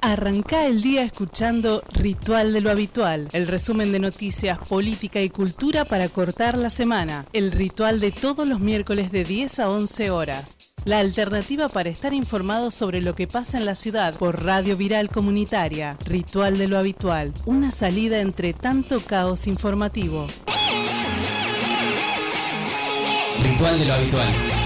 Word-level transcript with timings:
Arranca 0.00 0.64
el 0.64 0.80
día 0.80 1.02
escuchando 1.02 1.82
Ritual 1.92 2.52
de 2.52 2.60
lo 2.60 2.70
Habitual, 2.70 3.28
el 3.32 3.48
resumen 3.48 3.90
de 3.90 3.98
noticias, 3.98 4.56
política 4.56 5.20
y 5.22 5.28
cultura 5.28 5.84
para 5.84 6.08
cortar 6.08 6.56
la 6.56 6.70
semana. 6.70 7.26
El 7.32 7.50
ritual 7.50 7.98
de 7.98 8.12
todos 8.12 8.46
los 8.46 8.60
miércoles 8.60 9.10
de 9.10 9.24
10 9.24 9.58
a 9.58 9.68
11 9.68 10.12
horas. 10.12 10.56
La 10.84 11.00
alternativa 11.00 11.68
para 11.68 11.88
estar 11.88 12.14
informado 12.14 12.70
sobre 12.70 13.00
lo 13.00 13.16
que 13.16 13.26
pasa 13.26 13.58
en 13.58 13.66
la 13.66 13.74
ciudad 13.74 14.14
por 14.14 14.44
Radio 14.44 14.76
Viral 14.76 15.08
Comunitaria. 15.08 15.96
Ritual 16.04 16.58
de 16.58 16.68
lo 16.68 16.78
Habitual, 16.78 17.34
una 17.44 17.72
salida 17.72 18.20
entre 18.20 18.52
tanto 18.52 19.00
caos 19.00 19.48
informativo. 19.48 20.28
Ritual 23.42 23.80
de 23.80 23.84
lo 23.84 23.94
Habitual. 23.94 24.57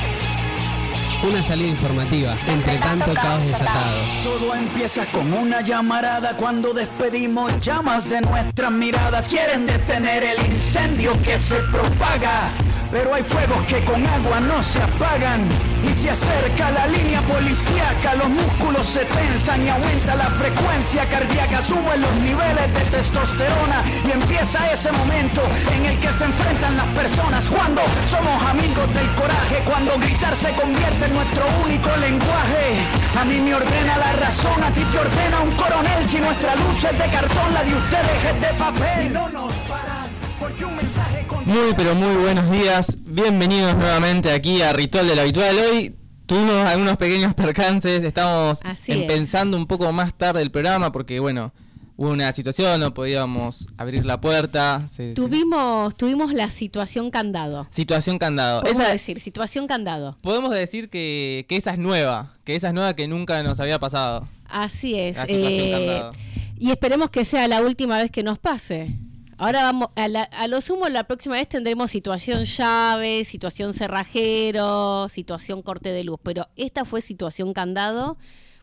Una 1.22 1.40
salida 1.40 1.68
informativa 1.68 2.34
entre 2.48 2.78
tanto 2.78 3.14
caos 3.14 3.46
desatado. 3.46 3.96
Todo 4.24 4.56
empieza 4.56 5.06
con 5.06 5.32
una 5.32 5.60
llamarada 5.60 6.36
cuando 6.36 6.74
despedimos 6.74 7.60
llamas 7.60 8.10
de 8.10 8.22
nuestras 8.22 8.72
miradas. 8.72 9.28
Quieren 9.28 9.64
detener 9.64 10.24
el 10.24 10.44
incendio 10.52 11.12
que 11.22 11.38
se 11.38 11.56
propaga. 11.70 12.50
Pero 12.90 13.14
hay 13.14 13.22
fuegos 13.22 13.62
que 13.68 13.82
con 13.84 14.04
agua 14.06 14.40
no 14.40 14.62
se 14.62 14.82
apagan. 14.82 15.48
Y 15.88 15.92
se 15.94 16.10
acerca 16.10 16.70
la 16.70 16.86
línea 16.86 17.20
policíaca, 17.22 18.14
los 18.14 18.28
músculos 18.28 18.86
se 18.86 19.04
tensan 19.04 19.64
y 19.64 19.68
aumenta 19.68 20.14
la 20.14 20.26
frecuencia 20.26 21.04
cardíaca. 21.08 21.62
Suben 21.62 22.00
los 22.00 22.14
niveles 22.16 22.74
de 22.74 22.96
testosterona 22.96 23.82
y 24.06 24.10
empieza 24.10 24.70
ese 24.70 24.92
momento 24.92 25.40
en 25.74 25.86
el 25.86 25.98
que 25.98 26.12
se 26.12 26.24
enfrentan 26.24 26.76
las 26.76 26.86
personas. 26.88 27.46
Cuando 27.46 27.80
somos 28.06 28.42
amigos 28.42 28.92
del 28.94 29.08
coraje, 29.14 29.62
cuando 29.64 29.98
gritar 29.98 30.36
se 30.36 30.52
convierte 30.52 31.06
en 31.06 31.11
nuestro 31.12 31.44
único 31.64 31.88
lenguaje. 31.96 32.76
A 33.18 33.24
mí 33.24 33.40
me 33.40 33.54
ordena 33.54 33.98
la 33.98 34.12
razón, 34.14 34.62
a 34.62 34.72
ti 34.72 34.80
te 34.84 34.98
ordena 34.98 35.40
un 35.42 35.50
coronel. 35.52 36.08
Si 36.08 36.18
nuestra 36.18 36.54
lucha 36.56 36.90
es 36.90 36.98
de 36.98 37.04
cartón, 37.06 37.54
la 37.54 37.64
de 37.64 37.74
ustedes 37.74 38.24
es 38.34 38.40
de 38.40 38.58
papel. 38.58 39.06
Y 39.06 39.08
no 39.10 39.28
nos 39.28 39.54
paran, 39.68 40.10
porque 40.40 40.64
un 40.64 40.76
mensaje 40.76 41.26
con 41.26 41.44
Muy 41.46 41.74
pero 41.76 41.94
muy 41.94 42.14
buenos 42.16 42.50
días, 42.50 42.96
bienvenidos 43.00 43.76
nuevamente 43.76 44.32
aquí 44.32 44.62
a 44.62 44.72
Ritual 44.72 45.06
del 45.08 45.18
Habitual. 45.18 45.56
Hoy 45.70 45.96
tuvimos 46.26 46.64
algunos 46.66 46.96
pequeños 46.96 47.34
percances, 47.34 48.02
estamos 48.02 48.60
Así 48.64 48.92
es. 48.92 49.02
pensando 49.06 49.56
un 49.56 49.66
poco 49.66 49.92
más 49.92 50.14
tarde 50.14 50.40
el 50.42 50.50
programa 50.50 50.90
porque 50.92 51.20
bueno, 51.20 51.52
hubo 51.96 52.10
una 52.10 52.32
situación, 52.32 52.80
no 52.80 52.94
podíamos 52.94 53.66
abrir 53.76 54.04
la 54.04 54.20
puerta. 54.20 54.86
se- 54.88 55.14
Tuvimos, 55.14 55.94
tuvimos 55.96 56.32
la 56.32 56.50
situación 56.50 57.10
candado. 57.10 57.66
Situación 57.70 58.18
candado. 58.18 58.62
Podemos 58.62 58.82
Esa- 58.82 58.92
decir, 58.92 59.20
situación 59.20 59.66
candado. 59.66 60.16
podemos 60.22 60.50
decir 60.52 60.88
que, 60.90 61.46
que 61.48 61.56
esa 61.56 61.72
es 61.72 61.78
nueva, 61.78 62.34
que 62.44 62.54
esa 62.56 62.68
es 62.68 62.74
nueva 62.74 62.94
que 62.94 63.06
nunca 63.08 63.42
nos 63.42 63.60
había 63.60 63.78
pasado. 63.78 64.28
Así 64.48 64.98
es. 64.98 65.16
La 65.16 65.26
situación 65.26 65.52
eh, 65.60 65.70
candado. 65.72 66.12
y 66.58 66.70
esperemos 66.70 67.10
que 67.10 67.24
sea 67.24 67.46
la 67.48 67.62
última 67.62 67.98
vez 67.98 68.10
que 68.10 68.22
nos 68.22 68.38
pase. 68.38 68.96
Ahora 69.38 69.62
vamos, 69.64 69.88
a, 69.96 70.06
la- 70.08 70.22
a 70.22 70.46
lo 70.46 70.60
sumo 70.60 70.88
la 70.88 71.04
próxima 71.04 71.34
vez 71.34 71.48
tendremos 71.48 71.90
situación 71.90 72.44
llave, 72.44 73.24
situación 73.24 73.74
cerrajero, 73.74 75.08
situación 75.08 75.62
corte 75.62 75.90
de 75.90 76.04
luz, 76.04 76.20
pero 76.22 76.48
esta 76.56 76.84
fue 76.84 77.00
situación 77.00 77.52
candado 77.52 78.16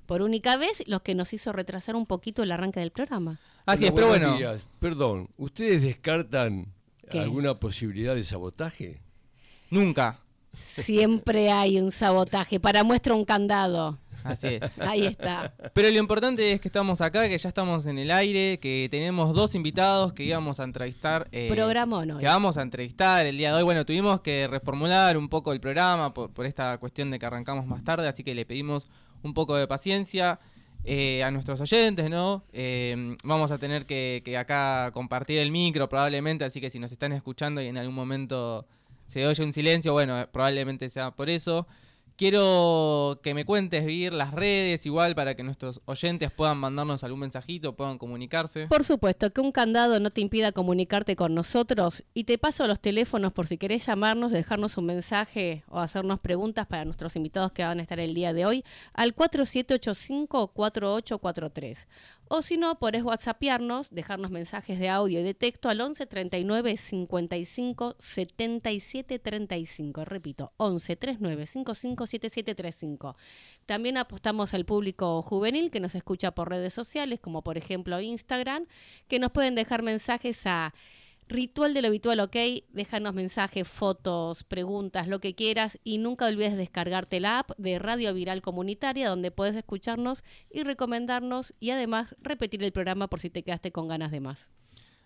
por 0.09 0.23
única 0.23 0.57
vez, 0.57 0.81
lo 0.87 1.03
que 1.03 1.13
nos 1.13 1.33
hizo 1.33 1.51
retrasar 1.51 1.95
un 1.95 2.07
poquito 2.07 2.41
el 2.41 2.51
arranque 2.51 2.79
del 2.79 2.89
programa. 2.89 3.39
Así 3.67 3.85
es, 3.85 3.91
Hola, 3.91 3.95
pero 3.95 4.07
buenos 4.07 4.31
bueno, 4.31 4.37
días. 4.39 4.63
Perdón, 4.79 5.29
¿ustedes 5.37 5.83
descartan 5.83 6.73
¿Qué? 7.11 7.19
alguna 7.19 7.59
posibilidad 7.59 8.15
de 8.15 8.23
sabotaje? 8.23 9.01
nunca. 9.69 10.19
Siempre 10.51 11.51
hay 11.51 11.79
un 11.79 11.91
sabotaje, 11.91 12.59
para 12.59 12.83
muestra 12.83 13.13
un 13.13 13.23
candado. 13.23 13.99
Así 14.23 14.47
es. 14.47 14.61
Ahí 14.79 15.05
está. 15.05 15.53
Pero 15.75 15.91
lo 15.91 15.97
importante 15.99 16.53
es 16.53 16.59
que 16.59 16.69
estamos 16.69 17.01
acá, 17.01 17.29
que 17.29 17.37
ya 17.37 17.47
estamos 17.47 17.85
en 17.85 17.99
el 17.99 18.09
aire, 18.09 18.59
que 18.59 18.87
tenemos 18.89 19.31
dos 19.35 19.53
invitados 19.53 20.11
que 20.13 20.23
íbamos 20.23 20.59
a 20.59 20.63
entrevistar. 20.63 21.27
eh, 21.31 21.49
Programón 21.51 22.09
hoy. 22.11 22.19
Que 22.19 22.25
vamos 22.25 22.57
a 22.57 22.63
entrevistar 22.63 23.27
el 23.27 23.37
día 23.37 23.49
de 23.51 23.57
hoy. 23.57 23.63
Bueno, 23.63 23.85
tuvimos 23.85 24.21
que 24.21 24.47
reformular 24.47 25.15
un 25.19 25.29
poco 25.29 25.53
el 25.53 25.59
programa 25.61 26.15
por, 26.15 26.31
por 26.31 26.47
esta 26.47 26.75
cuestión 26.79 27.11
de 27.11 27.19
que 27.19 27.27
arrancamos 27.27 27.67
más 27.67 27.83
tarde, 27.83 28.07
así 28.07 28.23
que 28.23 28.33
le 28.33 28.45
pedimos 28.47 28.87
un 29.23 29.33
poco 29.33 29.55
de 29.55 29.67
paciencia 29.67 30.39
eh, 30.83 31.23
a 31.23 31.31
nuestros 31.31 31.59
oyentes, 31.61 32.09
¿no? 32.09 32.43
Eh, 32.53 33.15
vamos 33.23 33.51
a 33.51 33.57
tener 33.57 33.85
que, 33.85 34.21
que 34.23 34.37
acá 34.37 34.91
compartir 34.93 35.39
el 35.39 35.51
micro 35.51 35.89
probablemente, 35.89 36.45
así 36.45 36.61
que 36.61 36.69
si 36.69 36.79
nos 36.79 36.91
están 36.91 37.11
escuchando 37.11 37.61
y 37.61 37.67
en 37.67 37.77
algún 37.77 37.95
momento 37.95 38.65
se 39.07 39.25
oye 39.25 39.43
un 39.43 39.53
silencio, 39.53 39.91
bueno, 39.93 40.27
probablemente 40.31 40.89
sea 40.89 41.11
por 41.11 41.29
eso. 41.29 41.67
Quiero 42.19 43.19
que 43.23 43.33
me 43.33 43.45
cuentes, 43.45 43.85
Vir, 43.85 44.11
las 44.11 44.33
redes, 44.33 44.85
igual 44.85 45.15
para 45.15 45.35
que 45.35 45.43
nuestros 45.43 45.79
oyentes 45.85 46.29
puedan 46.29 46.57
mandarnos 46.57 47.05
algún 47.05 47.21
mensajito, 47.21 47.77
puedan 47.77 47.97
comunicarse. 47.97 48.67
Por 48.67 48.83
supuesto, 48.83 49.29
que 49.29 49.39
un 49.39 49.53
candado 49.53 50.01
no 50.01 50.09
te 50.09 50.19
impida 50.19 50.51
comunicarte 50.51 51.15
con 51.15 51.33
nosotros 51.33 52.03
y 52.13 52.25
te 52.25 52.37
paso 52.37 52.67
los 52.67 52.81
teléfonos 52.81 53.31
por 53.31 53.47
si 53.47 53.57
querés 53.57 53.85
llamarnos, 53.85 54.33
dejarnos 54.33 54.77
un 54.77 54.87
mensaje 54.87 55.63
o 55.69 55.79
hacernos 55.79 56.19
preguntas 56.19 56.67
para 56.67 56.83
nuestros 56.83 57.15
invitados 57.15 57.53
que 57.53 57.63
van 57.63 57.79
a 57.79 57.83
estar 57.83 58.01
el 58.01 58.13
día 58.13 58.33
de 58.33 58.45
hoy 58.45 58.65
al 58.91 59.15
4785-4843. 59.15 61.85
O 62.31 62.43
si 62.43 62.57
no, 62.57 62.77
podés 62.77 63.03
whatsappearnos, 63.03 63.89
dejarnos 63.89 64.29
mensajes 64.29 64.77
de 64.77 64.87
audio 64.87 65.19
y 65.19 65.23
de 65.23 65.33
texto 65.33 65.67
al 65.67 65.81
11 65.81 66.05
39 66.05 66.77
55 66.77 67.95
77 67.97 69.17
35. 69.17 70.05
Repito, 70.05 70.53
11 70.57 70.95
39 70.95 71.47
55 71.47 72.05
77 72.05 72.53
35. 72.53 73.17
También 73.65 73.97
apostamos 73.97 74.53
al 74.53 74.65
público 74.65 75.23
juvenil 75.23 75.71
que 75.71 75.79
nos 75.79 75.95
escucha 75.95 76.29
por 76.29 76.49
redes 76.49 76.71
sociales, 76.71 77.19
como 77.19 77.43
por 77.43 77.57
ejemplo 77.57 77.99
Instagram, 77.99 78.67
que 79.07 79.17
nos 79.17 79.31
pueden 79.31 79.55
dejar 79.55 79.81
mensajes 79.81 80.45
a 80.45 80.75
Ritual 81.29 81.75
de 81.75 81.83
lo 81.83 81.89
habitual, 81.89 82.19
ok. 82.21 82.35
Déjanos 82.73 83.13
mensajes, 83.13 83.67
fotos, 83.67 84.43
preguntas, 84.43 85.07
lo 85.07 85.19
que 85.19 85.35
quieras. 85.35 85.77
Y 85.83 85.99
nunca 85.99 86.25
olvides 86.25 86.57
descargarte 86.57 87.19
la 87.19 87.39
app 87.39 87.51
de 87.59 87.77
Radio 87.77 88.11
Viral 88.15 88.41
Comunitaria, 88.41 89.07
donde 89.07 89.29
puedes 89.29 89.55
escucharnos 89.55 90.23
y 90.49 90.63
recomendarnos 90.63 91.53
y 91.59 91.69
además 91.69 92.15
repetir 92.19 92.63
el 92.63 92.71
programa 92.71 93.07
por 93.07 93.19
si 93.19 93.29
te 93.29 93.43
quedaste 93.43 93.71
con 93.71 93.87
ganas 93.87 94.09
de 94.09 94.21
más. 94.21 94.49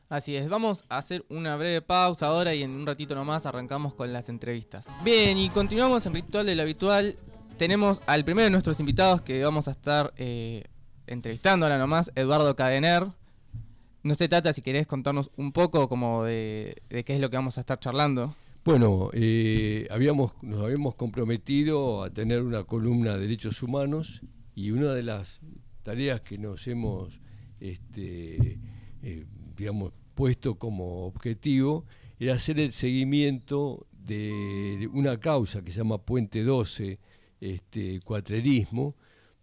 Así 0.08 0.38
es, 0.38 0.48
vamos 0.48 0.86
a 0.88 1.00
hacer 1.00 1.26
una 1.28 1.58
breve 1.58 1.82
pausa 1.82 2.28
ahora 2.28 2.54
y 2.54 2.64
en 2.64 2.72
un 2.72 2.86
ratito 2.86 3.16
nomás 3.16 3.46
arrancamos 3.46 3.94
con 3.94 4.14
las 4.14 4.30
entrevistas. 4.30 4.88
Bien, 5.04 5.38
y 5.38 5.50
continuamos 5.50 6.06
en 6.06 6.14
Ritual 6.14 6.46
de 6.46 6.56
lo 6.56 6.62
Habitual. 6.62 7.18
Tenemos 7.58 8.02
al 8.06 8.24
primero 8.24 8.46
de 8.46 8.52
nuestros 8.52 8.80
invitados 8.80 9.22
que 9.22 9.44
vamos 9.44 9.68
a 9.68 9.72
estar 9.72 10.14
eh, 10.16 10.64
entrevistando 11.06 11.66
ahora 11.66 11.78
nomás, 11.78 12.12
Eduardo 12.16 12.56
Cadener. 12.56 13.08
No 14.04 14.16
sé, 14.16 14.28
Tata, 14.28 14.52
si 14.52 14.62
querés 14.62 14.86
contarnos 14.86 15.32
un 15.38 15.54
poco 15.54 15.88
como 15.88 16.26
de, 16.26 16.82
qué 16.90 17.14
es 17.14 17.22
lo 17.22 17.30
que 17.30 17.38
vamos 17.38 17.58
a 17.58 17.62
estar 17.62 17.80
charlando. 17.80 18.36
Bueno, 18.66 19.10
eh, 19.14 19.88
habíamos, 19.90 20.34
nos 20.42 20.62
habíamos 20.62 20.96
comprometido 20.96 22.04
a 22.04 22.10
tener 22.10 22.42
una 22.42 22.66
columna 22.66 23.14
de 23.14 23.22
derechos 23.22 23.64
humanos 23.64 24.22
y 24.56 24.72
una 24.72 24.94
de 24.94 25.04
las 25.04 25.40
tareas 25.84 26.20
que 26.20 26.38
nos 26.38 26.68
hemos, 26.68 27.22
este, 27.62 28.60
eh, 29.04 29.26
digamos, 29.56 29.94
puesto 30.16 30.56
como 30.56 31.06
objetivo 31.06 31.86
era 32.20 32.34
hacer 32.34 32.60
el 32.60 32.74
seguimiento 32.74 33.88
de 33.94 34.90
una 34.92 35.18
causa 35.18 35.64
que 35.64 35.72
se 35.72 35.78
llama 35.78 36.00
Puente 36.00 36.44
12, 36.44 37.00
este, 37.40 38.02
cuatrerismo, 38.02 38.96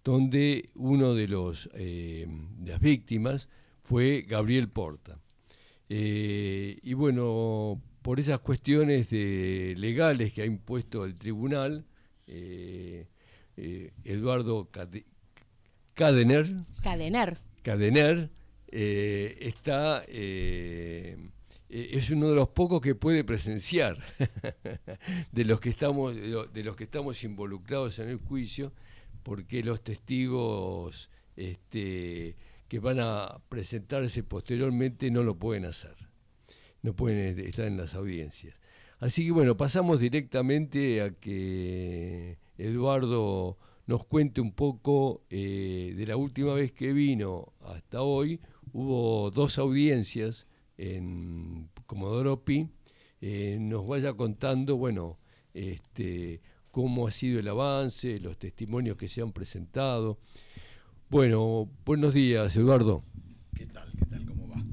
donde 0.04 0.68
uno 0.74 1.14
de 1.14 1.28
los 1.28 1.70
eh, 1.72 2.26
de 2.58 2.72
las 2.72 2.80
víctimas 2.80 3.48
fue 3.90 4.22
Gabriel 4.22 4.68
Porta. 4.68 5.18
Eh, 5.88 6.78
y 6.84 6.94
bueno, 6.94 7.82
por 8.02 8.20
esas 8.20 8.38
cuestiones 8.38 9.10
de- 9.10 9.74
legales 9.76 10.32
que 10.32 10.42
ha 10.42 10.46
impuesto 10.46 11.04
el 11.04 11.16
tribunal, 11.16 11.84
eh, 12.28 13.08
eh, 13.56 13.90
Eduardo 14.04 14.70
Cade- 14.70 15.06
Cadener, 15.94 16.48
Cadener. 16.84 17.38
Cadener 17.64 18.30
está 18.68 20.04
es 20.08 22.10
uno 22.10 22.30
de 22.30 22.36
los 22.36 22.48
pocos 22.50 22.80
que 22.80 22.94
puede 22.94 23.24
presenciar 23.24 23.96
de 25.32 25.44
los 25.44 25.58
que 25.58 25.70
estamos 25.70 26.14
de 26.14 26.62
los 26.64 26.76
que 26.76 26.84
estamos 26.84 27.24
involucrados 27.24 27.98
en 27.98 28.08
el 28.08 28.18
juicio 28.18 28.72
porque 29.24 29.64
los 29.64 29.82
testigos 29.82 31.10
este, 31.36 32.36
que 32.70 32.78
van 32.78 33.00
a 33.00 33.42
presentarse 33.50 34.22
posteriormente 34.22 35.10
no 35.10 35.22
lo 35.22 35.34
pueden 35.34 35.66
hacer 35.66 35.96
no 36.80 36.94
pueden 36.94 37.38
estar 37.40 37.66
en 37.66 37.76
las 37.76 37.94
audiencias 37.94 38.58
así 39.00 39.26
que 39.26 39.32
bueno 39.32 39.58
pasamos 39.58 40.00
directamente 40.00 41.02
a 41.02 41.10
que 41.10 42.38
Eduardo 42.56 43.58
nos 43.90 44.04
cuente 44.04 44.40
un 44.40 44.52
poco 44.52 45.24
eh, 45.30 45.94
de 45.96 46.06
la 46.06 46.16
última 46.16 46.54
vez 46.54 46.70
que 46.70 46.92
vino 46.92 47.54
hasta 47.62 48.02
hoy. 48.02 48.38
Hubo 48.72 49.32
dos 49.32 49.58
audiencias 49.58 50.46
en 50.78 51.68
Comodoro 51.86 52.44
Pi. 52.44 52.68
Eh, 53.20 53.58
nos 53.60 53.88
vaya 53.88 54.12
contando, 54.14 54.76
bueno, 54.76 55.18
este, 55.54 56.40
cómo 56.70 57.08
ha 57.08 57.10
sido 57.10 57.40
el 57.40 57.48
avance, 57.48 58.20
los 58.20 58.38
testimonios 58.38 58.96
que 58.96 59.08
se 59.08 59.22
han 59.22 59.32
presentado. 59.32 60.20
Bueno, 61.10 61.68
buenos 61.84 62.14
días, 62.14 62.54
Eduardo. 62.54 63.02
¿Qué 63.56 63.66
tal? 63.66 63.90
¿Qué 63.98 64.06
tal? 64.06 64.24
¿Cómo 64.26 64.48
va? 64.48 64.64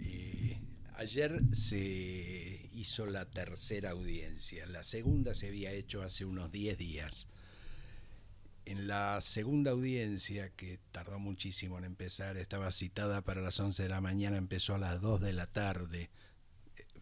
Eh, 0.00 0.60
ayer 0.96 1.40
se 1.52 2.68
hizo 2.74 3.06
la 3.06 3.26
tercera 3.26 3.92
audiencia. 3.92 4.66
La 4.66 4.82
segunda 4.82 5.34
se 5.34 5.46
había 5.46 5.70
hecho 5.70 6.02
hace 6.02 6.24
unos 6.24 6.50
10 6.50 6.78
días. 6.78 7.28
En 8.64 8.88
la 8.88 9.20
segunda 9.20 9.70
audiencia, 9.70 10.50
que 10.50 10.80
tardó 10.90 11.20
muchísimo 11.20 11.78
en 11.78 11.84
empezar, 11.84 12.36
estaba 12.38 12.72
citada 12.72 13.22
para 13.22 13.40
las 13.40 13.60
11 13.60 13.84
de 13.84 13.88
la 13.88 14.00
mañana, 14.00 14.38
empezó 14.38 14.74
a 14.74 14.78
las 14.78 15.00
2 15.00 15.20
de 15.20 15.32
la 15.32 15.46
tarde. 15.46 16.10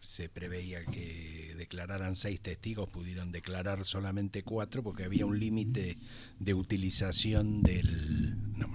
Se 0.01 0.29
preveía 0.29 0.85
que 0.85 1.53
declararan 1.57 2.15
seis 2.15 2.39
testigos, 2.39 2.89
pudieron 2.89 3.31
declarar 3.31 3.85
solamente 3.85 4.43
cuatro 4.43 4.83
porque 4.83 5.03
había 5.03 5.25
un 5.25 5.39
límite 5.39 5.97
de 6.39 6.53
utilización 6.53 7.63
del... 7.63 8.57
no 8.57 8.67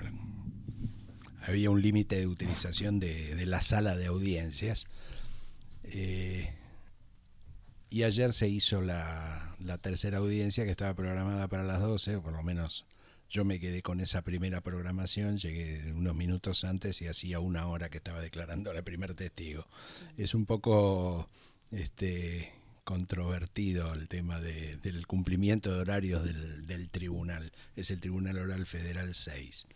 había 1.42 1.70
un 1.70 1.80
límite 1.80 2.16
de 2.16 2.26
utilización 2.26 3.00
de, 3.00 3.34
de 3.34 3.46
la 3.46 3.62
sala 3.62 3.96
de 3.96 4.06
audiencias. 4.06 4.86
Eh, 5.84 6.54
y 7.88 8.04
ayer 8.04 8.32
se 8.32 8.48
hizo 8.48 8.82
la, 8.82 9.56
la 9.58 9.78
tercera 9.78 10.18
audiencia 10.18 10.64
que 10.64 10.70
estaba 10.70 10.94
programada 10.94 11.48
para 11.48 11.64
las 11.64 11.80
12, 11.80 12.16
o 12.16 12.22
por 12.22 12.32
lo 12.32 12.42
menos 12.42 12.84
yo 13.30 13.44
me 13.44 13.60
quedé 13.60 13.80
con 13.80 14.00
esa 14.00 14.22
primera 14.22 14.60
programación, 14.60 15.38
llegué 15.38 15.92
unos 15.92 16.16
minutos 16.16 16.64
antes 16.64 17.00
y 17.00 17.06
hacía 17.06 17.38
una 17.38 17.66
hora 17.68 17.88
que 17.88 17.98
estaba 17.98 18.20
declarando 18.20 18.72
la 18.72 18.82
primer 18.82 19.14
testigo. 19.14 19.66
Es 20.16 20.34
un 20.34 20.46
poco 20.46 21.28
este 21.70 22.52
controvertido 22.82 23.94
el 23.94 24.08
tema 24.08 24.40
de- 24.40 24.76
del 24.78 25.06
cumplimiento 25.06 25.72
de 25.72 25.80
horarios 25.80 26.24
del, 26.24 26.66
del 26.66 26.90
tribunal. 26.90 27.52
Es 27.76 27.90
el 27.92 28.00
Tribunal 28.00 28.38
Oral 28.38 28.66
Federal 28.66 29.14
6. 29.14 29.68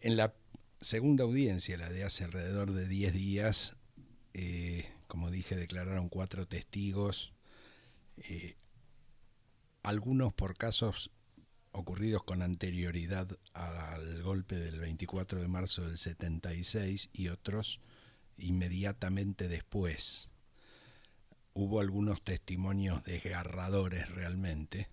En 0.00 0.16
la 0.18 0.34
segunda 0.82 1.24
audiencia, 1.24 1.78
la 1.78 1.88
de 1.88 2.04
hace 2.04 2.24
alrededor 2.24 2.72
de 2.72 2.86
10 2.86 3.14
días, 3.14 3.74
eh, 4.34 4.90
como 5.06 5.30
dije, 5.30 5.56
declararon 5.56 6.10
cuatro 6.10 6.46
testigos, 6.46 7.32
eh, 8.18 8.56
algunos 9.82 10.34
por 10.34 10.56
casos 10.56 11.10
ocurridos 11.76 12.24
con 12.24 12.42
anterioridad 12.42 13.28
al 13.52 14.22
golpe 14.22 14.56
del 14.56 14.80
24 14.80 15.40
de 15.42 15.48
marzo 15.48 15.86
del 15.86 15.98
76 15.98 17.10
y 17.12 17.28
otros 17.28 17.80
inmediatamente 18.38 19.46
después. 19.48 20.30
Hubo 21.52 21.80
algunos 21.80 22.22
testimonios 22.22 23.04
desgarradores 23.04 24.08
realmente. 24.08 24.88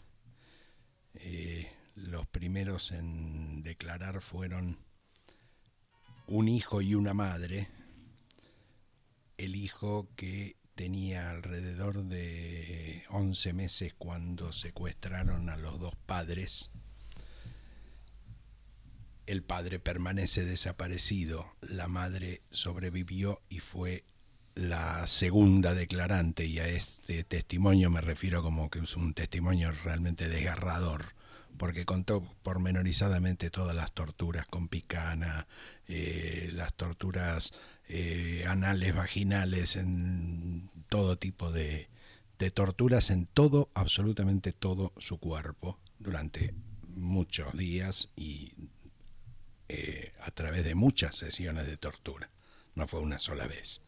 Eh, 1.15 1.71
los 1.95 2.27
primeros 2.27 2.91
en 2.91 3.63
declarar 3.63 4.21
fueron 4.21 4.77
un 6.27 6.49
hijo 6.49 6.81
y 6.81 6.95
una 6.95 7.13
madre. 7.13 7.69
El 9.37 9.55
hijo 9.55 10.09
que 10.17 10.57
tenía 10.75 11.29
alrededor 11.29 12.03
de 12.03 13.03
11 13.09 13.53
meses 13.53 13.93
cuando 13.97 14.51
secuestraron 14.51 15.49
a 15.49 15.57
los 15.57 15.79
dos 15.79 15.95
padres. 15.95 16.71
El 19.25 19.43
padre 19.43 19.79
permanece 19.79 20.43
desaparecido, 20.43 21.55
la 21.61 21.87
madre 21.87 22.41
sobrevivió 22.51 23.41
y 23.49 23.59
fue 23.59 24.03
la 24.55 25.07
segunda 25.07 25.73
declarante 25.73 26.45
y 26.45 26.59
a 26.59 26.67
este 26.67 27.23
testimonio 27.23 27.89
me 27.89 28.01
refiero 28.01 28.43
como 28.43 28.69
que 28.69 28.79
es 28.79 28.95
un 28.95 29.13
testimonio 29.13 29.71
realmente 29.71 30.29
desgarrador 30.29 31.15
porque 31.57 31.85
contó 31.85 32.23
pormenorizadamente 32.43 33.49
todas 33.49 33.75
las 33.75 33.91
torturas 33.93 34.47
con 34.47 34.67
picana, 34.67 35.47
eh, 35.87 36.49
las 36.53 36.73
torturas 36.73 37.53
eh, 37.87 38.45
anales, 38.47 38.95
vaginales, 38.95 39.75
en 39.75 40.69
todo 40.87 41.17
tipo 41.17 41.51
de, 41.51 41.89
de 42.39 42.51
torturas 42.51 43.09
en 43.09 43.25
todo, 43.25 43.69
absolutamente 43.73 44.51
todo 44.51 44.93
su 44.97 45.17
cuerpo 45.17 45.79
durante 45.99 46.53
muchos 46.95 47.55
días 47.57 48.09
y 48.15 48.53
eh, 49.69 50.11
a 50.21 50.31
través 50.31 50.63
de 50.63 50.75
muchas 50.75 51.15
sesiones 51.15 51.67
de 51.67 51.77
tortura. 51.77 52.29
No 52.75 52.87
fue 52.87 52.99
una 52.99 53.19
sola 53.19 53.47
vez. 53.47 53.81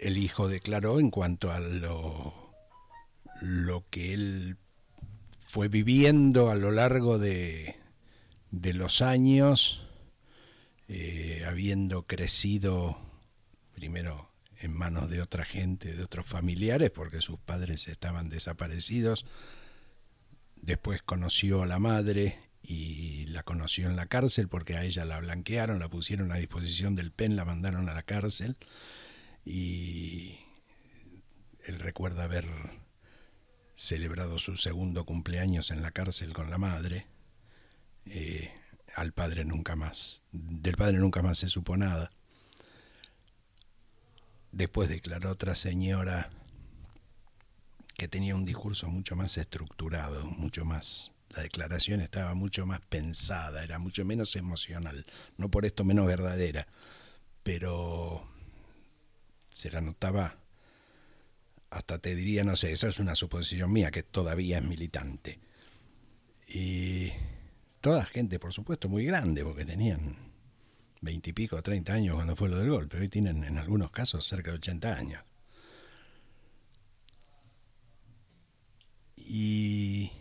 El 0.00 0.18
hijo 0.18 0.48
declaró 0.48 1.00
en 1.00 1.10
cuanto 1.10 1.50
a 1.50 1.58
lo, 1.58 2.52
lo 3.40 3.84
que 3.90 4.14
él 4.14 4.56
fue 5.40 5.68
viviendo 5.68 6.50
a 6.50 6.54
lo 6.54 6.70
largo 6.70 7.18
de, 7.18 7.76
de 8.52 8.72
los 8.72 9.02
años, 9.02 9.86
eh, 10.92 11.44
habiendo 11.46 12.04
crecido 12.08 12.98
primero 13.76 14.28
en 14.58 14.72
manos 14.72 15.08
de 15.08 15.22
otra 15.22 15.44
gente, 15.44 15.94
de 15.94 16.02
otros 16.02 16.26
familiares, 16.26 16.90
porque 16.90 17.20
sus 17.20 17.38
padres 17.38 17.86
estaban 17.86 18.28
desaparecidos. 18.28 19.24
Después 20.56 21.00
conoció 21.00 21.62
a 21.62 21.66
la 21.66 21.78
madre 21.78 22.40
y 22.60 23.26
la 23.26 23.44
conoció 23.44 23.86
en 23.86 23.94
la 23.94 24.06
cárcel 24.06 24.48
porque 24.48 24.76
a 24.76 24.82
ella 24.82 25.04
la 25.04 25.20
blanquearon, 25.20 25.78
la 25.78 25.88
pusieron 25.88 26.32
a 26.32 26.38
disposición 26.38 26.96
del 26.96 27.12
PEN, 27.12 27.36
la 27.36 27.44
mandaron 27.44 27.88
a 27.88 27.94
la 27.94 28.02
cárcel 28.02 28.56
y 29.44 30.40
él 31.66 31.78
recuerda 31.78 32.24
haber 32.24 32.46
celebrado 33.76 34.40
su 34.40 34.56
segundo 34.56 35.04
cumpleaños 35.04 35.70
en 35.70 35.82
la 35.82 35.92
cárcel 35.92 36.32
con 36.32 36.50
la 36.50 36.58
madre. 36.58 37.06
Eh, 38.06 38.50
al 38.96 39.12
padre 39.12 39.44
nunca 39.44 39.76
más. 39.76 40.22
Del 40.32 40.76
padre 40.76 40.98
nunca 40.98 41.22
más 41.22 41.38
se 41.38 41.48
supo 41.48 41.76
nada. 41.76 42.10
Después 44.52 44.88
declaró 44.88 45.30
otra 45.30 45.54
señora 45.54 46.30
que 47.96 48.08
tenía 48.08 48.34
un 48.34 48.44
discurso 48.44 48.88
mucho 48.88 49.14
más 49.16 49.36
estructurado, 49.38 50.24
mucho 50.24 50.64
más... 50.64 51.14
La 51.30 51.42
declaración 51.42 52.00
estaba 52.00 52.34
mucho 52.34 52.66
más 52.66 52.80
pensada, 52.80 53.62
era 53.62 53.78
mucho 53.78 54.04
menos 54.04 54.34
emocional, 54.34 55.06
no 55.36 55.48
por 55.48 55.64
esto 55.64 55.84
menos 55.84 56.06
verdadera, 56.06 56.66
pero 57.44 58.28
se 59.50 59.70
la 59.70 59.80
notaba, 59.80 60.38
hasta 61.70 61.98
te 61.98 62.16
diría, 62.16 62.42
no 62.42 62.56
sé, 62.56 62.72
eso 62.72 62.88
es 62.88 62.98
una 62.98 63.14
suposición 63.14 63.70
mía, 63.70 63.92
que 63.92 64.02
todavía 64.02 64.58
es 64.58 64.64
militante. 64.64 65.38
Y 66.48 67.12
toda 67.80 68.04
gente, 68.04 68.38
por 68.38 68.52
supuesto, 68.52 68.88
muy 68.88 69.04
grande, 69.04 69.44
porque 69.44 69.64
tenían 69.64 70.16
veintipico, 71.00 71.62
treinta 71.62 71.94
años 71.94 72.14
cuando 72.14 72.36
fue 72.36 72.48
lo 72.48 72.58
del 72.58 72.70
golpe, 72.70 72.98
hoy 72.98 73.08
tienen 73.08 73.44
en 73.44 73.58
algunos 73.58 73.90
casos 73.90 74.26
cerca 74.26 74.50
de 74.50 74.58
80 74.58 74.94
años. 74.94 75.24
Y 79.16 80.12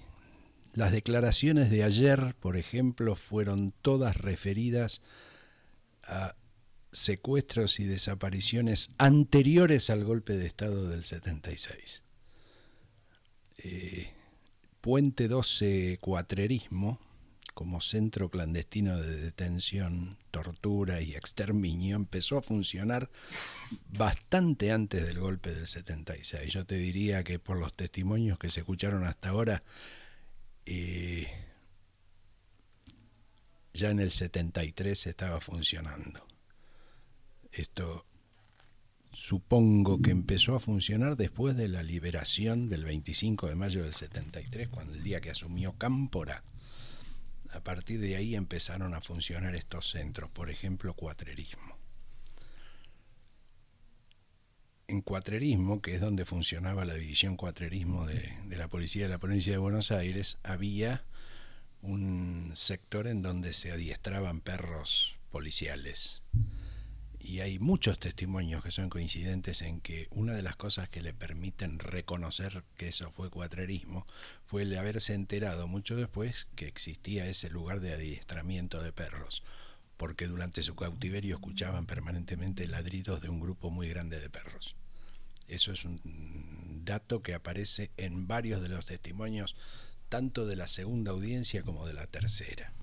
las 0.74 0.92
declaraciones 0.92 1.70
de 1.70 1.84
ayer, 1.84 2.36
por 2.40 2.58
ejemplo, 2.58 3.16
fueron 3.16 3.74
todas 3.82 4.16
referidas 4.18 5.02
a 6.04 6.36
secuestros 6.92 7.80
y 7.80 7.86
desapariciones 7.86 8.94
anteriores 8.98 9.90
al 9.90 10.04
golpe 10.04 10.38
de 10.38 10.46
Estado 10.46 10.88
del 10.90 11.04
76. 11.04 12.02
Eh, 13.58 14.14
Puente 14.82 15.28
12 15.28 15.98
Cuatrerismo, 16.00 17.00
como 17.60 17.82
centro 17.82 18.30
clandestino 18.30 19.02
de 19.02 19.18
detención, 19.18 20.16
tortura 20.32 21.02
y 21.02 21.16
exterminio, 21.16 21.98
empezó 21.98 22.38
a 22.38 22.42
funcionar 22.42 23.10
bastante 23.90 24.72
antes 24.72 25.06
del 25.06 25.20
golpe 25.20 25.54
del 25.54 25.68
76. 25.68 26.54
Yo 26.54 26.66
te 26.66 26.76
diría 26.76 27.26
que 27.26 27.38
por 27.38 27.58
los 27.58 27.74
testimonios 27.74 28.40
que 28.40 28.50
se 28.50 28.62
escucharon 28.62 29.04
hasta 29.04 29.28
ahora, 29.28 29.64
eh, 30.66 31.28
ya 33.74 33.90
en 33.90 34.00
el 34.00 34.12
73 34.12 35.08
estaba 35.08 35.42
funcionando. 35.42 36.26
Esto 37.52 38.06
supongo 39.12 40.02
que 40.02 40.12
empezó 40.12 40.56
a 40.56 40.62
funcionar 40.62 41.18
después 41.18 41.58
de 41.58 41.68
la 41.68 41.84
liberación 41.84 42.70
del 42.70 42.86
25 42.86 43.48
de 43.48 43.56
mayo 43.56 43.84
del 43.84 43.96
73, 43.96 44.70
cuando 44.70 44.94
el 44.94 45.04
día 45.04 45.20
que 45.20 45.32
asumió 45.32 45.74
Cámpora. 45.74 46.46
A 47.52 47.62
partir 47.62 48.00
de 48.00 48.16
ahí 48.16 48.36
empezaron 48.36 48.94
a 48.94 49.02
funcionar 49.02 49.56
estos 49.56 49.90
centros, 49.90 50.30
por 50.30 50.50
ejemplo, 50.50 50.94
cuatrerismo. 50.94 51.78
En 54.88 55.02
cuatrerismo, 55.02 55.82
que 55.82 55.96
es 55.96 56.02
donde 56.02 56.26
funcionaba 56.26 56.86
la 56.86 56.96
división 56.96 57.36
cuatrerismo 57.36 58.06
de, 58.06 58.38
de 58.46 58.56
la 58.58 58.68
policía 58.68 59.04
de 59.04 59.10
la 59.10 59.20
provincia 59.20 59.52
de 59.52 59.60
Buenos 59.60 59.92
Aires, 59.92 60.38
había 60.44 61.04
un 61.82 62.52
sector 62.56 63.08
en 63.08 63.22
donde 63.22 63.54
se 63.54 63.72
adiestraban 63.72 64.42
perros 64.42 65.16
policiales 65.32 66.24
y 67.30 67.42
hay 67.42 67.60
muchos 67.60 68.00
testimonios 68.00 68.64
que 68.64 68.72
son 68.72 68.90
coincidentes 68.90 69.62
en 69.62 69.82
que 69.82 70.08
una 70.10 70.34
de 70.34 70.42
las 70.42 70.56
cosas 70.56 70.90
que 70.90 71.04
le 71.04 71.14
permiten 71.14 71.78
reconocer 71.78 72.64
que 72.76 72.88
eso 72.88 73.12
fue 73.12 73.30
cuatrerismo 73.30 74.08
fue 74.48 74.64
el 74.64 74.76
haberse 74.76 75.14
enterado 75.14 75.68
mucho 75.68 75.96
después 75.96 76.48
que 76.56 76.68
existía 76.68 77.28
ese 77.28 77.52
lugar 77.52 77.82
de 77.82 77.94
adiestramiento 77.94 78.82
de 78.82 78.92
perros, 78.92 79.44
porque 79.96 80.26
durante 80.26 80.64
su 80.64 80.76
cautiverio 80.76 81.36
escuchaban 81.36 81.86
permanentemente 81.86 82.66
ladridos 82.66 83.22
de 83.22 83.30
un 83.30 83.40
grupo 83.40 83.70
muy 83.70 83.88
grande 83.88 84.20
de 84.20 84.32
perros. 84.32 84.76
Eso 85.48 85.72
es 85.72 85.86
un 85.86 86.82
dato 86.84 87.22
que 87.22 87.36
aparece 87.36 87.92
en 87.98 88.28
varios 88.28 88.60
de 88.60 88.70
los 88.70 88.88
testimonios, 88.88 89.56
tanto 90.10 90.48
de 90.48 90.56
la 90.56 90.66
segunda 90.66 91.12
audiencia 91.12 91.62
como 91.62 91.86
de 91.86 91.94
la 91.94 92.08
tercera. 92.08 92.74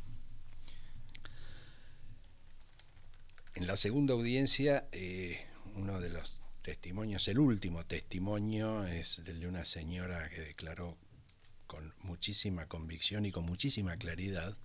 En 3.56 3.66
la 3.66 3.76
segunda 3.78 4.12
audiencia, 4.12 4.86
eh, 4.92 5.40
uno 5.76 5.98
de 5.98 6.10
los 6.10 6.42
testimonios, 6.60 7.26
el 7.26 7.38
último 7.38 7.86
testimonio, 7.86 8.86
es 8.86 9.18
el 9.24 9.40
de 9.40 9.48
una 9.48 9.64
señora 9.64 10.28
que 10.28 10.42
declaró 10.42 10.98
con 11.66 11.94
muchísima 12.02 12.66
convicción 12.66 13.24
y 13.24 13.32
con 13.32 13.46
muchísima 13.46 13.96
claridad 13.96 14.58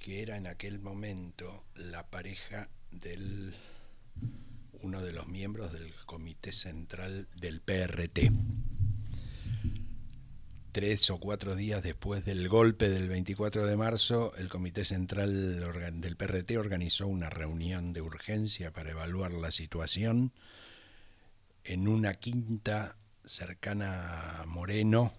que 0.00 0.22
era 0.22 0.38
en 0.38 0.48
aquel 0.48 0.80
momento 0.80 1.62
la 1.76 2.10
pareja 2.10 2.68
del 2.90 3.54
uno 4.82 5.00
de 5.00 5.12
los 5.12 5.28
miembros 5.28 5.72
del 5.72 5.94
comité 6.06 6.52
central 6.52 7.28
del 7.36 7.60
PRT 7.60 8.32
tres 10.72 11.10
o 11.10 11.18
cuatro 11.18 11.56
días 11.56 11.82
después 11.82 12.24
del 12.24 12.48
golpe 12.48 12.88
del 12.88 13.08
24 13.08 13.66
de 13.66 13.76
marzo, 13.76 14.32
el 14.36 14.48
Comité 14.48 14.84
Central 14.84 15.60
del 16.00 16.16
PRT 16.16 16.56
organizó 16.56 17.06
una 17.06 17.28
reunión 17.30 17.92
de 17.92 18.00
urgencia 18.00 18.72
para 18.72 18.90
evaluar 18.90 19.32
la 19.32 19.50
situación 19.50 20.32
en 21.64 21.88
una 21.88 22.14
quinta 22.14 22.96
cercana 23.24 24.40
a 24.40 24.46
Moreno, 24.46 25.12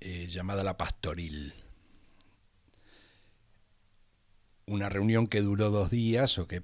eh, 0.00 0.26
llamada 0.28 0.62
La 0.62 0.76
Pastoril. 0.76 1.54
Una 4.66 4.88
reunión 4.88 5.26
que 5.26 5.40
duró 5.40 5.70
dos 5.70 5.90
días 5.90 6.38
o 6.38 6.46
que 6.46 6.62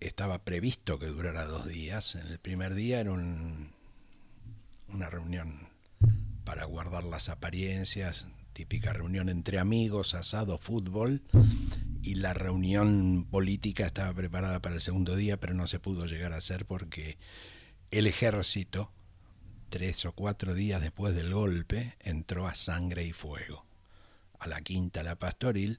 estaba 0.00 0.44
previsto 0.44 0.98
que 0.98 1.06
durara 1.06 1.44
dos 1.44 1.66
días. 1.66 2.14
En 2.14 2.26
el 2.26 2.38
primer 2.38 2.74
día 2.74 3.00
era 3.00 3.12
una 3.12 3.70
reunión 5.10 5.72
para 6.44 6.64
guardar 6.64 7.04
las 7.04 7.28
apariencias, 7.28 8.26
típica 8.52 8.92
reunión 8.92 9.28
entre 9.28 9.58
amigos, 9.58 10.14
asado, 10.14 10.58
fútbol, 10.58 11.22
y 12.02 12.16
la 12.16 12.34
reunión 12.34 13.26
política 13.30 13.86
estaba 13.86 14.12
preparada 14.12 14.60
para 14.60 14.74
el 14.74 14.80
segundo 14.80 15.16
día, 15.16 15.38
pero 15.38 15.54
no 15.54 15.66
se 15.66 15.78
pudo 15.78 16.06
llegar 16.06 16.32
a 16.32 16.38
hacer 16.38 16.66
porque 16.66 17.16
el 17.90 18.06
ejército, 18.06 18.90
tres 19.68 20.04
o 20.04 20.12
cuatro 20.12 20.54
días 20.54 20.82
después 20.82 21.14
del 21.14 21.32
golpe, 21.32 21.94
entró 22.00 22.48
a 22.48 22.54
sangre 22.54 23.04
y 23.04 23.12
fuego. 23.12 23.64
A 24.38 24.48
la 24.48 24.60
quinta, 24.60 25.02
la 25.02 25.16
pastoril, 25.16 25.78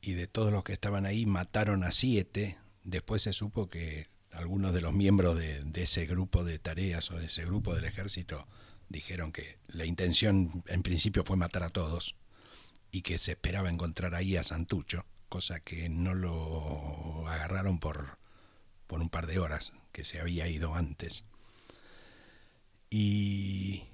y 0.00 0.14
de 0.14 0.26
todos 0.26 0.52
los 0.52 0.64
que 0.64 0.72
estaban 0.72 1.06
ahí 1.06 1.26
mataron 1.26 1.84
a 1.84 1.92
siete. 1.92 2.58
Después 2.82 3.22
se 3.22 3.32
supo 3.32 3.68
que 3.70 4.08
algunos 4.32 4.74
de 4.74 4.80
los 4.80 4.92
miembros 4.92 5.38
de, 5.38 5.62
de 5.62 5.82
ese 5.82 6.06
grupo 6.06 6.42
de 6.42 6.58
tareas 6.58 7.10
o 7.12 7.18
de 7.18 7.26
ese 7.26 7.44
grupo 7.44 7.74
del 7.76 7.84
ejército 7.84 8.48
dijeron 8.92 9.32
que 9.32 9.58
la 9.68 9.86
intención 9.86 10.62
en 10.68 10.82
principio 10.82 11.24
fue 11.24 11.36
matar 11.36 11.64
a 11.64 11.70
todos 11.70 12.14
y 12.92 13.02
que 13.02 13.18
se 13.18 13.32
esperaba 13.32 13.70
encontrar 13.70 14.14
ahí 14.14 14.36
a 14.36 14.42
Santucho, 14.42 15.04
cosa 15.28 15.60
que 15.60 15.88
no 15.88 16.14
lo 16.14 17.26
agarraron 17.26 17.80
por, 17.80 18.18
por 18.86 19.00
un 19.00 19.08
par 19.08 19.26
de 19.26 19.38
horas, 19.38 19.72
que 19.90 20.04
se 20.04 20.20
había 20.20 20.46
ido 20.48 20.74
antes. 20.74 21.24
Y 22.90 23.84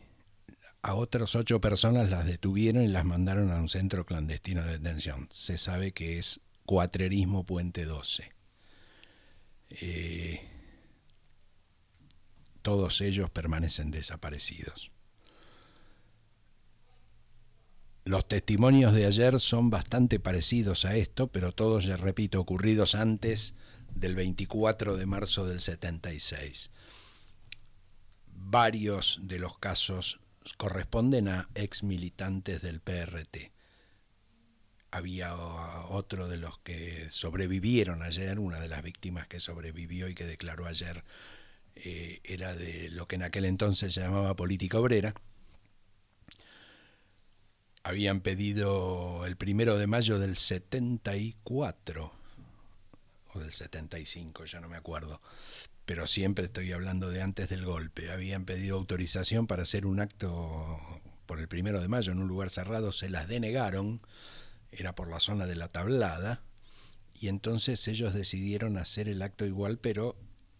a 0.82 0.94
otras 0.94 1.36
ocho 1.36 1.60
personas 1.60 2.10
las 2.10 2.26
detuvieron 2.26 2.82
y 2.82 2.88
las 2.88 3.04
mandaron 3.04 3.52
a 3.52 3.60
un 3.60 3.68
centro 3.68 4.04
clandestino 4.04 4.64
de 4.64 4.72
detención. 4.72 5.28
Se 5.30 5.56
sabe 5.56 5.92
que 5.92 6.18
es 6.18 6.40
Cuatrerismo 6.66 7.44
Puente 7.44 7.84
12. 7.84 8.32
Eh, 9.70 10.57
todos 12.62 13.00
ellos 13.00 13.30
permanecen 13.30 13.90
desaparecidos. 13.90 14.90
Los 18.04 18.26
testimonios 18.26 18.94
de 18.94 19.04
ayer 19.04 19.38
son 19.38 19.68
bastante 19.68 20.18
parecidos 20.18 20.86
a 20.86 20.96
esto, 20.96 21.26
pero 21.26 21.52
todos, 21.52 21.84
ya 21.84 21.98
repito, 21.98 22.40
ocurridos 22.40 22.94
antes 22.94 23.54
del 23.94 24.14
24 24.14 24.96
de 24.96 25.04
marzo 25.04 25.46
del 25.46 25.60
76. 25.60 26.70
Varios 28.28 29.20
de 29.22 29.38
los 29.38 29.58
casos 29.58 30.20
corresponden 30.56 31.28
a 31.28 31.48
ex 31.54 31.82
militantes 31.82 32.62
del 32.62 32.80
PRT. 32.80 33.52
Había 34.90 35.36
otro 35.36 36.28
de 36.28 36.38
los 36.38 36.58
que 36.60 37.10
sobrevivieron 37.10 38.02
ayer, 38.02 38.38
una 38.38 38.58
de 38.58 38.68
las 38.68 38.82
víctimas 38.82 39.28
que 39.28 39.38
sobrevivió 39.38 40.08
y 40.08 40.14
que 40.14 40.24
declaró 40.24 40.66
ayer 40.66 41.04
eh, 41.84 42.20
era 42.24 42.54
de 42.54 42.88
lo 42.90 43.06
que 43.06 43.16
en 43.16 43.22
aquel 43.22 43.44
entonces 43.44 43.94
se 43.94 44.00
llamaba 44.00 44.34
política 44.34 44.78
obrera. 44.78 45.14
Habían 47.82 48.20
pedido 48.20 49.24
el 49.26 49.36
primero 49.36 49.78
de 49.78 49.86
mayo 49.86 50.18
del 50.18 50.36
74 50.36 52.12
o 53.34 53.38
del 53.38 53.52
75, 53.52 54.44
ya 54.44 54.60
no 54.60 54.68
me 54.68 54.76
acuerdo, 54.76 55.20
pero 55.84 56.06
siempre 56.06 56.46
estoy 56.46 56.72
hablando 56.72 57.10
de 57.10 57.22
antes 57.22 57.48
del 57.48 57.64
golpe. 57.64 58.10
Habían 58.10 58.44
pedido 58.44 58.76
autorización 58.76 59.46
para 59.46 59.62
hacer 59.62 59.86
un 59.86 60.00
acto 60.00 60.80
por 61.26 61.40
el 61.40 61.48
primero 61.48 61.80
de 61.80 61.88
mayo 61.88 62.12
en 62.12 62.18
un 62.18 62.28
lugar 62.28 62.50
cerrado, 62.50 62.90
se 62.90 63.08
las 63.08 63.28
denegaron, 63.28 64.00
era 64.72 64.94
por 64.94 65.08
la 65.08 65.20
zona 65.20 65.46
de 65.46 65.54
la 65.54 65.68
tablada, 65.68 66.42
y 67.14 67.28
entonces 67.28 67.86
ellos 67.88 68.14
decidieron 68.14 68.78
hacer 68.78 69.08
el 69.08 69.22
acto 69.22 69.44
igual, 69.44 69.78
pero 69.78 70.16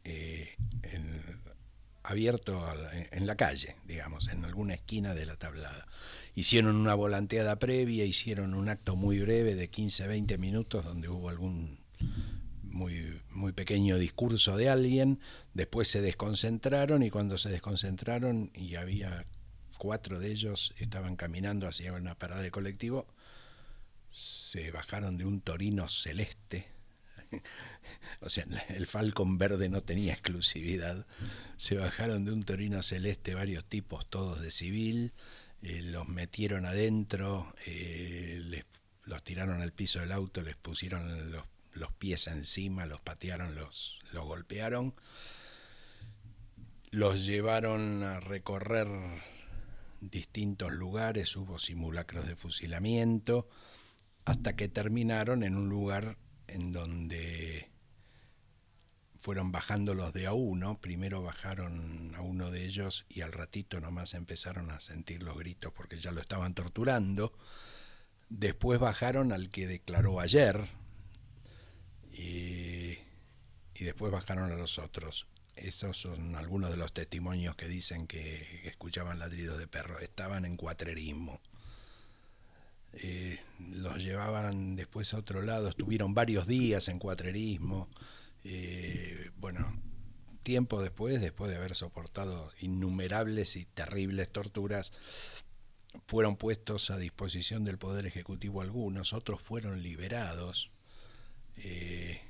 eh, 0.08 0.56
abierto 2.02 2.66
en 3.10 3.26
la 3.26 3.36
calle, 3.36 3.76
digamos, 3.84 4.28
en 4.28 4.42
alguna 4.44 4.74
esquina 4.74 5.14
de 5.14 5.26
la 5.26 5.36
tablada. 5.36 5.86
Hicieron 6.34 6.76
una 6.76 6.94
volanteada 6.94 7.58
previa, 7.58 8.06
hicieron 8.06 8.54
un 8.54 8.70
acto 8.70 8.96
muy 8.96 9.20
breve 9.20 9.54
de 9.54 9.68
15 9.68 10.06
20 10.06 10.38
minutos 10.38 10.84
donde 10.86 11.08
hubo 11.10 11.28
algún 11.28 11.80
muy, 12.62 13.20
muy 13.30 13.52
pequeño 13.52 13.98
discurso 13.98 14.56
de 14.56 14.70
alguien, 14.70 15.20
después 15.52 15.88
se 15.88 16.00
desconcentraron 16.00 17.02
y 17.02 17.10
cuando 17.10 17.36
se 17.36 17.50
desconcentraron 17.50 18.52
y 18.54 18.76
había 18.76 19.26
cuatro 19.76 20.18
de 20.18 20.30
ellos 20.30 20.72
estaban 20.78 21.16
caminando 21.16 21.68
hacia 21.68 21.92
una 21.92 22.14
parada 22.14 22.40
de 22.40 22.50
colectivo, 22.50 23.06
se 24.10 24.70
bajaron 24.70 25.18
de 25.18 25.26
un 25.26 25.42
torino 25.42 25.88
celeste 25.88 26.77
o 28.20 28.28
sea, 28.28 28.46
el 28.68 28.86
Falcon 28.86 29.38
verde 29.38 29.68
no 29.68 29.80
tenía 29.80 30.12
exclusividad. 30.12 31.06
Se 31.56 31.76
bajaron 31.76 32.24
de 32.24 32.32
un 32.32 32.42
Torino 32.42 32.82
celeste 32.82 33.34
varios 33.34 33.64
tipos, 33.64 34.08
todos 34.08 34.40
de 34.40 34.50
civil, 34.50 35.12
eh, 35.62 35.82
los 35.82 36.08
metieron 36.08 36.66
adentro, 36.66 37.52
eh, 37.66 38.64
los 39.04 39.22
tiraron 39.22 39.60
al 39.60 39.72
piso 39.72 40.00
del 40.00 40.12
auto, 40.12 40.42
les 40.42 40.56
pusieron 40.56 41.32
los, 41.32 41.92
pies 41.98 42.26
encima, 42.28 42.86
los 42.86 43.00
patearon, 43.00 43.54
los, 43.54 44.00
los 44.12 44.24
golpearon, 44.24 44.94
los 46.90 47.26
llevaron 47.26 48.02
a 48.02 48.20
recorrer 48.20 48.88
distintos 50.00 50.72
lugares, 50.72 51.34
hubo 51.36 51.58
simulacros 51.58 52.26
de 52.26 52.36
fusilamiento, 52.36 53.48
hasta 54.24 54.54
que 54.54 54.68
terminaron 54.68 55.42
en 55.42 55.56
un 55.56 55.68
lugar 55.68 56.18
en 56.48 56.72
donde 56.72 57.70
fueron 59.18 59.52
bajando 59.52 59.94
los 59.94 60.12
de 60.12 60.26
a 60.26 60.32
uno, 60.32 60.80
primero 60.80 61.22
bajaron 61.22 62.14
a 62.16 62.22
uno 62.22 62.50
de 62.50 62.64
ellos 62.64 63.04
y 63.08 63.22
al 63.22 63.32
ratito 63.32 63.80
nomás 63.80 64.14
empezaron 64.14 64.70
a 64.70 64.80
sentir 64.80 65.22
los 65.22 65.36
gritos 65.36 65.72
porque 65.72 65.98
ya 65.98 66.12
lo 66.12 66.20
estaban 66.20 66.54
torturando, 66.54 67.32
después 68.28 68.78
bajaron 68.78 69.32
al 69.32 69.50
que 69.50 69.66
declaró 69.66 70.20
ayer 70.20 70.64
y, 72.12 72.98
después 73.78 74.12
bajaron 74.12 74.50
a 74.52 74.56
los 74.56 74.78
otros. 74.78 75.26
Esos 75.56 75.96
son 75.96 76.36
algunos 76.36 76.70
de 76.70 76.76
los 76.76 76.92
testimonios 76.92 77.56
que 77.56 77.66
dicen 77.66 78.06
que, 78.06 78.60
que 78.62 78.68
escuchaban 78.68 79.18
ladridos 79.18 79.58
de 79.58 79.66
perro, 79.66 79.98
estaban 79.98 80.44
en 80.44 80.56
cuatrerismo. 80.56 81.40
Eh, 82.94 83.38
los 83.58 84.02
llevaban 84.02 84.76
después 84.76 85.12
a 85.14 85.18
otro 85.18 85.42
lado, 85.42 85.68
estuvieron 85.68 86.14
varios 86.14 86.46
días 86.46 86.88
en 86.88 86.98
cuatrerismo. 86.98 87.88
Eh, 88.44 89.30
bueno, 89.36 89.80
tiempo 90.42 90.82
después, 90.82 91.20
después 91.20 91.50
de 91.50 91.56
haber 91.56 91.74
soportado 91.74 92.50
innumerables 92.60 93.56
y 93.56 93.66
terribles 93.66 94.30
torturas, 94.30 94.92
fueron 96.06 96.36
puestos 96.36 96.90
a 96.90 96.96
disposición 96.96 97.64
del 97.64 97.78
Poder 97.78 98.06
Ejecutivo 98.06 98.62
algunos, 98.62 99.12
otros 99.12 99.40
fueron 99.40 99.82
liberados. 99.82 100.70
Eh, 101.56 102.20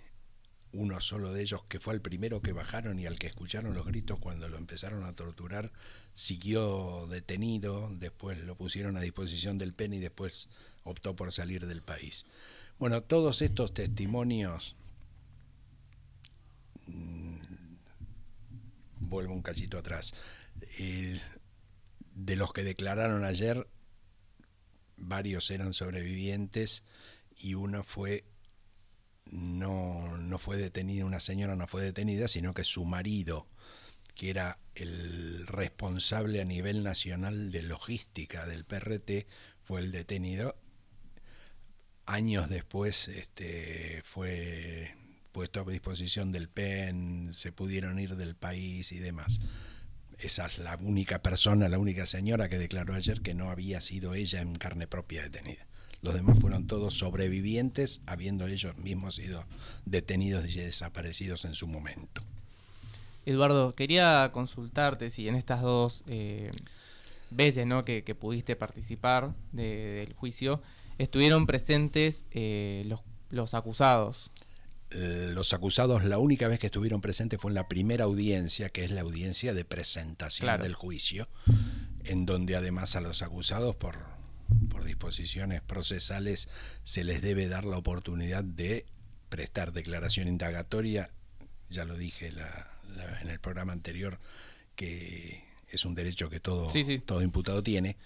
uno 0.73 1.01
solo 1.01 1.33
de 1.33 1.43
ellos, 1.43 1.63
que 1.69 1.81
fue 1.81 1.95
el 1.95 2.01
primero 2.01 2.43
que 2.43 2.53
bajaron 2.53 2.99
y 2.99 3.07
al 3.07 3.19
que 3.19 3.27
escucharon 3.27 3.75
los 3.75 3.87
gritos 3.87 4.19
cuando 4.19 4.49
lo 4.49 4.59
empezaron 4.59 5.05
a 5.05 5.15
torturar, 5.15 5.73
siguió 6.19 7.07
detenido, 7.07 7.89
después 7.93 8.41
lo 8.41 8.57
pusieron 8.57 8.97
a 8.97 9.01
disposición 9.01 9.57
del 9.57 9.73
PEN 9.73 9.93
y 9.93 9.99
después 10.01 10.49
optó 10.83 11.15
por 11.15 11.31
salir 11.31 11.69
del 11.69 11.81
país. 11.81 12.27
Bueno, 12.81 13.05
todos 13.05 13.41
estos 13.41 13.73
testimonios, 13.73 14.75
mm, 16.89 17.37
vuelvo 18.99 19.33
un 19.33 19.43
cachito 19.43 19.79
atrás, 19.79 20.13
de 20.57 22.37
los 22.37 22.53
que 22.53 22.65
declararon 22.65 23.25
ayer, 23.25 23.69
varios 24.97 25.53
eran 25.53 25.73
sobrevivientes 25.73 26.83
y 27.37 27.55
uno 27.55 27.85
fue 27.85 28.25
no, 29.27 30.19
no 30.19 30.39
fue 30.39 30.57
detenida, 30.57 31.05
una 31.05 31.21
señora 31.21 31.55
no 31.55 31.69
fue 31.69 31.83
detenida, 31.83 32.27
sino 32.27 32.55
que 32.55 32.65
su 32.65 32.85
marido, 32.85 33.47
que 34.19 34.31
era 34.31 34.59
el 34.75 35.47
responsable 35.47 36.43
a 36.43 36.45
nivel 36.45 36.83
nacional 36.83 37.53
de 37.53 37.63
logística 37.63 38.47
del 38.47 38.65
PRT, 38.65 39.29
fue 39.63 39.81
el 39.81 39.93
detenido. 39.93 40.57
Años 42.05 42.49
después 42.49 43.07
este, 43.07 44.03
fue 44.05 44.97
puesto 45.31 45.61
a 45.61 45.71
disposición 45.71 46.33
del 46.33 46.49
PEN, 46.49 47.31
se 47.33 47.53
pudieron 47.53 48.01
ir 48.01 48.17
del 48.17 48.35
país 48.35 48.91
y 48.91 48.99
demás. 48.99 49.39
Esa 50.19 50.47
es 50.47 50.59
la 50.59 50.75
única 50.77 51.23
persona, 51.23 51.69
la 51.69 51.79
única 51.79 52.05
señora 52.05 52.49
que 52.49 52.59
declaró 52.59 52.95
ayer 52.95 53.21
que 53.21 53.35
no 53.35 53.53
había 53.53 53.81
sido 53.81 54.15
ella 54.15 54.41
en 54.41 54.57
carne 54.57 54.89
propia 54.89 55.23
detenida. 55.23 55.69
Los 56.03 56.15
demás 56.15 56.41
fueron 56.41 56.67
todos 56.67 56.99
sobrevivientes, 56.99 58.01
habiendo 58.05 58.49
ellos 58.49 58.77
mismos 58.79 59.15
sido 59.15 59.45
detenidos 59.85 60.45
y 60.57 60.59
desaparecidos 60.59 61.45
en 61.45 61.55
su 61.55 61.69
momento. 61.69 62.25
Eduardo, 63.29 63.75
quería 63.75 64.31
consultarte 64.33 65.11
si 65.11 65.29
en 65.29 65.35
estas 65.35 65.61
dos 65.61 66.03
eh, 66.07 66.51
veces 67.31 67.67
¿no? 67.67 67.85
que, 67.85 68.03
pudiste 68.19 68.57
participar 68.57 69.35
del 69.53 70.13
juicio 70.15 70.63
estuvieron 70.97 71.47
presentes 71.47 72.25
eh, 72.31 72.85
los, 72.87 73.01
los 73.29 73.53
acusados. 73.53 74.31
Eh, 74.91 75.31
los 75.35 75.53
acusados, 75.53 76.05
la 76.05 76.17
única 76.17 76.49
vez 76.49 76.59
que 76.59 76.67
estuvieron 76.67 77.03
presentes 77.03 77.39
fue 77.39 77.51
en 77.51 77.57
la 77.57 77.69
primera 77.69 78.05
audiencia, 78.05 78.71
que 78.71 78.85
es 78.85 78.91
la 78.91 79.03
audiencia 79.03 79.53
de 79.53 79.67
presentación 79.67 80.61
del 80.63 80.75
juicio, 80.75 81.29
en 82.05 82.25
donde 82.25 82.57
además 82.57 82.97
a 82.97 83.03
los 83.03 83.21
acusados 83.21 83.77
por 83.77 84.19
por 84.71 84.85
disposiciones 84.85 85.61
procesales 85.61 86.49
se 86.85 87.05
les 87.05 87.21
debe 87.21 87.49
dar 87.49 87.65
la 87.65 87.77
oportunidad 87.77 88.43
de 88.43 88.87
prestar 89.29 89.73
declaración 89.73 90.27
indagatoria, 90.27 91.11
ya 91.69 91.85
lo 91.85 91.99
dije 91.99 92.33
en 93.21 93.29
el 93.29 93.41
programa 93.41 93.73
anterior, 93.73 94.19
que 94.77 95.45
es 95.71 95.85
un 95.85 95.95
derecho 95.95 96.31
que 96.31 96.41
todo, 96.41 96.71
todo 97.05 97.23
imputado 97.23 97.63
tiene, 97.63 97.97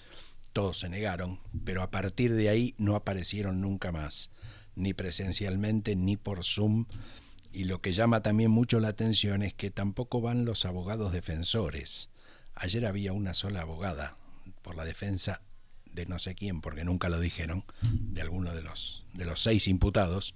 todos 0.52 0.78
se 0.78 0.88
negaron, 0.88 1.40
pero 1.64 1.82
a 1.82 1.90
partir 1.90 2.34
de 2.34 2.48
ahí 2.48 2.74
no 2.78 2.96
aparecieron 2.96 3.60
nunca 3.60 3.92
más, 3.92 4.30
ni 4.74 4.94
presencialmente 4.94 5.96
ni 5.96 6.16
por 6.16 6.44
Zoom, 6.44 6.86
y 7.52 7.64
lo 7.64 7.80
que 7.80 7.92
llama 7.92 8.22
también 8.22 8.50
mucho 8.50 8.80
la 8.80 8.88
atención 8.88 9.42
es 9.42 9.54
que 9.54 9.70
tampoco 9.70 10.20
van 10.20 10.44
los 10.46 10.64
abogados 10.64 11.12
defensores. 11.12 12.08
Ayer 12.54 12.86
había 12.86 13.12
una 13.12 13.34
sola 13.34 13.60
abogada 13.60 14.16
por 14.62 14.76
la 14.76 14.84
defensa 14.84 15.42
de 15.84 16.06
no 16.06 16.18
sé 16.18 16.34
quién, 16.34 16.62
porque 16.62 16.84
nunca 16.84 17.10
lo 17.10 17.20
dijeron, 17.20 17.64
de 17.82 18.22
alguno 18.22 18.54
de 18.54 18.62
los, 18.62 19.04
de 19.12 19.26
los 19.26 19.42
seis 19.42 19.68
imputados, 19.68 20.34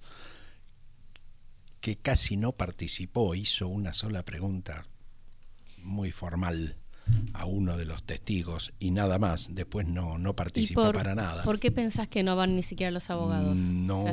que 1.87 1.95
casi 1.95 2.37
no 2.37 2.51
participó, 2.51 3.37
hizo 3.37 3.69
una 3.69 3.95
sola 3.95 4.25
pregunta 4.25 4.89
muy 5.79 6.11
formal 6.11 6.75
a 7.33 7.45
uno 7.45 7.77
de 7.77 7.85
los 7.85 8.03
testigos 8.03 8.73
y 8.81 8.91
nada 8.91 9.21
más, 9.21 9.55
después 9.55 9.87
no, 9.87 10.19
no 10.19 10.35
participó 10.35 10.93
para 10.93 11.15
nada. 11.15 11.45
¿Por 11.45 11.61
qué 11.61 11.71
pensás 11.71 12.09
que 12.09 12.25
no 12.25 12.35
van 12.35 12.57
ni 12.57 12.65
siquiera 12.65 12.91
los 12.91 13.09
abogados? 13.09 13.55
No, 13.55 14.05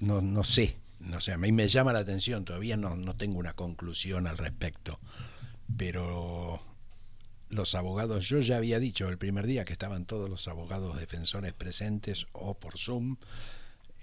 no, 0.00 0.20
no 0.20 0.42
sé, 0.42 0.78
no 0.98 1.20
sé, 1.20 1.30
a 1.30 1.38
mí 1.38 1.52
me 1.52 1.68
llama 1.68 1.92
la 1.92 2.00
atención, 2.00 2.44
todavía 2.44 2.76
no, 2.76 2.96
no 2.96 3.14
tengo 3.14 3.38
una 3.38 3.52
conclusión 3.52 4.26
al 4.26 4.36
respecto, 4.36 4.98
pero 5.76 6.60
los 7.50 7.76
abogados, 7.76 8.28
yo 8.28 8.40
ya 8.40 8.56
había 8.56 8.80
dicho 8.80 9.08
el 9.08 9.16
primer 9.16 9.46
día 9.46 9.64
que 9.64 9.74
estaban 9.74 10.06
todos 10.06 10.28
los 10.28 10.48
abogados 10.48 10.98
defensores 10.98 11.52
presentes 11.52 12.26
o 12.32 12.58
por 12.58 12.76
Zoom, 12.78 13.18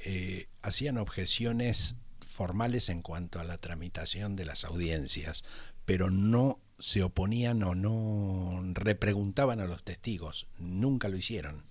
eh, 0.06 0.48
hacían 0.62 0.98
objeciones 0.98 1.98
formales 2.34 2.90
en 2.90 3.02
cuanto 3.02 3.40
a 3.40 3.44
la 3.44 3.58
tramitación 3.58 4.36
de 4.36 4.46
las 4.46 4.66
audiencias, 4.66 5.44
pero 5.86 6.10
no 6.10 6.60
se 6.80 7.04
oponían 7.04 7.64
o 7.64 7.76
no 7.76 8.62
repreguntaban 8.74 9.60
a 9.60 9.66
los 9.66 9.84
testigos, 9.84 10.48
nunca 10.58 11.08
lo 11.08 11.18
hicieron. 11.18 11.64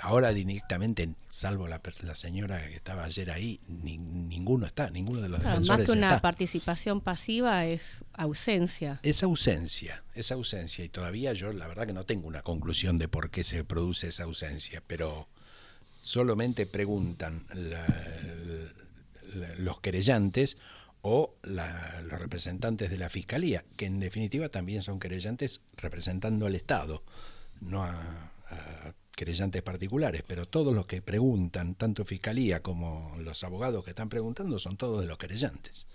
Ahora 0.00 0.32
directamente, 0.32 1.14
salvo 1.28 1.66
la, 1.66 1.80
la, 2.02 2.14
señora 2.14 2.68
que 2.68 2.76
estaba 2.76 3.04
ayer 3.04 3.28
ahí, 3.30 3.60
ninguno 3.66 4.64
está, 4.64 4.88
ninguno 4.88 5.20
de 5.20 5.28
los 5.28 5.40
defensores 5.42 5.80
Más 5.80 5.86
que 5.86 5.98
una 5.98 6.20
participación 6.20 7.00
pasiva 7.00 7.66
es 7.66 8.04
ausencia. 8.12 9.00
Es 9.02 9.24
ausencia, 9.24 10.04
es 10.14 10.30
ausencia. 10.30 10.84
Y 10.84 10.88
todavía 10.88 11.32
yo 11.32 11.52
la 11.52 11.66
verdad 11.66 11.88
que 11.88 11.92
no 11.92 12.06
tengo 12.06 12.28
una 12.28 12.42
conclusión 12.42 12.98
de 12.98 13.08
por 13.08 13.30
qué 13.30 13.42
se 13.42 13.64
produce 13.64 14.08
esa 14.08 14.22
ausencia, 14.24 14.80
pero 14.86 15.28
solamente 16.00 16.66
preguntan 16.66 17.44
los 19.58 19.80
querellantes 19.80 20.56
o 21.02 21.34
los 21.42 22.20
representantes 22.20 22.90
de 22.90 22.98
la 22.98 23.08
Fiscalía, 23.08 23.64
que 23.76 23.86
en 23.86 24.00
definitiva 24.00 24.48
también 24.48 24.82
son 24.82 25.00
querellantes 25.00 25.60
representando 25.76 26.46
al 26.46 26.54
Estado, 26.54 27.02
no 27.60 27.84
a 27.84 28.30
querellantes 29.20 29.60
particulares, 29.60 30.24
pero 30.26 30.48
todos 30.48 30.74
los 30.74 30.86
que 30.86 31.02
preguntan, 31.02 31.74
tanto 31.74 32.06
Fiscalía 32.06 32.62
como 32.62 33.14
los 33.18 33.44
abogados 33.44 33.84
que 33.84 33.90
están 33.90 34.08
preguntando, 34.08 34.58
son 34.58 34.78
todos 34.78 35.02
de 35.02 35.06
los 35.06 35.18
querellantes. 35.18 35.86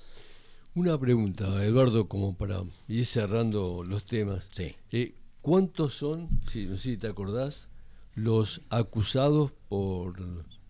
Una 0.75 0.99
pregunta, 0.99 1.65
Eduardo, 1.65 2.07
como 2.07 2.35
para 2.35 2.61
ir 2.87 3.05
cerrando 3.07 3.83
los 3.83 4.05
temas. 4.05 4.47
Sí. 4.51 4.75
Eh, 4.91 5.15
¿Cuántos 5.41 5.95
son, 5.95 6.29
si, 6.51 6.67
no 6.67 6.77
sé 6.77 6.83
si 6.83 6.97
te 6.97 7.07
acordás, 7.07 7.67
los 8.13 8.61
acusados 8.69 9.51
por 9.69 10.19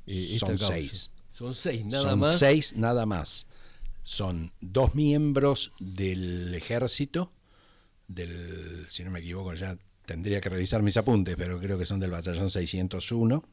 eh, 0.08 0.36
esta 0.36 0.56
son 0.56 0.58
seis. 0.58 1.12
Son 1.36 1.54
seis, 1.54 1.86
nada 1.86 2.16
más. 2.16 2.30
Son 2.30 2.40
seis, 2.40 2.76
nada 2.78 3.06
más. 3.06 3.46
Son 4.04 4.54
dos 4.62 4.96
miembros 4.96 5.74
del 5.80 6.56
ejército, 6.56 7.34
del, 8.08 8.86
si 8.88 9.04
no 9.04 9.12
me 9.12 9.20
equivoco, 9.20 9.54
ya 9.54 9.78
tendría 10.06 10.40
que 10.40 10.48
revisar 10.48 10.82
mis 10.82 10.96
apuntes, 10.96 11.36
pero 11.36 11.60
creo 11.60 11.78
que 11.78 11.86
son 11.86 12.00
del 12.00 12.12
batallón 12.12 12.50
601, 12.50 13.44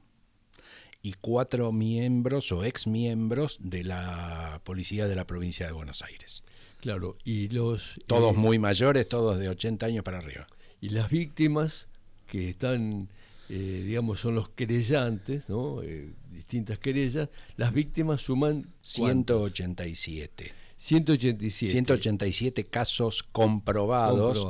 y 1.02 1.14
cuatro 1.14 1.72
miembros 1.72 2.52
o 2.52 2.64
ex 2.64 2.86
miembros 2.86 3.58
de 3.60 3.82
la 3.82 4.60
policía 4.62 5.08
de 5.08 5.16
la 5.16 5.26
provincia 5.26 5.66
de 5.66 5.72
Buenos 5.72 6.02
Aires. 6.02 6.44
Claro, 6.80 7.16
y 7.24 7.48
los... 7.48 7.96
Todos 8.06 8.36
eh, 8.36 8.38
muy 8.38 8.60
mayores, 8.60 9.08
todos 9.08 9.40
de 9.40 9.48
80 9.48 9.86
años 9.86 10.04
para 10.04 10.18
arriba. 10.18 10.46
Y 10.80 10.90
las 10.90 11.10
víctimas 11.10 11.88
que 12.28 12.50
están, 12.50 13.08
eh, 13.48 13.82
digamos, 13.84 14.20
son 14.20 14.36
los 14.36 14.50
querellantes, 14.50 15.48
¿no? 15.48 15.82
Eh, 15.82 16.12
distintas 16.32 16.78
querellas, 16.78 17.28
las 17.56 17.72
víctimas 17.72 18.20
suman... 18.20 18.72
187. 18.82 20.52
187. 20.76 21.72
187 21.72 22.64
casos 22.64 23.22
comprobados 23.22 24.46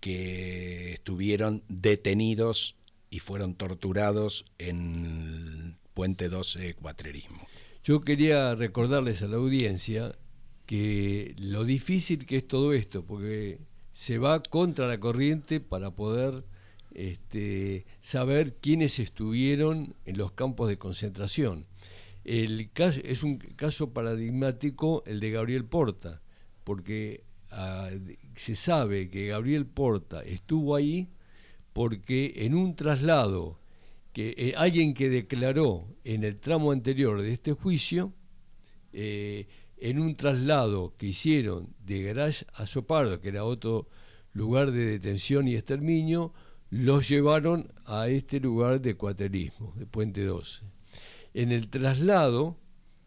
que 0.00 0.92
estuvieron 0.92 1.64
detenidos 1.68 2.76
y 3.10 3.20
fueron 3.20 3.54
torturados 3.54 4.44
en 4.58 5.76
Puente 5.94 6.28
12 6.28 6.74
Cuatrerismo. 6.74 7.46
Yo 7.82 8.00
quería 8.00 8.54
recordarles 8.54 9.22
a 9.22 9.28
la 9.28 9.36
audiencia 9.36 10.16
que 10.66 11.34
lo 11.38 11.64
difícil 11.64 12.26
que 12.26 12.36
es 12.36 12.48
todo 12.48 12.72
esto, 12.72 13.04
porque 13.04 13.58
se 13.92 14.18
va 14.18 14.42
contra 14.42 14.86
la 14.86 14.98
corriente 14.98 15.60
para 15.60 15.90
poder 15.90 16.44
este, 16.94 17.86
saber 18.00 18.54
quiénes 18.54 18.98
estuvieron 18.98 19.94
en 20.04 20.16
los 20.16 20.32
campos 20.32 20.68
de 20.68 20.78
concentración. 20.78 21.66
El 22.24 22.70
caso, 22.72 23.00
es 23.04 23.22
un 23.22 23.36
caso 23.36 23.92
paradigmático 23.92 25.02
el 25.06 25.20
de 25.20 25.30
Gabriel 25.30 25.64
Porta, 25.66 26.22
porque 26.64 27.22
se 28.34 28.56
sabe 28.56 29.08
que 29.08 29.28
Gabriel 29.28 29.66
Porta 29.66 30.22
estuvo 30.22 30.74
ahí 30.74 31.08
porque 31.72 32.32
en 32.36 32.54
un 32.54 32.74
traslado 32.74 33.58
que 34.12 34.34
eh, 34.36 34.54
alguien 34.56 34.94
que 34.94 35.08
declaró 35.08 35.88
en 36.04 36.24
el 36.24 36.38
tramo 36.38 36.70
anterior 36.70 37.20
de 37.20 37.32
este 37.32 37.52
juicio, 37.52 38.12
eh, 38.92 39.48
en 39.76 39.98
un 39.98 40.14
traslado 40.14 40.94
que 40.96 41.06
hicieron 41.08 41.74
de 41.84 42.02
Garage 42.02 42.46
a 42.54 42.64
Sopardo, 42.64 43.20
que 43.20 43.28
era 43.28 43.44
otro 43.44 43.88
lugar 44.32 44.70
de 44.70 44.86
detención 44.86 45.48
y 45.48 45.56
exterminio, 45.56 46.32
los 46.74 47.08
llevaron 47.08 47.72
a 47.84 48.08
este 48.08 48.40
lugar 48.40 48.80
de 48.80 48.96
cuaterismo, 48.96 49.72
de 49.76 49.86
Puente 49.86 50.24
12. 50.24 50.64
En 51.32 51.52
el 51.52 51.68
traslado, 51.70 52.56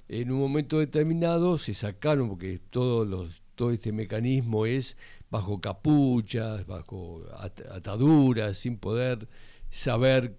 en 0.08 0.32
un 0.32 0.40
momento 0.40 0.80
determinado 0.80 1.58
se 1.58 1.74
sacaron, 1.74 2.30
porque 2.30 2.62
todo 2.70 3.28
este 3.74 3.92
mecanismo 3.92 4.66
es 4.66 4.96
bajo 5.30 5.60
capuchas, 5.60 6.66
bajo 6.66 7.26
ataduras, 7.70 8.58
sin 8.58 8.78
poder 8.78 9.28
saber 9.70 10.38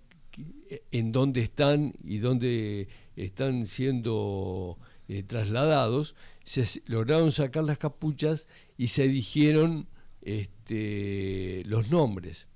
en 0.91 1.13
dónde 1.13 1.43
están 1.43 1.93
y 2.03 2.19
dónde 2.19 2.89
están 3.15 3.67
siendo 3.67 4.79
eh, 5.07 5.23
trasladados, 5.23 6.15
se 6.45 6.83
lograron 6.87 7.31
sacar 7.31 7.65
las 7.65 7.77
capuchas 7.77 8.49
y 8.79 8.87
se 8.87 9.07
dijeron 9.07 9.87
este, 10.23 11.63
los 11.67 11.91
nombres. 11.91 12.49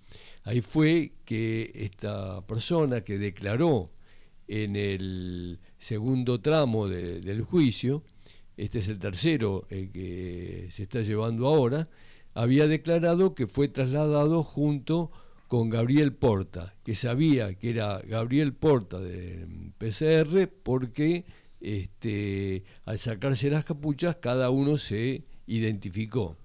Ahí 0.45 0.61
fue 0.61 1.13
que 1.25 1.71
esta 1.75 2.45
persona 2.47 3.03
que 3.03 3.19
declaró 3.19 3.93
en 4.49 4.77
el 4.77 5.61
segundo 5.79 6.41
tramo 6.41 6.89
del 6.89 7.43
juicio, 7.43 8.03
este 8.57 8.81
es 8.81 8.89
el 8.89 8.99
tercero 8.99 9.67
el 9.71 9.91
que 9.91 10.69
se 10.71 10.83
está 10.83 11.03
llevando 11.03 11.47
ahora, 11.47 11.89
había 12.35 12.67
declarado 12.67 13.35
que 13.35 13.47
fue 13.47 13.69
trasladado 13.69 14.43
junto 14.43 15.11
con 15.49 15.69
Gabriel 15.69 16.15
Porta, 16.15 16.75
que 16.83 16.95
sabía 16.95 17.55
que 17.55 17.71
era 17.71 18.01
Gabriel 18.01 18.55
Porta 18.55 18.99
de 18.99 19.47
PCR 19.79 20.49
porque 20.63 21.27
este, 21.61 22.65
al 22.87 22.99
sacarse 22.99 23.51
las 23.51 23.65
capuchas 23.65 24.17
cada 24.17 24.49
uno 24.49 24.79
se 24.79 25.25
identificó. 25.47 26.37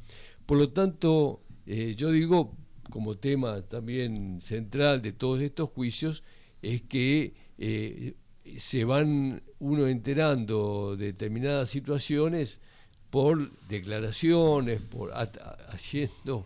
Por 0.45 0.57
lo 0.57 0.69
tanto, 0.71 1.41
eh, 1.65 1.95
yo 1.97 2.11
digo, 2.11 2.56
como 2.89 3.17
tema 3.17 3.61
también 3.61 4.41
central 4.41 5.01
de 5.01 5.11
todos 5.11 5.41
estos 5.41 5.69
juicios, 5.69 6.23
es 6.61 6.81
que 6.81 7.33
eh, 7.57 8.15
se 8.57 8.85
van 8.85 9.43
uno 9.59 9.87
enterando 9.87 10.95
de 10.95 11.07
determinadas 11.07 11.69
situaciones 11.69 12.59
por 13.09 13.51
declaraciones, 13.67 14.81
por 14.81 15.11
haciendo, 15.69 16.45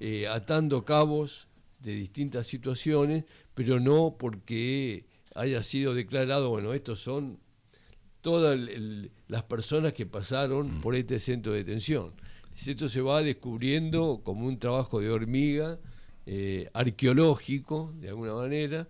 eh, 0.00 0.28
atando 0.28 0.84
cabos 0.84 1.48
de 1.80 1.94
distintas 1.94 2.46
situaciones, 2.46 3.24
pero 3.54 3.80
no 3.80 4.16
porque 4.18 5.04
haya 5.34 5.62
sido 5.62 5.94
declarado, 5.94 6.50
bueno, 6.50 6.74
estos 6.74 7.00
son 7.00 7.38
todas 8.20 8.58
las 9.28 9.42
personas 9.44 9.92
que 9.92 10.06
pasaron 10.06 10.80
por 10.80 10.94
este 10.94 11.18
centro 11.18 11.52
de 11.52 11.64
detención. 11.64 12.12
Esto 12.54 12.88
se 12.88 13.00
va 13.00 13.22
descubriendo 13.22 14.20
como 14.22 14.46
un 14.46 14.58
trabajo 14.58 15.00
de 15.00 15.10
hormiga, 15.10 15.78
eh, 16.26 16.68
arqueológico, 16.72 17.92
de 17.98 18.10
alguna 18.10 18.34
manera, 18.34 18.88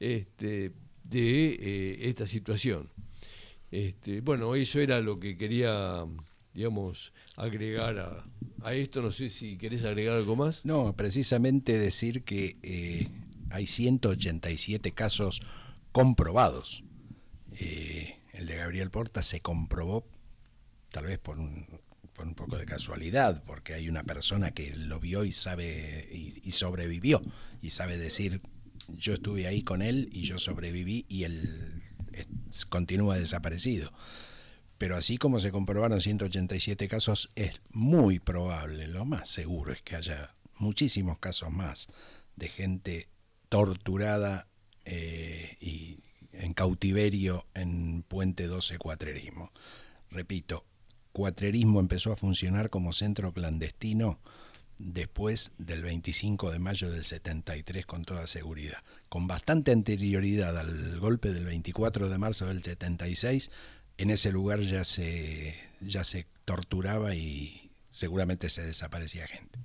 este, 0.00 0.72
de 1.04 1.48
eh, 1.50 2.08
esta 2.08 2.26
situación. 2.26 2.88
Este, 3.70 4.20
bueno, 4.20 4.54
eso 4.54 4.80
era 4.80 5.00
lo 5.00 5.20
que 5.20 5.36
quería, 5.38 6.04
digamos, 6.52 7.12
agregar 7.36 7.98
a, 7.98 8.24
a, 8.62 8.74
esto. 8.74 9.00
No 9.00 9.12
sé 9.12 9.30
si 9.30 9.56
querés 9.56 9.84
agregar 9.84 10.16
algo 10.16 10.34
más. 10.34 10.64
No, 10.64 10.94
precisamente 10.96 11.78
decir 11.78 12.24
que 12.24 12.56
eh, 12.62 13.08
hay 13.50 13.66
187 13.66 14.90
casos 14.92 15.40
comprobados. 15.92 16.82
el 17.52 18.46
de 18.46 18.56
Gabriel 18.56 18.90
Porta 18.90 19.22
se 19.22 19.40
comprobó, 19.40 20.04
tal 20.90 21.06
vez 21.06 21.18
por 21.18 21.38
un, 21.38 21.66
por 22.22 22.28
un 22.28 22.34
poco 22.36 22.56
de 22.56 22.66
casualidad, 22.66 23.42
porque 23.44 23.74
hay 23.74 23.88
una 23.88 24.04
persona 24.04 24.52
que 24.52 24.72
lo 24.76 25.00
vio 25.00 25.24
y 25.24 25.32
sabe 25.32 26.08
y, 26.12 26.52
sobrevivió 26.52 27.20
y 27.60 27.70
sabe 27.70 27.98
decir 27.98 28.40
yo 28.88 29.14
estuve 29.14 29.48
ahí 29.48 29.62
con 29.62 29.82
él 29.82 30.08
y 30.12 30.22
yo 30.22 30.38
sobreviví 30.38 31.04
y 31.08 31.24
él 31.24 31.82
continúa 32.68 33.18
desaparecido. 33.18 33.92
Pero 34.78 34.96
así 34.96 35.16
como 35.16 35.40
se 35.40 35.50
comprobaron 35.50 36.00
187 36.00 36.86
casos, 36.86 37.30
es 37.34 37.60
muy 37.70 38.20
probable, 38.20 38.86
lo 38.86 39.04
más 39.04 39.28
seguro 39.28 39.72
es 39.72 39.82
que 39.82 39.96
haya 39.96 40.36
muchísimos 40.54 41.18
casos 41.18 41.50
más 41.50 41.88
de 42.36 42.48
gente 42.48 43.08
torturada 43.48 44.46
eh, 44.84 45.56
y 45.60 45.98
en 46.32 46.54
cautiverio 46.54 47.46
en 47.54 48.04
Puente 48.04 48.46
12 48.46 48.78
Cuatrerismo. 48.78 49.50
Repito, 50.10 50.66
Cuatrerismo 51.12 51.80
empezó 51.80 52.12
a 52.12 52.16
funcionar 52.16 52.70
como 52.70 52.92
centro 52.92 53.32
clandestino 53.32 54.18
después 54.78 55.52
del 55.58 55.82
25 55.82 56.50
de 56.50 56.58
mayo 56.58 56.90
del 56.90 57.04
73 57.04 57.86
con 57.86 58.04
toda 58.04 58.26
seguridad. 58.26 58.82
Con 59.08 59.26
bastante 59.26 59.72
anterioridad 59.72 60.58
al 60.58 60.98
golpe 60.98 61.32
del 61.32 61.44
24 61.44 62.08
de 62.08 62.18
marzo 62.18 62.46
del 62.46 62.62
76, 62.62 63.50
en 63.98 64.10
ese 64.10 64.32
lugar 64.32 64.60
ya 64.60 64.84
se, 64.84 65.54
ya 65.80 66.04
se 66.04 66.26
torturaba 66.44 67.14
y 67.14 67.70
seguramente 67.90 68.48
se 68.48 68.62
desaparecía 68.62 69.26
gente. 69.26 69.58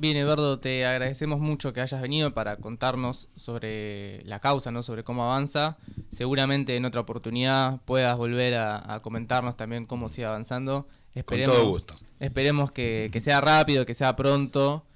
Bien, 0.00 0.16
Eduardo, 0.16 0.58
te 0.58 0.86
agradecemos 0.86 1.40
mucho 1.40 1.74
que 1.74 1.82
hayas 1.82 2.00
venido 2.00 2.32
para 2.32 2.56
contarnos 2.56 3.28
sobre 3.36 4.24
la 4.24 4.40
causa, 4.40 4.70
¿no? 4.70 4.82
sobre 4.82 5.04
cómo 5.04 5.24
avanza. 5.24 5.76
Seguramente 6.10 6.74
en 6.74 6.86
otra 6.86 7.02
oportunidad 7.02 7.82
puedas 7.84 8.16
volver 8.16 8.54
a, 8.54 8.98
comentarnos 9.02 9.58
también 9.58 9.84
cómo 9.84 10.08
sigue 10.08 10.24
avanzando. 10.24 10.88
Esperemos, 11.14 11.54
Con 11.54 11.62
todo 11.64 11.70
gusto. 11.70 11.94
Esperemos 12.18 12.72
que, 12.72 13.10
sea 13.22 13.42
rápido, 13.42 13.84
que 13.84 13.92
sea 13.92 14.16
pronto, 14.16 14.86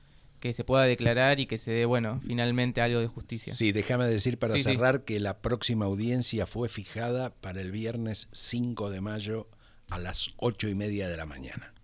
que 0.40 0.54
se 0.54 0.64
pueda 0.64 0.84
declarar 0.84 1.38
y 1.38 1.44
que 1.44 1.58
se 1.58 1.72
dé, 1.72 1.84
bueno, 1.84 2.22
finalmente 2.26 2.80
algo 2.80 3.00
de 3.00 3.06
justicia. 3.06 3.52
Sí, 3.52 3.72
déjame 3.72 4.06
decir 4.06 4.38
para 4.38 4.56
cerrar 4.56 5.04
que 5.04 5.20
la 5.20 5.42
próxima 5.42 5.84
audiencia 5.84 6.46
fue 6.46 6.70
fijada 6.70 7.28
para 7.28 7.60
el 7.60 7.72
viernes 7.72 8.30
5 8.32 8.88
de 8.88 9.02
mayo 9.02 9.48
a 9.90 9.98
las 9.98 10.30
8 10.38 10.68
y 10.68 10.74
media 10.74 11.10
de 11.10 11.18
la 11.18 11.26
mañana. 11.26 11.74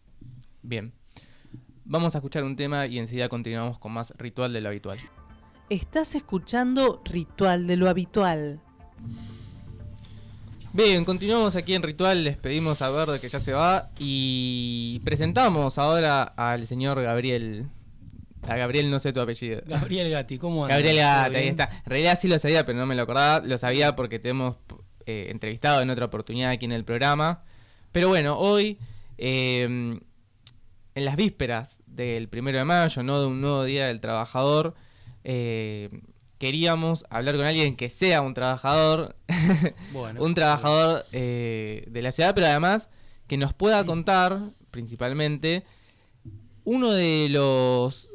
Bien. 0.63 0.95
Vamos 1.91 2.15
a 2.15 2.19
escuchar 2.19 2.45
un 2.45 2.55
tema 2.55 2.87
y 2.87 3.01
enseguida 3.01 3.29
continuamos 3.29 3.77
con 3.81 3.91
más 3.91 4.15
Ritual 4.17 4.53
de 4.53 4.61
lo 4.61 4.69
Habitual. 4.69 5.01
Estás 5.69 6.15
escuchando 6.15 7.03
Ritual 7.05 7.67
de 7.67 7.77
lo 7.77 7.89
Habitual. 7.89 8.61
Bien, 10.73 11.05
continuamos 11.05 11.57
aquí 11.57 11.75
en 11.75 11.83
Ritual, 11.83 12.23
les 12.23 12.37
pedimos 12.37 12.81
a 12.81 12.91
Verde 12.91 13.19
que 13.19 13.29
ya 13.29 13.41
se 13.41 13.55
va 13.55 13.91
y 13.99 15.01
presentamos 15.01 15.79
ahora 15.79 16.23
al 16.23 16.69
señor 16.69 17.03
Gabriel. 17.03 17.67
A 18.43 18.55
Gabriel 18.55 18.89
no 18.89 19.01
sé 19.01 19.13
tu 19.13 19.21
apellido. 19.21 19.61
Gabriel 19.67 20.13
Gatti, 20.13 20.39
¿cómo 20.39 20.67
andas? 20.67 20.79
Gabriel 20.79 20.99
Gatti, 20.99 21.35
ahí 21.35 21.49
está. 21.49 21.71
En 21.87 21.91
realidad 21.91 22.19
sí 22.23 22.29
lo 22.29 22.39
sabía, 22.39 22.65
pero 22.65 22.79
no 22.79 22.87
me 22.87 22.95
lo 22.95 23.03
acordaba. 23.03 23.45
Lo 23.45 23.59
sabía 23.59 23.97
porque 23.97 24.21
te 24.21 24.29
hemos 24.29 24.59
eh, 25.07 25.27
entrevistado 25.31 25.83
en 25.83 25.91
otra 25.91 26.05
oportunidad 26.05 26.53
aquí 26.53 26.67
en 26.67 26.73
el 26.73 26.85
programa. 26.85 27.43
Pero 27.91 28.07
bueno, 28.07 28.39
hoy 28.39 28.79
eh, 29.19 29.99
en 30.95 31.05
las 31.05 31.17
vísperas 31.17 31.80
del 32.05 32.29
primero 32.29 32.59
de 32.59 32.65
mayo, 32.65 33.03
no 33.03 33.21
de 33.21 33.27
un 33.27 33.41
nuevo 33.41 33.65
día 33.65 33.87
del 33.87 34.01
trabajador, 34.01 34.75
eh, 35.25 35.91
queríamos 36.39 37.05
hablar 37.11 37.37
con 37.37 37.45
alguien 37.45 37.77
que 37.77 37.91
sea 37.91 38.23
un 38.23 38.33
trabajador, 38.33 39.15
un 40.19 40.35
trabajador 40.35 41.05
eh, 41.13 41.85
de 41.89 42.03
la 42.03 42.13
ciudad, 42.13 42.35
pero 42.35 42.47
además 42.47 42.89
que 43.27 43.37
nos 43.37 43.53
pueda 43.53 43.85
contar, 43.85 44.41
principalmente, 44.71 45.65
uno 46.65 46.93
de 46.93 47.29
los, 47.31 48.09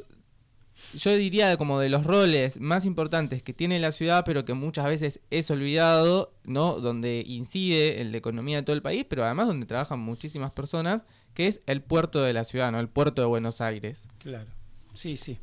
yo 0.94 1.14
diría 1.16 1.56
como 1.56 1.78
de 1.78 1.88
los 1.88 2.04
roles 2.04 2.60
más 2.60 2.84
importantes 2.84 3.42
que 3.42 3.54
tiene 3.54 3.78
la 3.78 3.92
ciudad, 3.92 4.24
pero 4.26 4.44
que 4.44 4.54
muchas 4.54 4.86
veces 4.86 5.20
es 5.30 5.50
olvidado, 5.50 6.34
¿no? 6.44 6.80
Donde 6.80 7.22
incide 7.26 8.00
en 8.00 8.10
la 8.10 8.18
economía 8.18 8.56
de 8.56 8.62
todo 8.64 8.74
el 8.74 8.82
país, 8.82 9.06
pero 9.08 9.24
además 9.24 9.46
donde 9.46 9.66
trabajan 9.66 10.00
muchísimas 10.00 10.52
personas 10.52 11.04
que 11.36 11.48
es 11.48 11.60
el 11.66 11.82
puerto 11.82 12.22
de 12.22 12.32
la 12.32 12.44
ciudad, 12.44 12.72
¿no? 12.72 12.80
El 12.80 12.88
puerto 12.88 13.20
de 13.20 13.28
Buenos 13.28 13.60
Aires. 13.60 14.08
Claro. 14.18 14.48
Sí, 14.94 15.18
sí. 15.18 15.38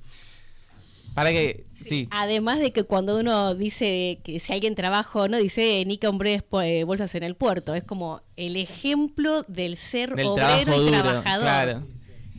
Para 1.13 1.29
que, 1.29 1.67
sí. 1.85 2.07
Además 2.09 2.57
de 2.57 2.73
que 2.73 2.83
cuando 2.83 3.19
uno 3.19 3.53
dice 3.53 4.19
que 4.23 4.39
si 4.39 4.51
alguien 4.51 4.73
trabaja 4.73 5.27
no, 5.27 5.37
dice 5.37 5.83
ni 5.85 5.99
que 5.99 6.07
hombres 6.07 6.41
eh, 6.63 6.83
bolsas 6.83 7.13
en 7.13 7.21
el 7.21 7.35
puerto. 7.35 7.75
Es 7.75 7.83
como 7.83 8.23
el 8.35 8.55
ejemplo 8.55 9.43
del 9.47 9.77
ser 9.77 10.13
obrero 10.13 10.87
y 10.87 10.89
trabajador. 10.89 11.43
Claro. 11.43 11.87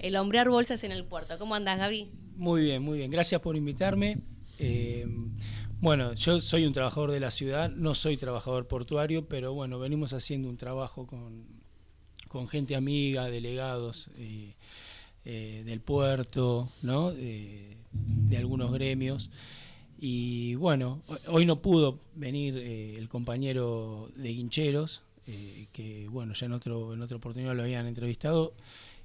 El 0.00 0.16
hombrear 0.16 0.48
bolsas 0.48 0.82
en 0.82 0.90
el 0.90 1.04
puerto. 1.04 1.38
¿Cómo 1.38 1.54
andas, 1.54 1.78
Gaby? 1.78 2.10
Muy 2.34 2.62
bien, 2.62 2.82
muy 2.82 2.98
bien. 2.98 3.10
Gracias 3.12 3.40
por 3.40 3.56
invitarme. 3.56 4.18
Eh, 4.58 5.06
bueno, 5.80 6.12
yo 6.14 6.40
soy 6.40 6.66
un 6.66 6.72
trabajador 6.72 7.12
de 7.12 7.20
la 7.20 7.30
ciudad, 7.30 7.70
no 7.70 7.94
soy 7.94 8.16
trabajador 8.16 8.66
portuario, 8.66 9.28
pero 9.28 9.54
bueno, 9.54 9.78
venimos 9.78 10.12
haciendo 10.12 10.48
un 10.48 10.56
trabajo 10.56 11.06
con 11.06 11.53
con 12.34 12.48
gente 12.48 12.74
amiga, 12.74 13.30
delegados 13.30 14.10
eh, 14.16 14.54
eh, 15.24 15.62
del 15.64 15.80
puerto, 15.80 16.68
¿no? 16.82 17.12
de 17.12 18.36
algunos 18.36 18.72
gremios. 18.72 19.30
Y 20.00 20.56
bueno, 20.56 21.00
hoy 21.28 21.46
no 21.46 21.62
pudo 21.62 22.00
venir 22.16 22.56
eh, 22.58 22.96
el 22.98 23.08
compañero 23.08 24.10
de 24.16 24.30
Guincheros, 24.30 25.02
que 25.24 26.08
bueno, 26.10 26.34
ya 26.34 26.46
en, 26.46 26.54
otro, 26.54 26.92
en 26.94 27.02
otra 27.02 27.18
oportunidad 27.18 27.54
lo 27.54 27.62
habían 27.62 27.86
entrevistado. 27.86 28.52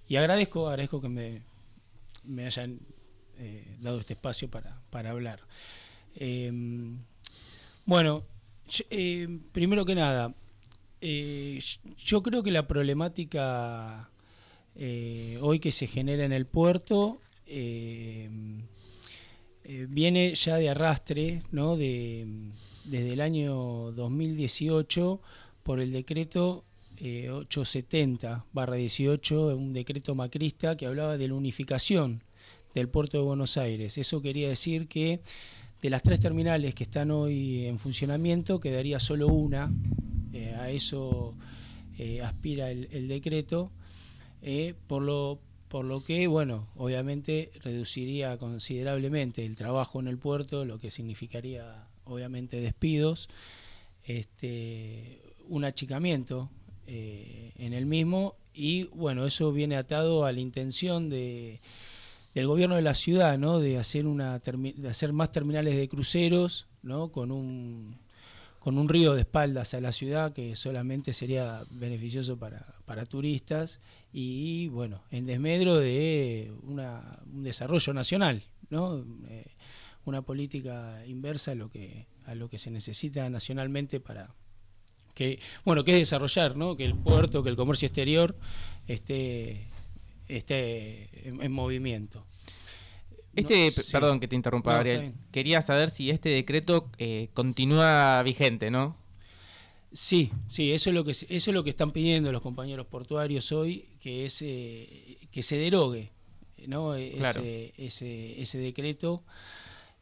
Y 0.07 0.15
agradezco, 0.15 0.67
agradezco 0.67 0.99
que 0.99 1.09
me, 1.09 1.43
me 2.23 2.47
hayan 2.47 2.79
dado 3.79 3.99
este 3.99 4.13
espacio 4.13 4.49
para, 4.49 4.81
para 4.89 5.11
hablar. 5.11 5.39
bueno, 7.85 8.23
primero 9.51 9.85
que 9.85 9.93
nada, 9.93 10.33
Eh, 11.01 11.61
yo 11.97 12.21
creo 12.21 12.43
que 12.43 12.51
la 12.51 12.67
problemática 12.67 14.11
eh, 14.75 15.39
hoy 15.41 15.59
que 15.59 15.71
se 15.71 15.87
genera 15.87 16.25
en 16.25 16.33
el 16.33 16.45
puerto 16.45 17.21
eh, 17.45 18.29
viene 19.87 20.35
ya 20.35 20.57
de 20.57 20.69
arrastre, 20.69 21.41
¿no? 21.51 21.77
De, 21.77 22.27
desde 22.85 23.13
el 23.13 23.21
año 23.21 23.91
2018 23.91 25.21
por 25.63 25.79
el 25.79 25.91
decreto 25.91 26.65
870-18, 26.97 29.55
un 29.55 29.71
decreto 29.71 30.15
macrista 30.15 30.75
que 30.75 30.85
hablaba 30.85 31.17
de 31.17 31.29
la 31.29 31.35
unificación 31.35 32.23
del 32.73 32.89
puerto 32.89 33.17
de 33.17 33.23
Buenos 33.23 33.57
Aires. 33.57 33.97
Eso 33.97 34.21
quería 34.21 34.49
decir 34.49 34.87
que 34.87 35.21
de 35.81 35.89
las 35.89 36.03
tres 36.03 36.19
terminales 36.19 36.75
que 36.75 36.83
están 36.83 37.11
hoy 37.11 37.67
en 37.67 37.79
funcionamiento 37.79 38.59
quedaría 38.59 38.99
solo 38.99 39.27
una, 39.27 39.71
eh, 40.33 40.55
a 40.55 40.69
eso 40.69 41.33
eh, 41.97 42.21
aspira 42.21 42.71
el, 42.71 43.07
decreto, 43.07 43.71
eh, 44.41 44.73
por, 44.87 45.01
lo, 45.01 45.39
por 45.67 45.85
lo 45.85 46.03
que, 46.03 46.27
bueno, 46.27 46.67
obviamente 46.75 47.51
reduciría 47.63 48.37
considerablemente 48.37 49.45
el 49.45 49.55
trabajo 49.55 49.99
en 49.99 50.07
el 50.07 50.17
puerto, 50.17 50.65
lo 50.65 50.79
que 50.79 50.91
significaría 50.91 51.87
obviamente 52.05 52.61
despidos, 52.61 53.29
este, 54.03 55.21
un 55.47 55.65
achicamiento 55.65 56.49
en 56.87 57.73
el 57.73 57.85
mismo 57.85 58.35
y 58.51 58.85
bueno, 58.85 59.27
eso 59.27 59.51
viene 59.51 59.75
atado 59.75 60.25
a 60.25 60.31
la 60.31 60.39
intención 60.39 61.07
de 61.07 61.61
del 62.33 62.47
gobierno 62.47 62.75
de 62.75 62.81
la 62.81 62.95
ciudad, 62.95 63.37
¿no? 63.37 63.59
De 63.59 63.77
hacer 63.77 64.07
una 64.07 64.39
de 64.39 64.89
hacer 64.89 65.13
más 65.13 65.31
terminales 65.31 65.75
de 65.75 65.87
cruceros, 65.87 66.67
¿no? 66.81 67.11
Con 67.11 67.31
un 67.31 67.97
con 68.59 68.77
un 68.77 68.89
río 68.89 69.13
de 69.13 69.21
espaldas 69.21 69.73
a 69.73 69.81
la 69.81 69.91
ciudad 69.91 70.33
que 70.33 70.55
solamente 70.55 71.13
sería 71.13 71.63
beneficioso 71.71 72.37
para, 72.37 72.75
para 72.85 73.05
turistas 73.05 73.79
y 74.11 74.67
bueno, 74.67 75.03
en 75.11 75.25
desmedro 75.25 75.77
de 75.77 76.53
una, 76.63 77.19
un 77.31 77.43
desarrollo 77.43 77.93
nacional, 77.93 78.43
¿no? 78.69 79.05
Eh, 79.29 79.45
una 80.05 80.21
política 80.21 81.05
inversa 81.05 81.51
a 81.51 81.55
lo 81.55 81.69
que 81.69 82.07
a 82.25 82.35
lo 82.35 82.49
que 82.49 82.57
se 82.57 82.71
necesita 82.71 83.29
nacionalmente 83.29 83.99
para 83.99 84.33
que 85.13 85.39
bueno, 85.65 85.83
que 85.83 85.91
es 85.93 85.97
desarrollar, 85.99 86.55
¿no? 86.55 86.75
Que 86.75 86.85
el 86.85 86.95
puerto, 86.95 87.43
que 87.43 87.49
el 87.49 87.55
comercio 87.55 87.87
exterior 87.87 88.35
esté 88.87 89.67
esté 90.27 91.27
en, 91.27 91.51
movimiento. 91.51 92.25
Este, 93.35 93.71
perdón 93.91 94.19
que 94.19 94.27
te 94.27 94.35
interrumpa, 94.35 94.73
Gabriel. 94.73 95.13
Quería 95.31 95.61
saber 95.61 95.89
si 95.89 96.09
este 96.09 96.29
decreto 96.29 96.89
eh, 96.97 97.29
continúa 97.33 98.21
vigente, 98.23 98.71
¿no? 98.71 98.97
Sí, 99.91 100.31
sí, 100.47 100.71
eso 100.71 100.89
es 100.89 100.95
lo 100.95 101.03
que 101.03 101.11
eso 101.11 101.25
es 101.27 101.47
lo 101.47 101.63
que 101.63 101.71
están 101.71 101.91
pidiendo 101.91 102.31
los 102.31 102.41
compañeros 102.41 102.85
portuarios 102.87 103.51
hoy, 103.51 103.87
que 103.99 104.25
es 104.25 104.41
eh, 104.41 105.17
que 105.31 105.41
se 105.41 105.57
derogue, 105.57 106.11
¿no? 106.67 106.95
E, 106.95 107.17
ese, 107.17 107.73
ese, 107.77 108.41
ese 108.41 108.57
decreto. 108.59 109.23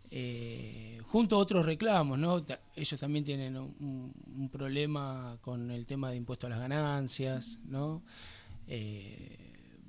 Eh, 0.10 1.02
junto 1.06 1.36
a 1.36 1.40
otros 1.40 1.66
reclamos, 1.66 2.18
¿no? 2.18 2.46
Ellos 2.76 3.00
también 3.00 3.26
tienen 3.26 3.58
un, 3.58 4.14
un, 4.38 4.50
problema 4.50 5.38
con 5.42 5.70
el 5.70 5.86
tema 5.86 6.10
de 6.12 6.16
impuesto 6.16 6.48
a 6.48 6.50
las 6.50 6.60
ganancias, 6.60 7.60
¿no? 7.66 8.04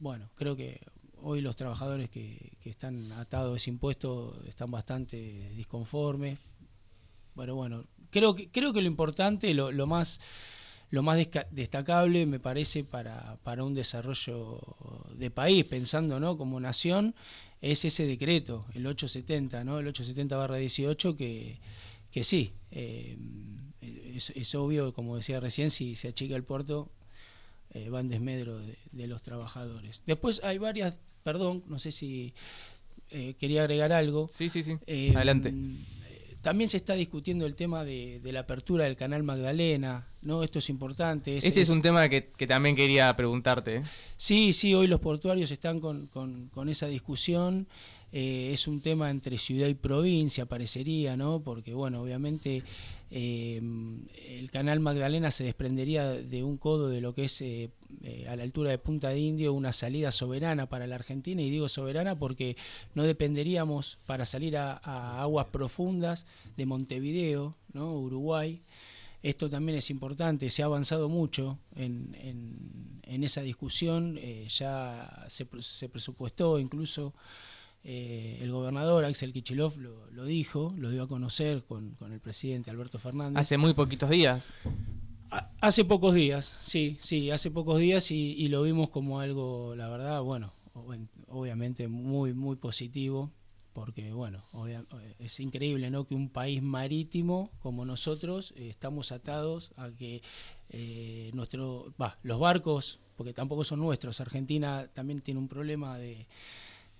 bueno, 0.01 0.31
creo 0.37 0.55
que 0.55 0.81
hoy 1.22 1.40
los 1.40 1.57
trabajadores 1.57 2.11
que, 2.11 2.52
están 2.64 3.12
atados 3.12 3.54
a 3.54 3.57
ese 3.57 3.70
impuesto 3.70 4.42
están 4.46 4.70
bastante 4.70 5.50
disconformes. 5.57 6.38
Bueno, 7.35 7.54
bueno, 7.54 7.85
creo 8.11 8.35
que, 8.35 8.50
creo 8.50 8.72
que 8.72 8.83
lo 8.83 8.88
importante, 8.88 9.54
lo, 9.54 9.72
lo 9.72 9.87
más 9.87 10.20
lo 10.90 11.02
más 11.02 11.18
destacable 11.50 12.24
me 12.26 12.40
parece 12.40 12.85
para, 12.85 13.37
para 13.42 13.64
un 13.64 13.74
desarrollo 13.74 14.61
de 15.14 15.31
país, 15.31 15.64
pensando 15.64 16.18
¿no? 16.18 16.38
como 16.38 16.61
nación, 16.61 17.14
es 17.61 17.85
ese 17.85 18.07
decreto, 18.07 18.64
el 18.74 18.87
870, 18.87 19.64
¿no? 19.64 19.78
el 19.78 19.87
870-18, 19.92 21.16
que, 21.16 21.59
que 22.11 22.24
sí, 22.24 22.52
eh, 22.70 23.18
es, 23.83 24.31
es, 24.31 24.54
obvio, 24.54 24.94
como 24.94 25.16
decía 25.16 25.40
recién, 25.40 25.70
si 25.70 25.94
se 25.94 26.09
achica 26.09 26.37
el 26.37 26.44
puerto, 26.44 26.90
eh, 27.72 27.88
van 27.88 28.09
desmedro 28.09 28.59
de, 28.59 29.07
los 29.07 29.22
trabajadores. 29.22 30.02
Después 30.07 30.42
hay 30.44 30.59
varias, 30.59 31.00
perdón, 31.22 31.64
no 31.66 31.78
sé 31.78 31.92
si 31.92 32.35
eh, 33.11 33.35
quería 33.38 33.62
agregar 33.62 33.92
algo. 33.92 34.31
Sí, 34.33 34.48
sí, 34.48 34.62
sí. 34.62 34.76
Eh, 34.87 35.12
Adelante. 35.14 35.52
También 36.42 36.70
se 36.70 36.76
está 36.76 36.94
discutiendo 36.94 37.46
el 37.46 37.57
tema 37.57 37.85
de, 37.85 38.20
la 38.24 38.40
apertura 38.40 38.85
del 38.85 38.96
canal 38.96 39.22
Magdalena, 39.24 40.07
¿no? 40.22 40.44
Esto 40.44 40.61
es 40.61 40.70
importante. 40.70 41.37
este 41.37 41.61
es, 41.61 41.68
un 41.68 41.83
tema 41.83 42.09
que, 42.09 42.22
también 42.46 42.76
quería 42.76 43.14
preguntarte. 43.16 43.83
Sí, 44.16 44.52
sí, 44.52 44.72
hoy 44.72 44.87
los 44.87 45.00
portuarios 45.00 45.50
están 45.50 45.81
con, 45.81 46.07
con 46.07 46.68
esa 46.68 46.87
discusión. 46.87 47.66
Eh, 48.11 48.50
es 48.54 48.66
un 48.66 48.81
tema 48.81 49.11
entre 49.11 49.37
ciudad 49.37 49.68
y 49.68 49.74
provincia, 49.74 50.46
parecería, 50.46 51.16
¿no? 51.16 51.40
Porque, 51.40 51.74
bueno, 51.74 52.00
obviamente 52.00 52.62
eh, 53.11 53.61
el 54.29 54.51
canal 54.51 54.81
Magdalena 54.81 55.31
se 55.31 55.44
desprendería 55.44 56.11
de 56.11 56.44
un 56.44 56.59
codo 56.59 56.88
de 56.88 57.01
lo 57.01 57.14
que 57.14 57.25
es 57.25 57.40
eh, 57.40 57.71
a 58.29 58.37
la 58.37 58.42
altura 58.42 58.71
de 58.71 58.79
Punta 58.79 59.09
de 59.09 59.18
Indio 59.18 59.55
una 59.55 59.73
salida 59.73 60.12
soberana 60.12 60.68
para 60.68 60.87
la 60.87 60.97
Argentina, 60.97 61.40
y 61.40 61.51
digo 61.51 61.68
soberana 61.68 62.18
porque 62.18 62.57
no 62.94 63.05
dependeríamos 63.05 63.99
para 64.07 64.27
salir 64.27 64.57
a, 64.57 64.77
aguas 65.21 65.47
profundas 65.47 66.27
de 66.57 66.66
Montevideo, 66.66 67.57
¿no? 67.73 67.94
Uruguay. 67.94 68.62
Esto 69.23 69.51
también 69.51 69.79
es 69.79 69.90
importante, 69.90 70.49
se 70.51 70.62
ha 70.62 70.66
avanzado 70.66 71.09
mucho 71.09 71.59
en, 71.75 72.16
en, 73.03 73.25
esa 73.25 73.42
discusión, 73.42 74.16
ya 74.49 75.27
se, 75.29 75.44
se 75.61 75.88
presupuestó 75.88 76.61
incluso 76.61 77.14
eh, 77.90 78.40
el 78.42 78.53
gobernador 78.53 79.07
Axel 79.07 79.33
Kichilov 79.33 79.79
lo, 79.79 80.24
dijo, 80.27 80.74
lo 80.77 80.90
dio 80.90 81.05
a 81.05 81.09
conocer 81.09 81.64
con, 81.64 81.96
el 82.12 82.20
presidente 82.20 82.70
Alberto 82.70 82.98
Fernández. 82.98 83.40
Hace 83.40 83.57
muy 83.57 83.72
poquitos 83.72 84.11
días. 84.11 84.53
hace 85.62 85.87
pocos 85.87 86.14
días, 86.14 86.55
sí, 86.61 86.98
sí, 87.01 87.31
hace 87.31 87.51
pocos 87.51 87.79
días 87.79 88.11
y, 88.11 88.46
lo 88.48 88.62
vimos 88.62 88.90
como 88.90 89.20
algo, 89.20 89.74
la 89.74 89.88
verdad, 89.88 90.20
bueno, 90.20 90.53
obviamente 91.29 91.88
muy, 91.88 92.35
muy 92.35 92.57
positivo, 92.57 93.33
porque 93.72 94.12
bueno, 94.12 94.44
es 95.18 95.40
increíble, 95.40 95.90
¿no? 95.90 96.07
Que 96.07 96.14
un 96.14 96.29
país 96.29 96.62
marítimo 96.62 97.51
como 97.61 97.87
nosotros 97.87 98.53
eh, 98.59 98.68
estamos 98.68 99.12
atados 99.12 99.72
a 99.77 99.92
que 99.92 100.20
eh, 100.68 101.31
nuestro, 101.33 101.87
los 102.22 102.38
barcos, 102.38 103.01
porque 103.16 103.33
tampoco 103.33 103.64
son 103.64 103.81
nuestros, 103.81 104.20
Argentina 104.20 104.90
también 104.92 105.22
tiene 105.22 105.40
un 105.40 105.48
problema 105.48 105.96
de 105.96 106.27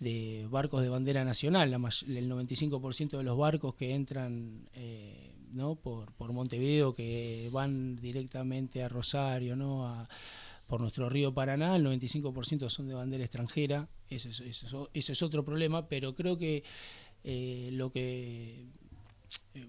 de 0.01 0.47
barcos 0.51 0.83
de 0.83 0.89
bandera 0.89 1.25
nacional. 1.25 1.73
el 1.73 1.81
95% 1.81 3.19
de 3.19 3.23
los 3.23 3.37
barcos 3.37 3.75
que 3.75 3.95
entran 3.95 4.69
eh, 4.75 5.35
¿no? 5.53 5.77
por, 5.77 6.13
por 6.13 6.33
Montevideo, 6.33 6.95
que 6.95 7.49
van 7.53 7.97
directamente 7.97 8.83
a 8.83 8.89
Rosario, 8.89 9.57
¿no? 9.57 9.87
A, 9.87 10.09
por 10.67 10.83
nuestro 10.83 11.09
río 11.09 11.33
Paraná, 11.33 11.77
el 11.77 11.87
95% 11.87 12.69
son 12.69 12.89
de 12.89 12.95
bandera 12.95 13.25
extranjera. 13.25 13.89
Eso 14.11 14.29
es, 14.29 14.41
eso, 14.41 14.91
es 14.93 15.23
otro 15.23 15.45
problema, 15.45 15.89
pero 15.89 16.15
creo 16.15 16.37
que 16.37 16.63
eh, 17.25 17.71
lo 17.73 17.91
que. 17.91 18.67
Eh, 19.55 19.67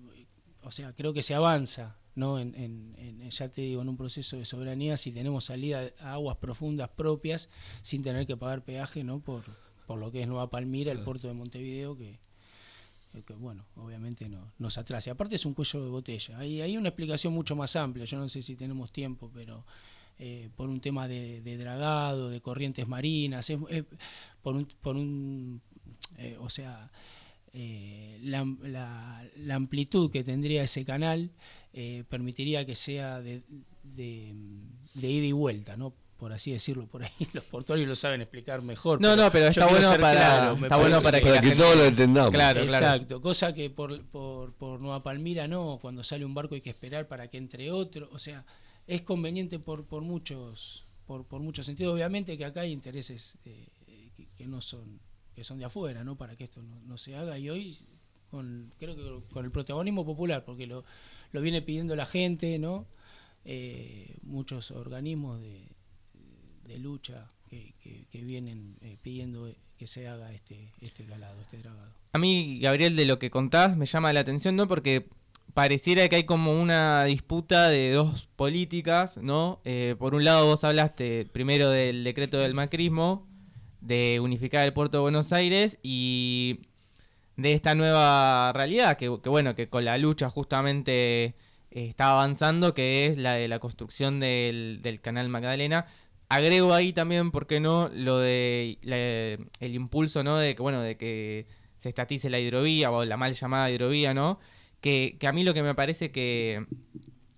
o 0.62 0.72
sea, 0.72 0.94
creo 0.94 1.14
que 1.14 1.22
se 1.22 1.34
avanza 1.34 1.96
¿no? 2.16 2.38
En, 2.38 2.54
en, 2.56 3.30
ya 3.30 3.48
te 3.48 3.62
digo, 3.62 3.82
en 3.82 3.88
un 3.88 3.96
proceso 3.96 4.38
de 4.38 4.44
soberanía 4.44 4.98
si 4.98 5.12
tenemos 5.12 5.46
salida 5.46 5.92
a 6.00 6.14
aguas 6.14 6.36
profundas 6.38 6.90
propias 6.90 7.48
sin 7.82 8.04
tener 8.04 8.28
que 8.28 8.36
pagar 8.36 8.66
peaje 8.66 9.06
¿no? 9.06 9.22
por, 9.22 9.46
por 9.90 9.98
lo 9.98 10.12
que 10.12 10.22
es 10.22 10.28
Nueva 10.28 10.52
Palmira, 10.52 10.92
el 10.92 11.00
puerto 11.00 11.28
de 11.28 11.34
Montevideo, 11.34 11.98
que, 11.98 12.20
bueno, 13.40 13.66
obviamente 13.76 14.30
no, 14.30 14.52
nos 14.60 14.78
atrasa. 14.78 15.10
aparte 15.10 15.34
es 15.34 15.48
un 15.48 15.56
cuello 15.56 15.84
de 15.84 15.90
botella. 15.90 16.38
Hay, 16.38 16.62
hay 16.62 16.78
una 16.78 16.90
explicación 16.90 17.34
mucho 17.34 17.56
más 17.56 17.76
amplia, 17.76 18.06
yo 18.06 18.20
no 18.20 18.30
sé 18.30 18.44
si 18.44 18.56
tenemos 18.56 18.92
tiempo, 18.92 19.32
pero 19.34 19.66
eh, 20.20 20.50
por 20.56 20.70
un 20.70 20.80
tema 20.80 21.08
de, 21.08 21.42
dragado, 21.58 22.30
de 22.30 22.40
corrientes 22.40 22.88
marinas, 22.88 23.52
por 24.44 24.58
un, 24.58 24.68
por 24.80 24.96
un 24.96 25.60
eh, 26.20 26.38
o 26.40 26.52
sea, 26.52 26.92
eh, 27.52 28.20
la, 28.22 28.46
la, 29.38 29.56
amplitud 29.56 30.12
que 30.12 30.24
tendría 30.24 30.62
ese 30.62 30.86
canal 30.86 31.32
permitiría 32.10 32.64
que 32.64 32.76
sea 32.76 33.22
de, 33.22 33.42
de, 33.82 34.36
de 34.94 35.10
ida 35.10 35.26
y 35.26 35.32
vuelta, 35.32 35.78
¿no? 35.78 35.96
Por 36.20 36.34
así 36.34 36.52
decirlo, 36.52 36.86
por 36.86 37.04
ahí 37.04 37.12
los 37.34 37.44
portuarios 37.46 37.88
lo 37.88 37.96
saben 37.96 38.22
explicar 38.22 38.62
mejor. 38.62 39.02
No, 39.02 39.16
no, 39.16 39.32
pero 39.32 39.48
está 39.48 39.68
bueno 39.68 39.90
para, 40.00 40.52
está 40.52 40.78
bueno 40.78 41.02
para 41.02 41.22
que, 41.22 41.56
todos 41.56 41.78
lo 41.78 41.86
entendamos. 41.86 42.32
Claro, 42.32 42.62
Exacto, 42.62 43.22
cosa 43.22 43.54
que 43.54 43.70
por, 43.70 44.04
por, 44.06 44.54
por, 44.54 44.82
Nueva 44.82 45.02
Palmira 45.02 45.48
no, 45.48 45.80
cuando 45.82 46.04
sale 46.04 46.26
un 46.26 46.34
barco 46.34 46.56
hay 46.56 46.62
que 46.62 46.70
esperar 46.70 47.08
para 47.08 47.30
que 47.30 47.38
entre 47.38 47.72
otro, 47.72 48.10
o 48.12 48.20
sea, 48.20 48.46
es 48.86 49.02
conveniente 49.02 49.60
por, 49.60 49.86
por 49.86 50.04
muchos 50.04 50.86
por, 51.08 51.26
por 51.26 51.42
muchos 51.42 51.66
sentidos, 51.66 51.94
obviamente 51.96 52.38
que 52.38 52.46
acá 52.46 52.62
hay 52.62 52.72
intereses 52.72 53.36
eh, 53.46 53.68
que, 54.36 54.46
no 54.46 54.62
son 54.62 55.00
que 55.34 55.44
son 55.44 55.58
de 55.58 55.66
afuera, 55.66 56.04
¿no? 56.04 56.18
Para 56.18 56.36
que 56.36 56.44
esto 56.44 56.62
no, 56.62 56.82
no 56.82 56.98
se 56.98 57.16
haga 57.16 57.40
y 57.40 57.50
hoy 57.50 57.78
con 58.30 58.74
creo 58.78 58.96
que 58.96 59.34
con 59.34 59.46
el 59.46 59.52
protagonismo 59.52 60.06
popular, 60.06 60.44
porque 60.46 60.68
lo, 60.68 60.84
lo 61.32 61.42
viene 61.42 61.62
pidiendo 61.62 61.96
la 61.96 62.06
gente, 62.06 62.60
¿no? 62.60 62.86
eh, 63.46 64.18
muchos 64.22 64.72
organismos 64.72 65.42
de, 65.42 65.68
de 66.70 66.80
lucha 66.80 67.30
que, 67.50 67.74
que- 67.82 68.22
vienen 68.24 68.78
eh, 68.82 68.96
pidiendo 69.02 69.52
que 69.78 69.88
se 69.88 70.08
haga 70.08 70.32
este, 70.32 70.72
este 70.82 71.04
calado, 71.06 71.42
este 71.42 71.58
dragado. 71.58 71.92
A 72.14 72.18
mí, 72.20 72.60
Gabriel, 72.62 72.96
de 72.96 73.06
lo 73.06 73.18
que 73.20 73.30
contás 73.30 73.76
me 73.76 73.86
llama 73.86 74.14
la 74.14 74.20
atención, 74.22 74.56
¿no? 74.56 74.68
Porque 74.68 75.08
pareciera 75.54 76.08
que 76.10 76.18
hay 76.18 76.24
como 76.26 76.62
una 76.62 77.04
disputa 77.06 77.70
de 77.70 77.92
dos 77.92 78.28
políticas, 78.36 79.18
¿no? 79.18 79.62
Eh, 79.66 79.96
por 79.98 80.14
un 80.16 80.24
lado 80.24 80.46
vos 80.46 80.64
hablaste 80.64 81.26
primero 81.32 81.70
del 81.70 82.04
decreto 82.04 82.38
del 82.38 82.54
macrismo, 82.54 83.28
de 83.82 84.20
unificar 84.22 84.66
el 84.66 84.74
puerto 84.74 84.98
de 84.98 85.02
Buenos 85.02 85.32
Aires 85.34 85.78
y 85.82 86.60
de 87.38 87.54
esta 87.54 87.74
nueva 87.74 88.52
realidad 88.54 88.98
que, 88.98 89.06
que 89.24 89.30
bueno, 89.30 89.56
que 89.56 89.70
con 89.70 89.86
la 89.86 89.98
lucha 89.98 90.30
justamente 90.30 91.26
eh, 91.26 91.34
está 91.72 92.12
avanzando, 92.12 92.74
que 92.74 93.06
es 93.08 93.18
la 93.18 93.34
de 93.34 93.48
la 93.48 93.60
construcción 93.60 94.20
del, 94.20 94.80
del 94.82 95.00
canal 95.00 95.30
Magdalena. 95.30 95.86
Agrego 96.30 96.74
ahí 96.74 96.94
también, 96.94 97.32
¿por 97.32 97.48
qué 97.48 97.60
no? 97.60 97.90
Lo 97.94 98.20
de 98.20 98.78
la- 98.84 99.46
el 99.66 99.76
impulso, 99.76 100.24
¿no? 100.24 100.38
De 100.38 100.56
que, 100.56 100.62
bueno, 100.62 100.80
de 100.82 100.96
que 100.96 101.48
se 101.80 101.90
estatice 101.90 102.30
la 102.30 102.40
hidrovía 102.40 102.92
o 102.92 103.04
la 103.04 103.18
mal 103.18 103.34
llamada 103.34 103.72
hidrovía, 103.72 104.14
¿no? 104.14 104.40
Que, 104.80 105.18
que 105.20 105.28
a 105.28 105.32
mí 105.34 105.44
lo 105.44 105.54
que 105.54 105.64
me 105.64 105.74
parece 105.76 106.12
que, 106.12 106.66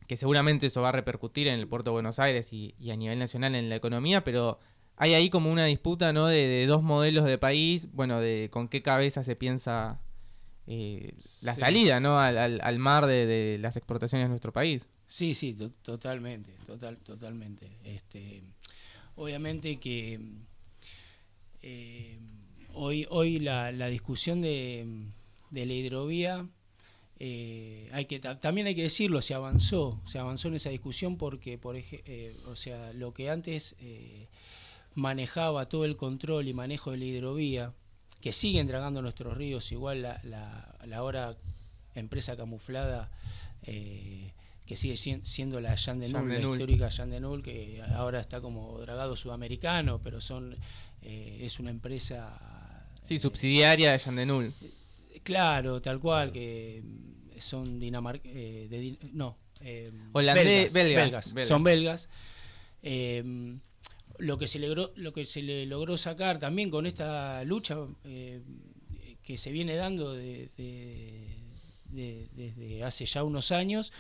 que 0.08 0.18
seguramente 0.18 0.68
eso 0.68 0.82
va 0.82 0.90
a 0.90 0.92
repercutir 0.94 1.48
en 1.48 1.58
el 1.60 1.68
puerto 1.68 1.92
de 1.92 1.94
Buenos 1.94 2.20
Aires 2.20 2.52
y, 2.52 2.76
y 2.80 2.92
a 2.92 2.98
nivel 2.98 3.18
nacional 3.18 3.56
en 3.56 3.70
la 3.70 3.78
economía, 3.78 4.24
pero 4.26 4.60
hay 4.98 5.14
ahí 5.14 5.30
como 5.30 5.52
una 5.52 5.66
disputa, 5.66 6.12
¿no? 6.12 6.26
De, 6.28 6.46
de 6.48 6.66
dos 6.68 6.84
modelos 6.84 7.24
de 7.26 7.38
país, 7.38 7.88
bueno, 7.94 8.20
de 8.20 8.50
con 8.52 8.68
qué 8.68 8.82
cabeza 8.82 9.24
se 9.24 9.36
piensa 9.38 10.02
eh, 10.68 11.14
la 11.42 11.54
Sí. 11.56 11.62
salida, 11.62 12.00
¿no? 12.00 12.20
Al, 12.20 12.38
al- 12.38 12.62
al 12.62 12.78
mar 12.80 13.06
de, 13.08 13.26
de 13.26 13.58
las 13.58 13.78
exportaciones 13.78 14.26
de 14.26 14.30
nuestro 14.30 14.52
país. 14.54 14.86
Sí, 15.08 15.34
sí, 15.34 15.54
to- 15.54 15.72
totalmente, 15.82 16.52
total, 16.66 16.98
totalmente. 17.00 17.72
Este, 17.84 18.44
obviamente 19.16 19.78
que 19.80 20.20
eh, 21.62 22.20
hoy, 22.74 23.06
hoy 23.10 23.40
la, 23.40 23.72
la 23.72 23.88
discusión 23.88 24.42
de, 24.42 24.86
de 25.50 25.66
la 25.66 25.74
hidrovía, 25.74 26.48
eh, 27.20 27.90
hay 27.92 28.06
que 28.06 28.20
ta- 28.20 28.40
también 28.40 28.68
hay 28.68 28.76
que 28.76 28.84
decirlo, 28.84 29.22
se 29.22 29.34
avanzó, 29.34 30.02
se 30.06 30.18
avanzó 30.20 30.48
en 30.48 30.56
esa 30.56 30.70
discusión 30.70 31.18
porque, 31.18 31.58
por 31.58 31.76
eh, 31.78 32.36
o 32.48 32.56
sea, 32.56 32.94
lo 32.94 33.14
que 33.14 33.30
antes 33.30 33.76
manejaba 34.96 35.70
todo 35.70 35.86
el 35.86 35.96
control 35.96 36.48
y 36.48 36.54
manejo 36.54 36.92
de 36.92 36.98
la 36.98 37.06
hidrovía, 37.06 37.74
que 38.22 38.34
siguen 38.34 38.68
dragando 38.68 39.02
nuestros 39.02 39.38
ríos, 39.38 39.72
igual 39.72 40.02
la, 40.02 40.20
la, 40.24 40.76
la 40.86 40.98
ahora 40.98 41.38
empresa 41.96 42.36
camuflada 42.38 43.10
eh, 43.64 44.32
que 44.72 44.78
sigue 44.78 44.96
sien- 44.96 45.26
siendo 45.26 45.60
la 45.60 45.76
Jean 45.76 46.00
de 46.00 46.08
Jean 46.08 46.22
Null, 46.22 46.30
de 46.32 46.40
la 46.40 46.46
Null. 46.46 46.56
histórica 46.56 46.88
Jean 46.88 47.10
de 47.10 47.20
Null, 47.20 47.44
que 47.44 47.82
ahora 47.94 48.22
está 48.22 48.40
como 48.40 48.80
dragado 48.80 49.18
sudamericano, 49.18 50.00
pero 50.02 50.22
son 50.22 50.56
eh, 51.02 51.40
es 51.42 51.60
una 51.60 51.72
empresa 51.72 52.88
Sí, 53.04 53.16
eh, 53.16 53.20
subsidiaria 53.20 53.92
de 53.92 53.98
Yandenul. 53.98 54.54
Claro, 55.24 55.82
tal 55.82 56.00
cual, 56.00 56.32
que 56.32 56.82
son 57.40 57.80
Dinamarca, 57.82 58.30
eh, 58.30 58.68
de 58.70 58.80
Din- 58.80 59.00
no, 59.12 59.36
eh, 59.60 59.92
Holandés- 60.14 60.72
belgas, 60.72 60.74
belgas, 60.74 61.04
belgas, 61.04 61.34
belgas. 61.34 61.48
son 61.50 61.64
belgas. 61.66 62.10
Eh, 62.82 63.58
lo 64.20 64.38
que 64.38 64.48
se 64.48 64.58
logró, 64.60 64.94
lo 64.96 65.12
que 65.12 65.26
se 65.26 65.42
le 65.42 65.66
logró 65.66 65.98
sacar 65.98 66.40
también 66.40 66.70
con 66.70 66.86
esta 66.86 67.44
lucha 67.44 67.76
eh, 68.06 68.42
que 69.22 69.38
se 69.38 69.52
viene 69.52 69.76
dando 69.76 70.14
de- 70.14 70.50
de- 70.56 71.28
de- 71.90 72.30
desde 72.32 72.84
hace 72.86 73.06
ya 73.06 73.22
unos 73.24 73.52
años, 73.52 73.92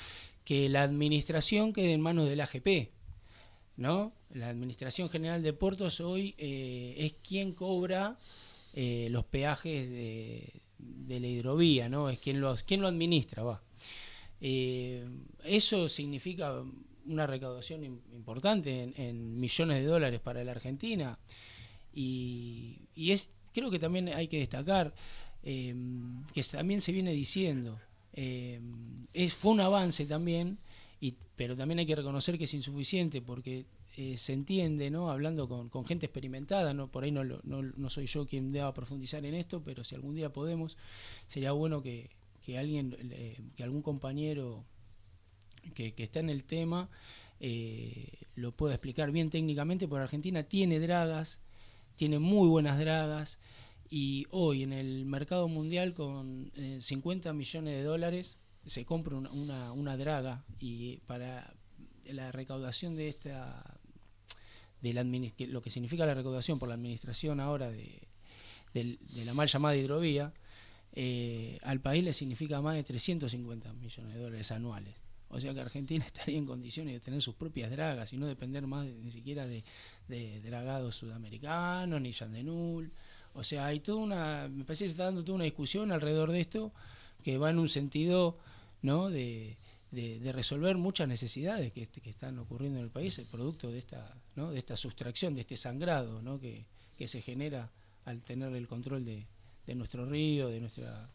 que 0.44 0.70
la 0.70 0.84
administración 0.84 1.74
quede 1.74 1.94
en 1.94 2.02
manos 2.02 2.28
del 2.28 2.42
AGP. 2.42 2.90
¿no? 3.78 4.14
La 4.34 4.50
Administración 4.50 5.10
General 5.10 5.42
de 5.42 5.54
Puertos 5.54 6.02
hoy 6.02 6.36
eh, 6.38 6.96
es 6.98 7.14
quien 7.28 7.54
cobra 7.54 8.18
eh, 8.74 9.08
los 9.12 9.26
peajes 9.26 9.90
de, 9.90 10.62
la 11.20 11.28
hidrovía, 11.28 11.90
¿no? 11.90 12.10
Es 12.10 12.20
quien 12.20 12.42
lo, 12.42 12.56
quien 12.66 12.82
lo 12.82 12.88
administra, 12.88 13.44
va. 13.44 13.62
Eh, 14.40 15.06
eso 15.44 15.90
significa 15.90 16.64
una 17.06 17.28
recaudación 17.28 17.84
im- 17.84 18.00
importante 18.14 18.94
en, 18.96 19.40
millones 19.40 19.82
de 19.82 19.86
dólares 19.86 20.20
para 20.20 20.44
la 20.44 20.52
Argentina 20.52 21.18
y, 21.94 22.88
y 22.96 23.12
es 23.12 23.32
creo 23.54 23.70
que 23.72 23.80
también 23.80 24.10
hay 24.10 24.28
que 24.28 24.40
destacar 24.40 24.94
que 25.44 26.44
también 26.52 26.82
se 26.82 26.92
viene 26.92 27.12
diciendo 27.14 27.80
eh, 28.14 28.60
es, 29.14 29.34
fue 29.34 29.52
un 29.52 29.62
avance 29.62 30.06
también 30.06 30.58
y, 31.00 31.16
pero 31.36 31.56
también 31.56 31.80
hay 31.80 31.86
que 31.86 31.96
reconocer 31.96 32.38
que 32.38 32.44
es 32.46 32.54
insuficiente 32.54 33.22
porque 33.22 33.66
eh, 33.98 34.18
se 34.18 34.34
entiende, 34.34 34.90
¿no? 34.90 35.10
Hablando 35.10 35.48
con, 35.48 35.70
con 35.70 35.86
gente 35.86 36.06
experimentada, 36.06 36.74
¿no? 36.74 36.90
Por 36.90 37.04
ahí 37.04 37.12
no, 37.12 37.24
no, 37.24 37.42
no 37.44 37.90
soy 37.90 38.08
yo 38.08 38.26
quien 38.26 38.52
deba 38.52 38.74
profundizar 38.74 39.26
en 39.26 39.36
esto, 39.36 39.62
pero 39.64 39.84
si 39.84 39.96
algún 39.96 40.16
día 40.16 40.32
podemos, 40.32 40.78
sería 41.28 41.52
bueno 41.52 41.82
que, 41.82 42.10
que 42.46 42.58
alguien, 42.58 42.96
eh, 43.12 43.38
que 43.56 43.64
algún 43.64 43.82
compañero 43.82 44.64
que, 45.74 45.94
que 45.94 46.04
está 46.04 46.20
en 46.20 46.30
el 46.30 46.44
tema 46.44 46.90
lo 48.36 48.52
pueda 48.52 48.76
explicar 48.76 49.12
bien 49.12 49.32
técnicamente, 49.32 49.88
porque 49.88 50.04
Argentina 50.04 50.44
tiene 50.44 50.80
dragas, 50.80 51.40
tiene 51.96 52.20
muy 52.20 52.48
buenas 52.48 52.78
dragas, 52.78 53.40
y 53.92 54.26
hoy 54.32 54.64
en 54.64 54.74
el 54.74 55.06
mercado 55.06 55.48
mundial 55.48 55.94
con 55.94 56.50
eh, 56.56 56.80
50 56.82 57.32
millones 57.34 57.76
de 57.76 57.84
dólares 57.84 58.38
se 58.66 58.86
compra 58.86 59.16
una, 59.18 59.30
una, 59.32 59.72
una 59.74 59.98
draga 59.98 60.46
y 60.60 60.98
para 61.06 61.54
la 62.06 62.32
recaudación 62.32 62.96
de 62.96 63.10
esta 63.10 63.78
de 64.82 64.94
la 64.94 65.04
lo 65.04 65.62
que 65.62 65.70
significa 65.70 66.06
la 66.06 66.14
recaudación 66.16 66.58
por 66.58 66.70
la 66.70 66.76
administración 66.76 67.40
ahora 67.40 67.70
de, 67.70 68.08
de 68.74 69.26
la 69.26 69.34
mal 69.34 69.48
llamada 69.48 69.76
hidrovía 69.76 70.34
eh, 70.94 71.60
al 71.64 71.82
país 71.82 72.04
le 72.04 72.14
significa 72.14 72.62
más 72.62 72.76
de 72.76 72.84
350 72.84 73.74
millones 73.74 74.14
de 74.14 74.20
dólares 74.20 74.52
anuales. 74.52 74.96
O 75.30 75.40
sea 75.40 75.54
que 75.54 75.62
Argentina 75.62 76.04
estaría 76.08 76.38
en 76.38 76.46
condiciones 76.46 76.94
de 76.94 77.00
tener 77.00 77.22
sus 77.22 77.36
propias 77.36 77.72
dragas 77.72 78.12
y 78.14 78.18
no 78.18 78.26
depender 78.28 78.66
más 78.68 78.86
de- 78.86 78.96
ni 78.96 79.12
siquiera 79.12 79.46
de, 79.48 79.64
de 80.08 80.42
dragados 80.42 80.96
sudamericanos 80.98 82.02
ni 82.02 82.12
Yandenul 82.12 82.92
o 83.34 83.44
sea 83.44 83.66
hay 83.68 83.80
toda 83.80 83.98
una 84.00 84.48
me 84.52 84.64
parece 84.66 84.84
que 84.86 84.90
se 84.90 84.94
está 84.94 85.06
dando 85.06 85.24
toda 85.24 85.36
una 85.36 85.46
discusión 85.46 85.92
alrededor 85.92 86.32
de 86.32 86.42
esto 86.42 86.74
que 87.24 87.38
va 87.38 87.50
en 87.50 87.60
un 87.60 87.70
sentido 87.70 88.38
¿no? 88.82 89.10
de, 89.10 89.58
de- 89.92 90.20
de 90.20 90.32
resolver 90.32 90.78
muchas 90.78 91.08
necesidades 91.08 91.72
que, 91.72 91.88
que 91.88 92.10
están 92.10 92.40
ocurriendo 92.40 92.80
en 92.80 92.86
el 92.86 92.92
país, 92.92 93.18
el 93.20 93.26
producto 93.28 93.70
de 93.72 93.78
esta, 93.80 94.16
¿no? 94.36 94.52
de 94.52 94.58
esta 94.60 94.76
sustracción, 94.76 95.36
de 95.36 95.42
este 95.42 95.56
sangrado 95.58 96.22
¿no? 96.22 96.40
que, 96.40 96.66
que 96.98 97.08
se 97.08 97.22
genera 97.22 97.70
al 98.06 98.22
tener 98.24 98.54
el 98.56 98.68
control 98.68 99.06
de, 99.06 99.28
de 99.68 99.76
nuestro 99.76 100.06
río, 100.06 100.48
de 100.50 100.60
nuestra 100.60 101.10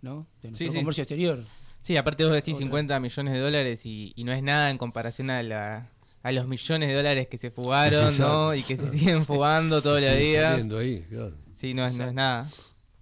¿no? 0.00 0.26
de 0.42 0.48
nuestro 0.50 0.66
Sí, 0.66 0.72
sí. 0.72 0.78
comercio 0.78 1.02
exterior. 1.02 1.44
Sí, 1.80 1.96
aparte 1.96 2.24
vos 2.24 2.32
decís 2.32 2.54
Otra. 2.54 2.64
50 2.66 3.00
millones 3.00 3.34
de 3.34 3.40
dólares 3.40 3.86
y, 3.86 4.12
y 4.16 4.24
no 4.24 4.32
es 4.32 4.42
nada 4.42 4.70
en 4.70 4.78
comparación 4.78 5.30
a, 5.30 5.42
la, 5.42 5.90
a 6.22 6.32
los 6.32 6.46
millones 6.46 6.88
de 6.88 6.94
dólares 6.94 7.28
que 7.28 7.38
se 7.38 7.50
fugaron, 7.50 8.12
Sí, 8.12 8.20
¿no? 8.20 8.54
Y 8.54 8.62
que 8.62 8.76
se 8.76 8.88
siguen 8.88 9.24
fugando 9.24 9.82
todos 9.82 10.00
los 10.02 10.16
días. 10.16 10.50
saliendo 10.50 10.78
ahí, 10.78 11.02
claro. 11.08 11.36
Sí, 11.56 11.74
no 11.74 11.84
es, 11.84 11.96
no 11.98 12.04
es 12.06 12.14
nada. 12.14 12.50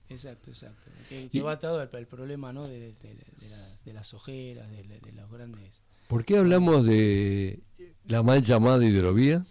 Exacto, 0.08 0.50
exacto. 0.50 0.90
Que, 1.08 1.28
que 1.28 1.42
va 1.42 1.52
atado 1.52 1.80
al, 1.80 1.90
al 1.92 2.06
problema 2.06 2.52
¿no? 2.52 2.66
de, 2.68 2.78
de- 2.94 3.14
de 3.40 3.48
las, 3.48 3.84
de 3.84 3.92
las 3.92 4.14
ojeras, 4.14 4.70
de, 4.70 4.82
de 4.84 5.12
los 5.12 5.30
grandes... 5.30 5.80
¿Por 6.08 6.24
qué 6.24 6.38
hablamos 6.38 6.84
de 6.86 7.60
la 8.06 8.22
mal 8.22 8.42
llamada 8.42 8.84
hidrovía? 8.84 9.44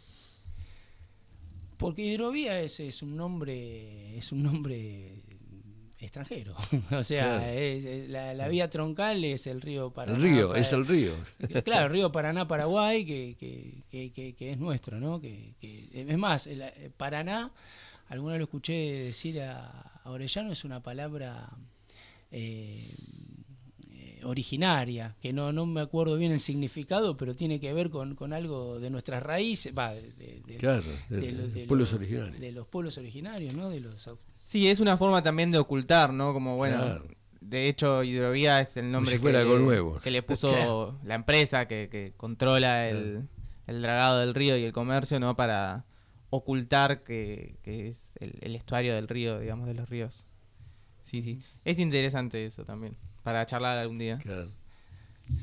Porque 1.77 2.01
hidrovía 2.01 2.59
es, 2.61 2.79
es 2.81 3.01
un 3.01 3.15
nombre 3.15 4.17
es 4.17 4.31
un 4.33 4.43
nombre 4.43 5.23
extranjero. 5.99 6.55
o 6.91 7.03
sea, 7.03 7.23
Claro. 7.39 7.45
es- 7.51 7.85
es- 7.85 8.09
la, 8.09 8.33
la 8.33 8.47
vía 8.47 8.69
troncal 8.69 9.23
es 9.23 9.47
el 9.47 9.61
río 9.61 9.91
Paraná. 9.91 10.17
El 10.17 10.23
río, 10.23 10.47
para- 10.49 10.59
es 10.59 10.71
el 10.73 10.85
río. 10.87 11.13
Claro, 11.63 11.87
el 11.87 11.91
río 11.93 12.11
Paraná, 12.11 12.47
Paraguay, 12.47 13.05
que, 13.05 13.35
que, 13.39 14.11
que, 14.13 14.33
que- 14.35 14.51
es 14.51 14.57
nuestro, 14.57 14.99
¿no? 14.99 15.19
Que, 15.19 15.53
que- 15.59 15.89
es 15.93 16.17
más, 16.17 16.47
el, 16.47 16.61
eh, 16.61 16.91
Paraná, 16.95 17.51
alguna 18.07 18.33
vez 18.33 18.39
lo 18.39 18.45
escuché 18.45 18.73
decir 19.03 19.41
a, 19.41 19.69
a 20.03 20.09
Orellano, 20.09 20.51
es 20.51 20.63
una 20.63 20.81
palabra 20.81 21.49
eh, 22.31 22.93
eh, 23.91 24.21
originaria, 24.23 25.15
que 25.21 25.33
no, 25.33 25.51
no 25.51 25.65
me 25.65 25.81
acuerdo 25.81 26.15
bien 26.17 26.31
el 26.31 26.39
significado, 26.41 27.17
pero 27.17 27.35
tiene 27.35 27.59
que 27.59 27.73
ver 27.73 27.89
con, 27.89 28.15
con 28.15 28.33
algo 28.33 28.79
de 28.79 28.89
nuestras 28.89 29.21
raíces, 29.23 29.73
va, 29.77 29.93
de, 29.93 30.11
de- 30.13 30.41
de- 30.45 30.57
Claro, 30.57 30.83
de- 31.09 31.19
de 31.19 31.31
los- 31.31 31.49
pueblos 31.67 31.91
los- 31.91 31.93
originarios. 31.93 32.39
De 32.39 32.51
los 32.51 32.67
pueblos 32.67 32.97
originarios, 32.97 33.53
¿no? 33.53 33.69
De 33.69 33.79
los 33.79 34.07
Sí, 34.49 34.67
es 34.67 34.79
una 34.79 34.97
forma 34.97 35.21
también 35.21 35.51
de 35.51 35.59
ocultar, 35.59 36.11
¿no? 36.11 36.33
Como 36.33 36.55
bueno, 36.57 36.77
Claro. 36.77 37.05
de 37.39 37.67
hecho 37.69 38.01
hidrovía 38.03 38.59
es 38.61 38.75
el 38.77 38.91
nombre 38.91 39.11
si 39.15 39.21
que, 39.21 39.31
le, 39.31 39.43
que 40.03 40.23
puso 40.23 40.49
Claro. 40.55 40.99
la 41.03 41.13
empresa 41.13 41.67
que, 41.67 41.87
que 41.91 42.13
controla 42.17 42.89
el, 42.89 43.27
el 43.67 43.81
dragado 43.83 44.17
del 44.17 44.33
río 44.33 44.57
y 44.57 44.63
el 44.63 44.73
comercio, 44.73 45.19
¿no? 45.19 45.35
Para 45.35 45.85
ocultar 46.31 47.03
que, 47.03 47.57
que 47.61 47.89
es 47.89 48.13
el, 48.19 48.39
el 48.41 48.55
estuario 48.55 48.95
del 48.95 49.07
río, 49.07 49.37
digamos, 49.39 49.67
de 49.67 49.75
los 49.75 49.87
ríos. 49.87 50.25
Sí, 51.03 51.21
sí. 51.21 51.43
Es 51.63 51.77
interesante 51.77 52.43
eso 52.43 52.65
también, 52.65 52.95
para 53.21 53.45
charlar 53.45 53.77
algún 53.77 53.99
día. 53.99 54.17
Claro. 54.17 54.49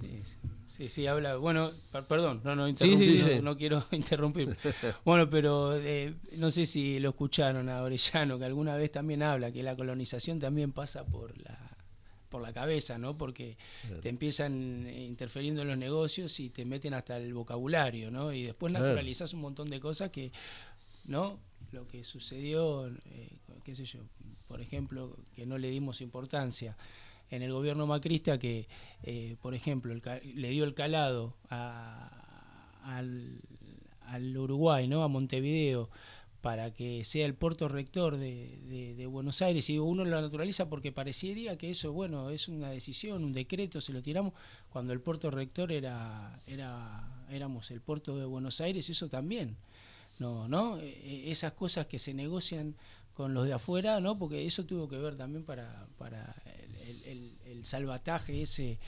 Sí, 0.01 0.21
sí. 0.25 0.37
Sí, 0.77 0.89
sí, 0.91 1.07
habla. 1.07 1.37
Bueno, 1.37 1.71
per- 1.91 2.05
perdón, 2.05 2.43
no, 2.45 2.55
no, 2.55 2.65
Sí, 2.67 2.71
interrumpí, 2.71 3.19
sí, 3.19 3.43
no, 3.43 3.57
quiero 3.57 3.85
interrumpir. 3.93 4.57
Bueno, 5.05 5.31
pero 5.31 5.75
eh, 5.77 6.15
no 6.37 6.51
sé 6.51 6.67
si 6.67 6.99
lo 7.01 7.11
escucharon 7.11 7.69
a 7.71 7.83
Orellano, 7.83 8.39
que 8.39 8.45
alguna 8.45 8.77
vez 8.77 8.93
también 8.93 9.23
habla 9.23 9.51
que 9.53 9.63
la 9.63 9.75
colonización 9.75 10.39
también 10.39 10.73
pasa 10.73 11.05
por 11.05 11.37
la 11.39 11.59
por 12.29 12.43
la 12.43 12.53
cabeza, 12.53 12.99
¿no? 12.99 13.17
Porque 13.17 13.57
te 14.03 14.09
empiezan 14.09 14.85
eh, 14.87 15.05
interfiriendo 15.07 15.63
en 15.63 15.69
los 15.69 15.79
negocios 15.79 16.39
y 16.41 16.51
te 16.51 16.65
meten 16.65 16.93
hasta 16.93 17.17
el 17.19 17.33
vocabulario, 17.33 18.11
¿no? 18.11 18.33
Y 18.33 18.43
después 18.43 18.73
naturalizas 18.73 19.33
un 19.33 19.41
montón 19.43 19.71
de 19.71 19.79
cosas 19.81 20.11
que, 20.11 20.33
¿no? 21.07 21.39
Lo 21.73 21.87
que 21.87 22.05
sucedió, 22.05 22.89
eh, 22.89 23.39
qué 23.65 23.75
sé 23.77 23.85
yo, 23.85 24.01
por 24.49 24.61
ejemplo, 24.61 25.17
que 25.37 25.47
no 25.47 25.57
le 25.57 25.71
dimos 25.71 26.01
importancia 26.01 26.77
en 27.31 27.43
el 27.43 27.53
gobierno 27.53 27.87
macrista 27.87 28.39
que, 28.39 28.69
eh, 29.03 29.37
por 29.43 29.55
ejemplo, 29.55 29.93
el 29.93 30.03
le 30.35 30.51
dio 30.51 30.65
el 30.65 30.75
calado 30.75 31.37
a- 31.51 32.71
al, 32.85 33.41
Uruguay, 34.39 34.87
¿no? 34.89 35.03
A 35.03 35.09
Montevideo 35.09 35.91
para 36.41 36.73
que 36.73 37.03
sea 37.03 37.27
el 37.27 37.35
puerto 37.35 37.67
rector 37.69 38.17
de, 38.19 38.59
de- 38.69 38.95
Buenos 39.07 39.43
Aires. 39.43 39.69
Y 39.71 39.79
uno 39.81 40.05
lo 40.05 40.21
naturaliza 40.21 40.69
porque 40.69 40.93
parecería 40.93 41.57
que 41.59 41.71
eso 41.71 41.93
bueno 41.93 42.31
es 42.31 42.49
una 42.49 42.71
decisión 42.71 43.25
un 43.25 43.33
decreto 43.33 43.81
se 43.81 43.93
lo 43.93 44.03
tiramos 44.03 44.33
cuando 44.69 44.93
el 44.93 45.01
puerto 45.01 45.31
rector 45.31 45.73
era 45.73 46.39
era 46.47 47.25
éramos 47.31 47.71
el 47.73 47.81
puerto 47.81 48.17
de 48.17 48.25
Buenos 48.27 48.61
Aires 48.61 48.89
eso 48.91 49.09
también 49.09 49.57
no 50.19 50.47
no 50.49 50.79
Eh, 50.79 51.31
esas 51.33 51.53
cosas 51.53 51.87
que 51.87 51.99
se 51.99 52.15
negocian 52.15 52.75
con 53.15 53.33
los 53.35 53.47
de 53.47 53.55
afuera 53.55 54.01
no 54.01 54.19
porque 54.19 54.47
eso 54.47 54.65
tuvo 54.67 54.89
que 54.89 54.99
ver 54.99 55.17
también 55.17 55.45
para 55.45 55.87
para 55.99 56.37
el, 56.87 57.39
el- 57.47 57.67
salvataje 57.67 58.43
ese 58.43 58.79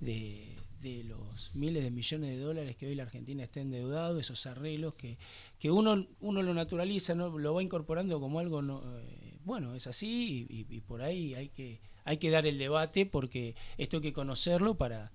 de, 0.00 0.56
de 0.80 1.04
los 1.04 1.54
miles 1.54 1.82
de 1.84 1.90
millones 1.90 2.30
de 2.30 2.38
dólares 2.38 2.76
que 2.76 2.86
hoy 2.86 2.94
la 2.94 3.04
Argentina 3.04 3.42
está 3.44 3.60
endeudado 3.60 4.18
esos 4.18 4.46
arreglos 4.46 4.94
que 4.94 5.16
que 5.58 5.70
uno 5.70 6.06
uno 6.20 6.42
lo 6.42 6.52
naturaliza 6.54 7.14
no 7.14 7.38
lo 7.38 7.54
va 7.54 7.62
incorporando 7.62 8.18
como 8.20 8.40
algo 8.40 8.62
no, 8.62 8.82
eh, 9.00 9.38
bueno 9.44 9.74
es 9.74 9.86
así 9.86 10.46
y, 10.50 10.60
y- 10.60 10.76
y 10.76 10.80
por 10.80 11.02
ahí 11.02 11.34
hay 11.34 11.48
que 11.50 11.80
hay 12.04 12.18
que 12.18 12.30
dar 12.30 12.46
el 12.46 12.58
debate 12.58 13.06
porque 13.06 13.54
esto 13.78 13.98
hay 13.98 14.02
que 14.02 14.12
conocerlo 14.12 14.76
para 14.76 15.12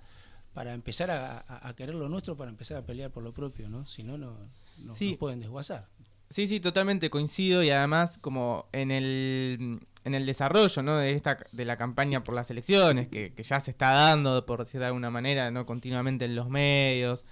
para 0.54 0.74
empezar 0.74 1.12
a, 1.12 1.38
a- 1.40 1.68
a 1.70 1.76
querer 1.76 1.96
lo 1.96 2.08
nuestro 2.10 2.36
para 2.38 2.50
empezar 2.52 2.78
a 2.78 2.86
pelear 2.86 3.12
por 3.12 3.24
lo 3.24 3.34
propio 3.34 3.70
no 3.70 3.86
si 3.86 4.04
no 4.04 4.18
no 4.18 4.38
no- 4.80 4.96
Sí. 4.96 5.10
nos 5.12 5.18
pueden 5.20 5.40
desguazar. 5.42 5.88
Sí, 6.30 6.48
sí, 6.48 6.62
totalmente 6.62 7.10
coincido 7.10 7.62
y 7.62 7.72
además 7.72 8.18
como 8.20 8.68
en 8.72 8.90
el, 8.90 9.82
en 10.04 10.16
el 10.16 10.26
desarrollo 10.26 10.82
¿no? 10.82 10.98
de 10.98 11.12
esta 11.12 11.38
de 11.52 11.66
la 11.66 11.78
campaña 11.78 12.24
por 12.24 12.34
las 12.36 12.50
elecciones, 12.50 13.08
que, 13.08 13.34
que 13.34 13.44
ya 13.44 13.60
se 13.60 13.72
está 13.72 13.92
dando, 13.94 14.46
por 14.46 14.60
decir 14.64 14.80
de 14.80 14.88
alguna 14.88 15.10
manera, 15.12 15.52
no 15.52 15.66
continuamente 15.66 16.26
en 16.26 16.36
los 16.36 16.50
medios. 16.50 17.24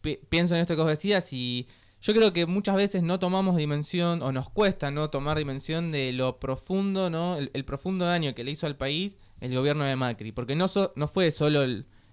Pi- 0.00 0.20
pienso 0.28 0.54
en 0.54 0.60
esto 0.60 0.76
que 0.76 0.82
vos 0.82 0.90
decías 0.90 1.32
y 1.32 1.66
yo 2.00 2.14
creo 2.14 2.32
que 2.32 2.46
muchas 2.46 2.76
veces 2.76 3.02
no 3.02 3.18
tomamos 3.18 3.56
dimensión 3.56 4.22
o 4.22 4.30
nos 4.30 4.48
cuesta 4.48 4.90
no 4.92 5.10
tomar 5.10 5.36
dimensión 5.38 5.90
de 5.90 6.12
lo 6.12 6.38
profundo, 6.38 7.10
¿no? 7.10 7.36
El, 7.36 7.64
profundo 7.64 8.04
daño 8.06 8.34
que 8.34 8.44
le 8.44 8.52
hizo 8.52 8.66
al 8.66 8.76
país 8.76 9.18
el 9.40 9.52
gobierno 9.54 9.84
de 9.84 9.96
Macri, 9.96 10.30
porque 10.30 10.54
no 10.54 10.68
so- 10.68 10.92
no 10.94 11.08
fue 11.08 11.32
solo 11.32 11.64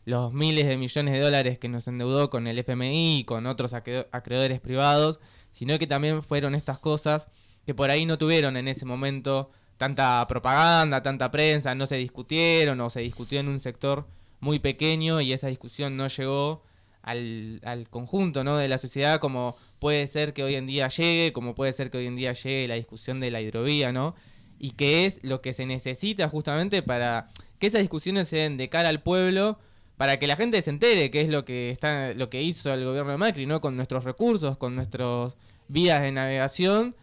los 0.06 0.34
miles 0.34 0.66
de 0.68 0.78
millones 0.78 1.14
de 1.14 1.20
dólares 1.20 1.60
que 1.60 1.70
nos 1.70 1.88
endeudó 1.88 2.32
con 2.32 2.48
el 2.48 2.58
FMI 2.58 3.20
y 3.20 3.24
con 3.26 3.46
otros 3.46 3.74
acre- 3.74 4.08
acreedores 4.12 4.60
privados, 4.60 5.20
sino 5.52 5.78
que 5.78 5.86
también 5.88 6.24
fueron 6.24 6.56
estas 6.56 6.80
cosas 6.80 7.28
que 7.66 7.74
por 7.76 7.90
ahí 7.92 8.06
no 8.08 8.18
tuvieron 8.18 8.58
en 8.58 8.68
ese 8.68 8.86
momento 8.86 9.52
tanta 9.78 10.26
propaganda, 10.28 11.04
tanta 11.04 11.32
prensa, 11.32 11.76
no 11.76 11.86
se 11.86 11.98
discutieron 11.98 12.80
o 12.82 12.90
se 12.90 13.02
discutió 13.02 13.40
en 13.40 13.50
un 13.50 13.60
sector 13.60 14.06
muy 14.40 14.60
pequeño 14.60 15.22
y 15.22 15.34
esa 15.34 15.48
discusión 15.48 15.98
no 15.98 16.08
llegó 16.08 16.64
al, 17.02 17.62
al 17.64 17.90
conjunto 17.90 18.44
¿no? 18.44 18.58
de 18.58 18.68
la 18.68 18.78
sociedad 18.78 19.20
como 19.20 19.56
puede 19.80 20.08
ser 20.08 20.34
que 20.34 20.44
hoy 20.44 20.56
en 20.56 20.68
día 20.68 20.88
llegue, 20.88 21.34
como 21.34 21.56
puede 21.56 21.74
ser 21.74 21.92
que 21.92 21.98
hoy 22.00 22.08
en 22.08 22.16
día 22.16 22.34
llegue 22.34 22.68
la 22.68 22.76
discusión 22.76 23.20
de 23.20 23.32
la 23.32 23.42
hidrovía, 23.42 23.92
¿no? 23.92 24.16
Y 24.58 24.72
que 24.72 25.06
es 25.06 25.20
lo 25.22 25.42
que 25.42 25.54
se 25.54 25.66
necesita 25.66 26.30
justamente 26.30 26.82
para 26.82 27.30
que 27.60 27.68
esas 27.68 27.82
discusiones 27.82 28.28
se 28.28 28.38
den 28.38 28.58
de 28.58 28.70
cara 28.70 28.90
al 28.90 29.04
pueblo, 29.04 29.60
para 29.98 30.18
que 30.18 30.28
la 30.28 30.36
gente 30.36 30.62
se 30.62 30.70
entere 30.70 31.12
qué 31.12 31.22
es 31.22 31.30
lo 31.30 31.46
que 31.46 31.70
está, 31.70 32.14
lo 32.14 32.30
que 32.30 32.42
hizo 32.42 32.74
el 32.74 32.84
gobierno 32.84 33.12
de 33.12 33.18
Macri, 33.18 33.46
¿no? 33.46 33.62
Con 33.62 33.76
nuestros 33.76 34.04
recursos, 34.06 34.58
con 34.58 34.76
nuestras 34.76 35.36
vías 35.68 36.02
de 36.02 36.12
navegación, 36.12 36.96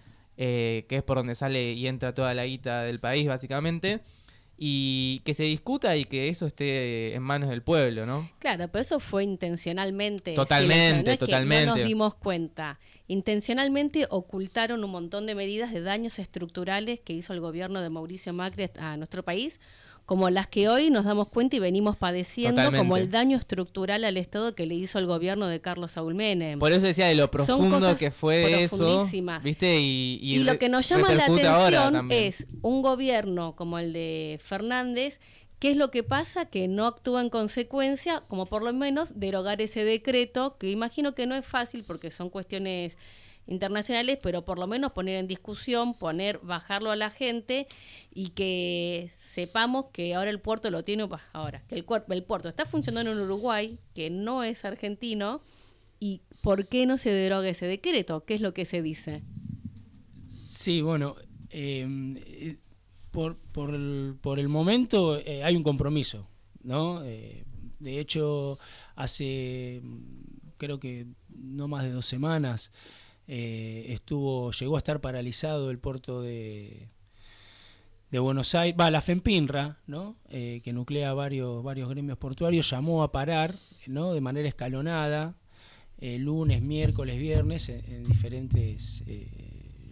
eh, 0.44 0.86
que 0.88 0.96
es 0.96 1.04
por 1.04 1.18
donde 1.18 1.36
sale 1.36 1.72
y 1.72 1.86
entra 1.86 2.14
toda 2.14 2.34
la 2.34 2.44
guita 2.44 2.82
del 2.82 2.98
país, 2.98 3.28
básicamente, 3.28 4.00
y 4.58 5.20
que 5.24 5.34
se 5.34 5.44
discuta 5.44 5.94
y 5.96 6.04
que 6.04 6.28
eso 6.30 6.46
esté 6.46 7.14
en 7.14 7.22
manos 7.22 7.48
del 7.48 7.62
pueblo, 7.62 8.06
¿no? 8.06 8.28
Claro, 8.40 8.66
pero 8.66 8.82
eso 8.82 8.98
fue 8.98 9.22
intencionalmente. 9.22 10.34
Totalmente. 10.34 11.04
No 11.04 11.10
es 11.12 11.18
que 11.18 11.26
totalmente. 11.26 11.66
no 11.66 11.76
nos 11.76 11.86
dimos 11.86 12.16
cuenta. 12.16 12.80
Intencionalmente 13.06 14.08
ocultaron 14.10 14.82
un 14.82 14.90
montón 14.90 15.26
de 15.26 15.36
medidas 15.36 15.72
de 15.72 15.80
daños 15.80 16.18
estructurales 16.18 16.98
que 16.98 17.12
hizo 17.12 17.32
el 17.32 17.38
gobierno 17.38 17.80
de 17.80 17.90
Mauricio 17.90 18.32
Macri 18.32 18.68
a 18.80 18.96
nuestro 18.96 19.22
país, 19.22 19.60
como 20.06 20.28
las 20.30 20.46
que 20.48 20.68
hoy 20.68 20.90
nos 20.90 21.04
damos 21.04 21.28
cuenta 21.28 21.56
y 21.56 21.58
venimos 21.58 21.96
padeciendo, 21.96 22.56
Totalmente. 22.60 22.78
como 22.78 22.96
el 22.96 23.10
daño 23.10 23.36
estructural 23.38 24.04
al 24.04 24.16
Estado 24.16 24.54
que 24.54 24.66
le 24.66 24.74
hizo 24.74 24.98
el 24.98 25.06
gobierno 25.06 25.46
de 25.46 25.60
Carlos 25.60 25.92
Saúl 25.92 26.14
Menem. 26.14 26.58
Por 26.58 26.72
eso 26.72 26.80
decía 26.82 27.06
de 27.06 27.14
lo 27.14 27.30
profundo 27.30 27.96
que 27.96 28.10
fue 28.10 28.64
eso, 28.64 28.76
profundísimas. 28.76 29.42
¿viste? 29.44 29.80
Y, 29.80 30.18
Y, 30.20 30.38
re- 30.38 30.44
lo 30.44 30.58
que 30.58 30.68
nos 30.68 30.88
llama 30.88 31.12
la 31.14 31.24
atención 31.24 32.10
es 32.10 32.46
un 32.62 32.82
gobierno 32.82 33.54
como 33.56 33.78
el 33.78 33.92
de 33.92 34.38
Fernández, 34.44 35.20
¿qué 35.60 35.70
es 35.70 35.76
lo 35.76 35.90
que 35.92 36.02
pasa? 36.02 36.46
Que 36.46 36.66
no 36.66 36.86
actúa 36.88 37.20
en 37.22 37.30
consecuencia, 37.30 38.24
como 38.28 38.46
por 38.46 38.64
lo 38.64 38.72
menos 38.72 39.18
derogar 39.20 39.62
ese 39.62 39.84
decreto, 39.84 40.56
que 40.58 40.70
imagino 40.70 41.14
que 41.14 41.26
no 41.26 41.36
es 41.36 41.46
fácil 41.46 41.84
porque 41.84 42.10
son 42.10 42.28
cuestiones 42.28 42.98
internacionales, 43.46 44.18
pero 44.22 44.44
por 44.44 44.58
lo 44.58 44.66
menos 44.66 44.92
poner 44.92 45.16
en 45.16 45.26
discusión, 45.26 45.94
poner, 45.94 46.38
bajarlo 46.42 46.90
a 46.90 46.96
la 46.96 47.10
gente 47.10 47.66
y 48.14 48.30
que 48.30 49.10
sepamos 49.18 49.86
que 49.92 50.14
ahora 50.14 50.30
el 50.30 50.40
puerto 50.40 50.70
lo 50.70 50.84
tiene, 50.84 51.08
ahora, 51.32 51.62
que 51.68 51.74
el, 51.74 51.84
el 52.10 52.24
puerto 52.24 52.48
está 52.48 52.66
funcionando 52.66 53.12
en 53.12 53.20
Uruguay, 53.20 53.78
que 53.94 54.10
no 54.10 54.44
es 54.44 54.64
argentino, 54.64 55.42
y 55.98 56.22
por 56.42 56.66
qué 56.66 56.86
no 56.86 56.98
se 56.98 57.10
deroga 57.10 57.48
ese 57.48 57.66
decreto, 57.66 58.24
¿qué 58.24 58.34
es 58.34 58.40
lo 58.40 58.54
que 58.54 58.64
se 58.64 58.82
dice? 58.82 59.22
Sí, 60.46 60.80
bueno, 60.82 61.16
eh, 61.50 61.86
eh, 62.26 62.56
por, 63.12 63.36
por, 63.36 63.74
el, 63.74 64.16
por 64.20 64.40
el 64.40 64.48
momento 64.48 65.18
eh, 65.18 65.44
hay 65.44 65.54
un 65.54 65.62
compromiso, 65.62 66.28
¿no? 66.62 67.04
Eh, 67.04 67.44
de 67.78 68.00
hecho, 68.00 68.58
hace 68.96 69.82
creo 70.56 70.78
que 70.78 71.06
no 71.28 71.68
más 71.68 71.84
de 71.84 71.90
dos 71.90 72.06
semanas 72.06 72.70
eh, 73.34 73.94
estuvo 73.94 74.52
llegó 74.52 74.74
a 74.74 74.78
estar 74.78 75.00
paralizado 75.00 75.70
el 75.70 75.78
puerto 75.78 76.20
de, 76.20 76.90
Buenos 78.10 78.54
Aires, 78.54 78.78
va, 78.78 78.90
la 78.90 79.00
FEMPINRA, 79.00 79.78
¿no? 79.86 80.16
Eh, 80.28 80.60
que 80.62 80.74
nuclea 80.74 81.14
varios, 81.14 81.62
varios 81.62 81.88
gremios 81.88 82.18
portuarios, 82.18 82.68
llamó 82.68 83.02
a 83.02 83.10
parar, 83.10 83.54
¿no? 83.86 84.12
De 84.12 84.20
manera 84.20 84.46
escalonada, 84.46 85.34
eh, 85.98 86.18
lunes, 86.18 86.60
miércoles, 86.60 87.18
viernes, 87.18 87.70
en, 87.70 87.82
en 87.86 88.04
diferentes 88.04 89.02
eh, 89.06 89.30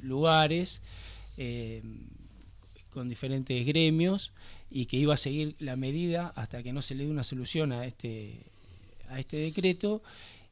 lugares, 0.03 0.82
con 2.91 3.09
diferentes 3.09 3.64
gremios, 3.64 4.34
y 4.68 4.84
que 4.84 4.99
iba 4.99 5.14
a 5.14 5.16
seguir 5.16 5.57
la 5.61 5.76
medida 5.76 6.30
hasta 6.36 6.62
que 6.62 6.74
no 6.74 6.82
se 6.82 6.95
le 6.95 7.05
dé 7.05 7.11
una 7.11 7.24
solución 7.24 7.72
a 7.72 7.86
este, 7.86 8.51
a 9.09 9.18
este 9.18 9.38
decreto, 9.38 10.03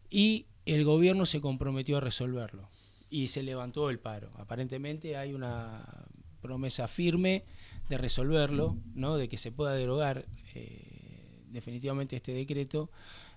y 0.09 0.47
el 0.65 0.85
gobierno 0.85 1.27
se 1.27 1.43
comprometió 1.43 1.99
a 1.99 2.01
resolverlo, 2.01 2.71
y 3.11 3.29
se 3.29 3.43
levantó 3.43 3.91
el 3.91 3.99
paro. 3.99 4.31
Aparentemente 4.37 5.17
hay 5.17 5.35
una 5.35 6.07
promesa 6.41 6.89
firme 6.89 7.45
de 7.89 7.99
resolverlo, 7.99 8.77
¿no? 8.95 9.17
de 9.17 9.29
que 9.29 9.39
se 9.39 9.53
pueda 9.53 9.75
derogar 9.75 10.27
eh, 10.55 11.43
definitivamente 11.51 12.17
este 12.17 12.33
decreto, 12.33 12.91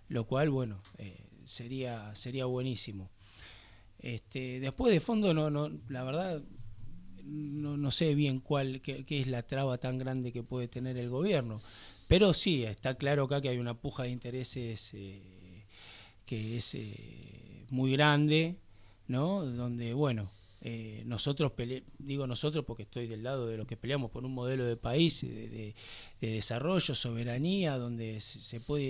lo 0.10 0.26
cual, 0.26 0.50
bueno, 0.50 0.82
eh, 0.98 1.24
sería, 1.46 2.14
sería 2.16 2.46
buenísimo. 2.46 3.10
Este, 4.00 4.60
después 4.60 4.92
de 4.92 5.00
fondo, 5.00 5.34
no, 5.34 5.50
no, 5.50 5.72
la 5.88 6.04
verdad, 6.04 6.42
no, 7.24 7.78
no 7.78 7.92
sé 7.92 8.16
bien 8.16 8.40
cuál, 8.40 8.82
qué, 8.82 9.06
qué 9.06 9.22
es 9.22 9.28
la 9.28 9.44
traba 9.44 9.78
tan 9.78 9.98
grande 9.98 10.32
que 10.32 10.44
puede 10.44 10.68
tener 10.68 10.98
el 10.98 11.10
gobierno, 11.10 11.62
pero 12.08 12.34
sí, 12.34 12.64
está 12.64 12.96
claro 12.96 13.24
acá 13.24 13.40
que 13.40 13.50
hay 13.50 13.58
una 13.58 13.76
puja 13.76 14.04
de 14.04 14.10
intereses 14.10 14.90
eh, 14.94 15.66
que 16.26 16.58
es 16.58 16.76
muy 17.70 17.94
grande, 17.94 18.58
¿no? 19.12 19.46
Donde, 19.46 19.94
bueno, 19.94 20.30
eh, 20.62 21.04
nosotros, 21.06 21.52
pele 21.54 21.84
digo 22.00 22.28
nosotros 22.28 22.66
porque 22.66 22.84
estoy 22.84 23.08
del 23.08 23.24
lado 23.24 23.48
de 23.48 23.58
los 23.58 23.68
que 23.68 23.78
peleamos 23.78 24.12
por 24.12 24.26
un 24.26 24.34
modelo 24.34 24.66
de 24.66 24.78
país, 24.78 25.22
de, 25.22 25.48
de- 25.50 25.76
de 26.22 26.28
desarrollo, 26.34 26.94
soberanía, 26.96 27.78
donde 27.78 28.22
se 28.22 28.60
puede 28.60 28.84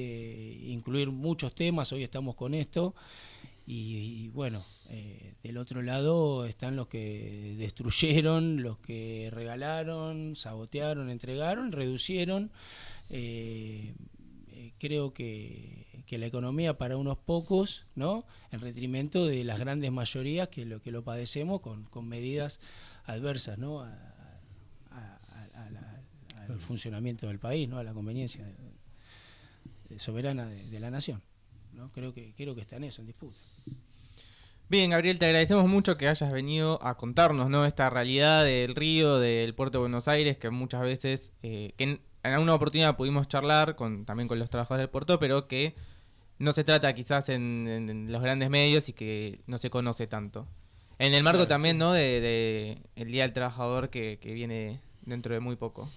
incluir 0.68 1.10
muchos 1.12 1.54
temas, 1.56 1.92
hoy 1.94 2.04
estamos 2.04 2.36
con 2.36 2.54
esto, 2.54 2.94
y, 3.68 4.26
y, 4.26 4.28
bueno, 4.30 4.66
eh, 4.90 5.34
del 5.44 5.58
otro 5.58 5.82
lado 5.82 6.46
están 6.46 6.76
los 6.76 6.88
que 6.88 7.56
destruyeron, 7.58 8.64
los 8.64 8.80
que 8.80 9.30
regalaron, 9.32 10.36
sabotearon, 10.36 11.10
entregaron, 11.10 11.72
reducieron. 11.72 12.52
eh, 13.10 13.94
eh, 14.62 14.74
creo 14.80 15.14
que, 15.14 16.04
que 16.06 16.18
la 16.18 16.26
economía 16.28 16.78
para 16.78 16.98
unos 16.98 17.18
pocos, 17.18 17.86
¿no? 17.96 18.26
En 18.52 18.60
detrimento 18.62 19.26
de 19.26 19.44
las 19.44 19.60
grandes 19.60 19.92
mayorías 19.92 20.50
que 20.50 20.66
lo 20.66 20.82
que 20.82 20.92
lo 20.92 21.04
padecemos 21.04 21.62
con, 21.62 21.86
con 21.86 22.08
medidas 22.08 22.60
adversas, 23.06 23.58
¿no? 23.58 23.82
A- 23.82 23.88
a- 24.92 25.20
a- 25.56 25.66
a 25.66 25.70
la- 25.72 26.02
al 26.48 26.60
funcionamiento 26.60 27.28
del 27.28 27.40
país, 27.40 27.68
¿no? 27.70 27.78
A 27.80 27.84
la 27.84 27.94
conveniencia 27.94 28.44
de- 28.46 28.56
de 29.90 30.00
soberana 30.00 30.46
de, 30.48 30.70
de 30.70 30.80
la 30.80 30.90
nación, 30.92 31.22
¿no? 31.74 31.92
Creo 31.92 32.14
que 32.14 32.34
creo 32.36 32.56
que 32.56 32.62
está 32.62 32.76
en 32.78 32.84
eso, 32.86 33.02
en 33.02 33.08
disputa. 33.08 33.38
Bien, 34.70 34.90
Gabriel, 34.92 35.20
te 35.20 35.26
agradecemos 35.26 35.68
mucho 35.68 35.98
que 35.98 36.08
hayas 36.08 36.32
venido 36.32 36.82
a 36.82 36.96
contarnos 36.96 37.50
¿no? 37.50 37.66
esta 37.66 37.90
realidad 37.90 38.46
del 38.46 38.74
río, 38.74 39.20
del 39.20 39.54
puerto 39.54 39.80
de 39.80 39.82
Buenos 39.82 40.08
Aires, 40.08 40.38
que 40.38 40.50
muchas 40.50 40.82
veces, 40.84 41.34
eh, 41.44 41.74
que 41.76 42.00
en, 42.24 42.34
alguna 42.34 42.54
oportunidad 42.56 42.96
pudimos 42.98 43.28
charlar 43.28 43.76
con, 43.76 44.06
también 44.06 44.28
con 44.28 44.40
los 44.40 44.50
trabajadores 44.50 44.84
del 44.84 44.90
puerto, 44.90 45.20
pero 45.20 45.48
que 45.48 45.76
no 46.40 46.54
se 46.54 46.64
trata 46.64 46.94
quizás 46.94 47.30
en, 47.30 47.68
en- 47.68 47.90
en 47.90 48.12
los 48.12 48.22
grandes 48.22 48.50
medios 48.50 48.90
y 48.90 48.94
que 48.94 49.42
no 49.48 49.58
se 49.58 49.70
conoce 49.70 50.08
tanto. 50.08 50.48
En 51.00 51.14
el 51.14 51.24
marco 51.24 51.40
Claro, 51.40 51.50
también 51.50 51.76
sí. 51.76 51.80
¿no? 51.80 51.94
de, 51.94 52.22
de 52.22 52.78
el 52.96 53.12
Día 53.12 53.24
del 53.24 53.34
Trabajador 53.34 53.90
que, 53.90 54.20
que 54.22 54.34
viene 54.34 54.80
dentro 55.04 55.34
de 55.34 55.40
muy 55.40 55.56
poco. 55.56 55.90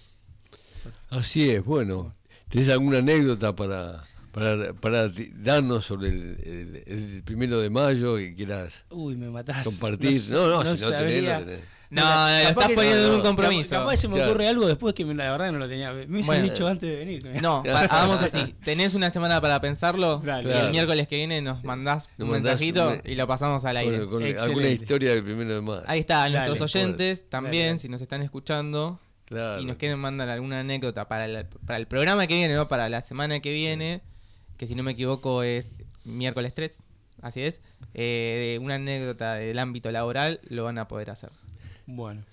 Así 1.09 1.49
es, 1.49 1.63
bueno. 1.63 2.13
¿Tenés 2.49 2.69
alguna 2.69 2.99
anécdota 2.99 3.55
para, 3.55 4.03
para, 4.31 5.09
darnos 5.35 5.85
sobre 5.85 6.09
el, 6.09 6.37
el- 6.43 6.83
el 7.15 7.23
primero 7.23 7.59
de 7.59 7.69
mayo 7.69 8.17
que 8.17 8.35
quieras 8.35 8.73
Uy, 8.89 9.15
me 9.15 9.29
matás. 9.29 9.63
compartir? 9.65 10.11
s- 10.11 10.33
No, 10.33 10.47
no, 10.63 10.75
si 10.75 10.83
no 10.83 10.89
tenés, 10.89 11.23
sabría. 11.23 11.39
no 11.39 11.45
tenés. 11.45 11.65
No, 11.89 12.01
Mira, 12.01 12.39
lo 12.43 12.49
capaz 12.49 12.61
estás 12.61 12.71
poniendo 12.75 13.07
en 13.07 13.13
un 13.13 13.21
compromiso. 13.21 13.69
Capaz 13.69 13.97
se 13.97 14.07
me 14.07 14.15
Claro. 14.15 14.29
ocurre 14.31 14.47
algo 14.47 14.67
después 14.67 14.93
que 14.95 15.05
me- 15.05 15.13
la 15.13 15.31
verdad 15.31 15.51
no 15.51 15.59
lo 15.59 15.67
tenía. 15.69 15.93
Me 15.93 16.05
hubiese 16.05 16.27
Bueno, 16.27 16.43
dicho 16.43 16.67
eh, 16.67 16.71
antes 16.71 16.89
de 16.89 16.95
venir. 16.97 17.41
No, 17.41 17.63
hagamos 17.73 18.21
así. 18.21 18.55
Tenés 18.63 18.93
una 18.95 19.11
semana 19.11 19.39
para 19.39 19.61
pensarlo 19.61 20.17
Dale. 20.17 20.49
y 20.49 20.57
el 20.57 20.71
miércoles 20.71 21.07
que 21.07 21.15
viene 21.17 21.41
nos 21.41 21.63
mandás 21.63 22.09
Nos 22.17 22.25
un 22.25 22.31
mandás 22.33 22.59
mensajito 22.59 22.89
un- 22.89 23.01
y 23.11 23.15
lo 23.15 23.27
pasamos 23.27 23.63
al 23.65 23.77
aire. 23.77 23.99
Con, 24.07 24.09
con 24.09 24.23
alguna 24.39 24.67
historia 24.67 25.11
del 25.11 25.23
primero 25.23 25.53
de 25.53 25.61
mayo. 25.61 25.83
Ahí 25.85 25.99
está, 25.99 26.23
a 26.23 26.29
nuestros 26.29 26.61
oyentes 26.61 27.29
también, 27.29 27.67
dale. 27.67 27.79
si 27.79 27.89
nos 27.89 28.01
están 28.01 28.21
escuchando 28.23 28.99
Claro. 29.25 29.61
y 29.61 29.65
nos 29.65 29.77
quieren 29.77 29.99
mandar 29.99 30.29
alguna 30.29 30.59
anécdota 30.61 31.07
para, 31.07 31.27
la- 31.27 31.47
para 31.65 31.77
el 31.77 31.87
programa 31.87 32.25
que 32.27 32.35
viene, 32.35 32.55
¿no? 32.55 32.67
Para 32.67 32.89
la 32.89 33.01
semana 33.01 33.39
que 33.39 33.51
viene, 33.51 34.01
que 34.57 34.65
si 34.67 34.75
no 34.75 34.83
me 34.83 34.91
equivoco 34.93 35.43
es 35.43 35.67
miércoles 36.03 36.53
3, 36.53 36.77
así 37.21 37.41
es, 37.41 37.61
eh, 37.93 38.53
de 38.57 38.63
una 38.63 38.75
anécdota 38.75 39.35
del 39.35 39.57
ámbito 39.59 39.91
laboral, 39.91 40.39
lo 40.49 40.63
van 40.63 40.77
a 40.77 40.87
poder 40.87 41.09
hacer. 41.09 41.29
Bueno. 41.85 42.23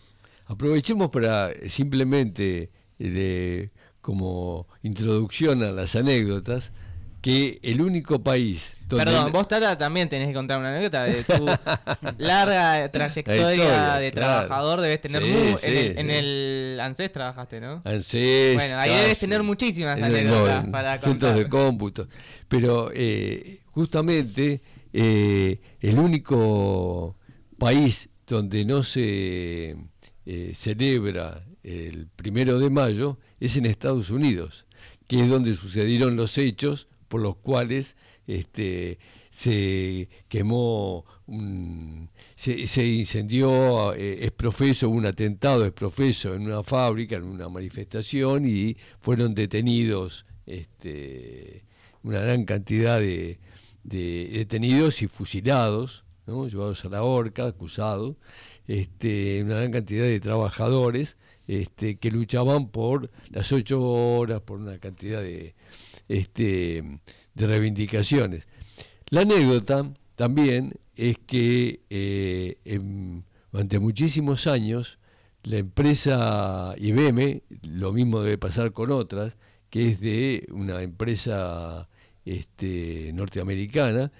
Aprovechemos 0.46 1.10
para 1.10 1.50
eh, 1.52 1.68
simplemente, 1.68 2.70
eh, 2.98 3.08
de- 3.10 3.70
como 4.00 4.66
introducción 4.82 5.62
a 5.62 5.70
las 5.70 5.94
anécdotas, 5.94 6.72
que 7.20 7.60
el 7.62 7.80
único 7.80 8.20
país 8.20 8.74
donde... 8.88 9.04
Perdón, 9.04 9.30
vos 9.30 9.46
Tata 9.46 9.78
también 9.78 10.08
tenés 10.08 10.26
que 10.26 10.34
contar 10.34 10.58
una 10.58 10.70
anécdota 10.70 11.04
de 11.04 11.22
tu 11.22 11.46
larga 12.18 12.90
trayectoria 12.90 13.52
historia, 13.54 13.94
de 13.98 14.10
claro. 14.10 14.46
trabajador, 14.48 14.80
debes 14.80 15.00
tener 15.00 15.22
Sí, 15.22 15.28
en, 15.30 15.76
el, 15.76 15.98
en 15.98 16.06
sí. 16.08 16.12
el 16.16 16.80
ANSES 16.82 17.12
trabajaste, 17.12 17.60
¿no? 17.60 17.80
ANSES, 17.84 18.54
Bueno, 18.56 18.76
ahí 18.80 18.90
debes 18.90 19.18
tener 19.20 19.42
muchísimas 19.44 19.96
en 19.98 20.04
el- 20.04 20.14
anécdotas 20.16 20.64
no, 20.66 20.72
para 20.72 20.98
centros 20.98 21.30
contar. 21.32 21.34
de 21.44 21.48
cómputo. 21.48 22.08
Pero 22.48 22.90
eh, 22.92 23.60
justamente 23.70 24.60
eh, 24.92 25.60
el 25.80 25.98
único 26.00 27.16
país 27.56 28.08
donde 28.32 28.64
no 28.64 28.82
se 28.82 29.76
eh, 30.24 30.52
celebra 30.54 31.44
el 31.62 32.06
primero 32.16 32.58
de 32.58 32.70
mayo 32.70 33.18
es 33.38 33.56
en 33.56 33.66
Estados 33.66 34.08
Unidos, 34.10 34.64
que 35.06 35.20
es 35.20 35.28
donde 35.28 35.54
sucedieron 35.54 36.16
los 36.16 36.38
hechos 36.38 36.88
por 37.08 37.20
los 37.20 37.36
cuales 37.36 37.94
este, 38.26 38.98
se 39.30 40.08
quemó, 40.28 41.04
un- 41.26 42.08
se, 42.34 42.66
se 42.66 42.86
incendió 42.86 43.92
eh, 43.94 44.24
exprofeso, 44.24 44.88
un 44.88 45.04
atentado 45.06 45.66
exprofeso 45.66 46.34
en 46.34 46.42
una 46.42 46.62
fábrica, 46.62 47.16
en 47.16 47.24
una 47.24 47.48
manifestación 47.50 48.48
y 48.48 48.76
fueron 49.00 49.34
detenidos 49.34 50.24
este, 50.46 51.64
una 52.02 52.20
gran 52.20 52.44
cantidad 52.44 52.98
de 52.98 53.38
detenidos 53.84 55.02
y 55.02 55.06
fusilados, 55.08 56.04
llevados 56.26 56.84
a 56.84 56.88
la 56.88 57.02
horca, 57.02 57.46
acusados, 57.46 58.16
este, 58.66 59.42
una 59.42 59.56
gran 59.56 59.72
cantidad 59.72 60.04
de 60.04 60.20
trabajadores 60.20 61.18
este, 61.46 61.96
que 61.96 62.10
luchaban 62.10 62.68
por 62.68 63.10
las 63.30 63.52
ocho 63.52 63.82
horas, 63.82 64.40
por 64.42 64.60
una 64.60 64.78
cantidad 64.78 65.20
de, 65.20 65.54
este, 66.08 67.00
de 67.34 67.46
reivindicaciones. 67.46 68.46
La 69.08 69.22
anécdota 69.22 69.92
también 70.14 70.74
es 70.96 71.18
que 71.18 71.80
eh, 71.90 72.58
durante 73.50 73.78
muchísimos 73.78 74.46
años 74.46 74.98
la 75.42 75.58
empresa 75.58 76.74
IBM, 76.78 77.42
lo 77.62 77.92
mismo 77.92 78.22
debe 78.22 78.38
pasar 78.38 78.72
con 78.72 78.92
otras, 78.92 79.36
que 79.70 79.88
es 79.88 80.00
de 80.00 80.46
una 80.52 80.82
empresa 80.82 81.88
norteamericana, 83.12 84.12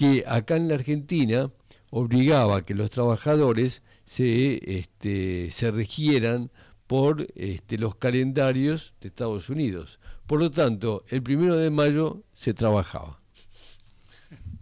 que 0.00 0.24
acá 0.26 0.56
en 0.56 0.68
la 0.68 0.76
Argentina 0.76 1.50
obligaba 1.90 2.56
a 2.56 2.64
que 2.64 2.74
los 2.74 2.88
trabajadores 2.88 3.82
se, 4.06 4.78
este, 4.78 5.50
se 5.50 5.70
regieran 5.70 6.50
por 6.86 7.26
este, 7.34 7.76
los 7.76 7.96
calendarios 7.96 8.94
de 9.02 9.08
Estados 9.08 9.50
Unidos. 9.50 10.00
Por 10.26 10.40
lo 10.40 10.50
tanto, 10.50 11.04
el 11.08 11.22
primero 11.22 11.58
de 11.58 11.68
mayo 11.68 12.22
se 12.32 12.54
trabajaba. 12.54 13.20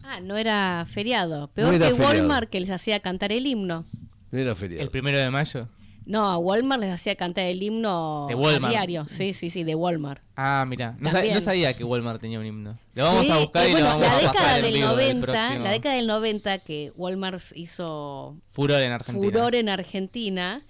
Ah, 0.03 0.19
no 0.21 0.37
era 0.37 0.85
feriado. 0.91 1.47
Peor 1.55 1.69
No 1.69 1.75
era 1.77 1.87
que 1.87 1.95
feriado. 1.95 2.19
Walmart 2.19 2.51
que 2.51 2.59
les 2.59 2.71
hacía 2.71 2.99
cantar 2.99 3.31
el 3.31 3.47
himno. 3.47 3.85
No 4.33 4.39
era 4.41 4.57
feriado. 4.57 4.83
El 4.83 4.91
primero 4.91 5.19
de 5.19 5.31
mayo. 5.31 5.69
No, 6.09 6.25
a 6.31 6.39
Walmart 6.39 6.81
les 6.81 6.91
hacía 6.93 7.15
cantar 7.17 7.45
el 7.45 7.63
himno 7.63 8.25
De 8.31 8.35
Walmart. 8.35 8.73
diario. 8.73 9.07
Sí, 9.09 9.35
sí, 9.35 9.51
sí, 9.51 9.63
de 9.63 9.75
Walmart. 9.75 10.23
Ah, 10.37 10.65
mira, 10.67 10.97
no, 10.99 11.11
sab- 11.11 11.13
También. 11.13 11.35
no 11.35 11.41
sabía 11.43 11.75
que 11.75 11.85
Walmart 11.85 12.19
tenía 12.21 12.39
un 12.41 12.47
himno. 12.47 12.79
Lo 12.95 13.05
vamos 13.05 13.27
Sí, 13.27 13.31
a 13.31 13.37
buscar 13.39 13.69
y 13.69 13.73
bueno, 13.73 13.87
lo 13.89 13.93
vamos 13.93 14.07
la 14.07 14.13
a 14.13 14.17
década 14.17 14.33
pasar 14.35 14.57
en 14.59 14.63
del 14.65 14.73
del 14.73 14.83
90, 14.83 15.27
próximo 15.27 15.65
la 15.65 15.71
década 15.71 15.95
del 15.97 16.07
90 16.07 16.59
que 16.61 16.93
Walmart 16.97 17.41
hizo 17.55 18.37
Furor 18.49 18.81
en 18.81 18.93
Argentina. 18.93 19.27
furor 19.31 19.55
en 19.55 19.69
Argentina 19.69 20.63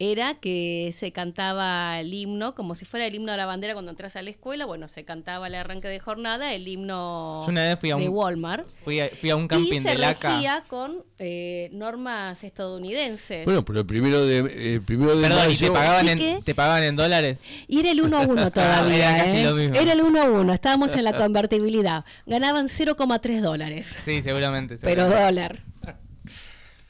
era 0.00 0.34
que 0.34 0.92
se 0.96 1.12
cantaba 1.12 2.00
el 2.00 2.12
himno 2.12 2.56
como 2.56 2.74
si 2.74 2.84
fuera 2.84 3.06
el 3.06 3.14
himno 3.14 3.30
de 3.30 3.38
la 3.38 3.46
bandera 3.46 3.74
cuando 3.74 3.92
entras 3.92 4.16
a 4.16 4.22
la 4.22 4.30
escuela. 4.30 4.66
Bueno, 4.66 4.88
se 4.88 5.04
cantaba 5.04 5.46
al 5.46 5.54
arranque 5.54 5.86
de 5.88 6.00
jornada 6.00 6.52
el 6.52 6.66
himno 6.66 7.42
Yo 7.44 7.50
una 7.50 7.62
vez 7.62 7.78
fui 7.78 7.92
a 7.92 7.96
de 7.96 8.08
un- 8.08 8.14
Walmart. 8.16 8.66
Fui 8.84 8.98
a, 9.00 9.08
fui 9.08 9.30
a 9.30 9.36
un 9.36 9.46
camping 9.46 9.80
y 9.80 9.82
se 9.82 9.90
de 9.90 9.98
laca. 9.98 10.32
regía 10.34 10.64
con 10.68 11.04
eh, 11.20 11.68
normas 11.72 12.42
estadounidenses. 12.42 13.44
Bueno, 13.44 13.64
pero 13.64 13.80
el 13.80 13.86
primero 13.86 14.26
de, 14.26 14.74
el 14.74 14.82
primero 14.82 15.14
de 15.16 15.28
Perdón, 15.28 15.50
¿y 15.52 15.56
te 15.56 15.70
pagaban, 15.70 16.08
en, 16.08 16.18
que- 16.18 16.40
te 16.44 16.54
pagaban 16.56 16.82
en 16.82 16.96
dólares? 16.96 17.38
Y 17.68 17.78
era 17.78 17.92
el 17.92 18.00
1 18.00 18.16
a 18.18 18.20
1 18.22 18.50
todavía. 18.52 19.10
Era 19.16 19.24
casi 19.26 19.38
¿eh? 19.38 19.44
lo 19.44 19.54
mismo. 19.54 19.74
Era 19.76 19.92
el 19.92 20.00
1 20.02 20.20
a 20.20 20.24
1. 20.24 20.52
Estábamos 20.54 20.94
en 20.96 21.04
la 21.04 21.16
convertibilidad. 21.16 22.04
Ganaban 22.26 22.66
0,3 22.66 23.40
dólares. 23.40 23.96
Sí, 24.04 24.22
seguramente. 24.22 24.76
Pero 24.82 25.08
dólar. 25.08 25.60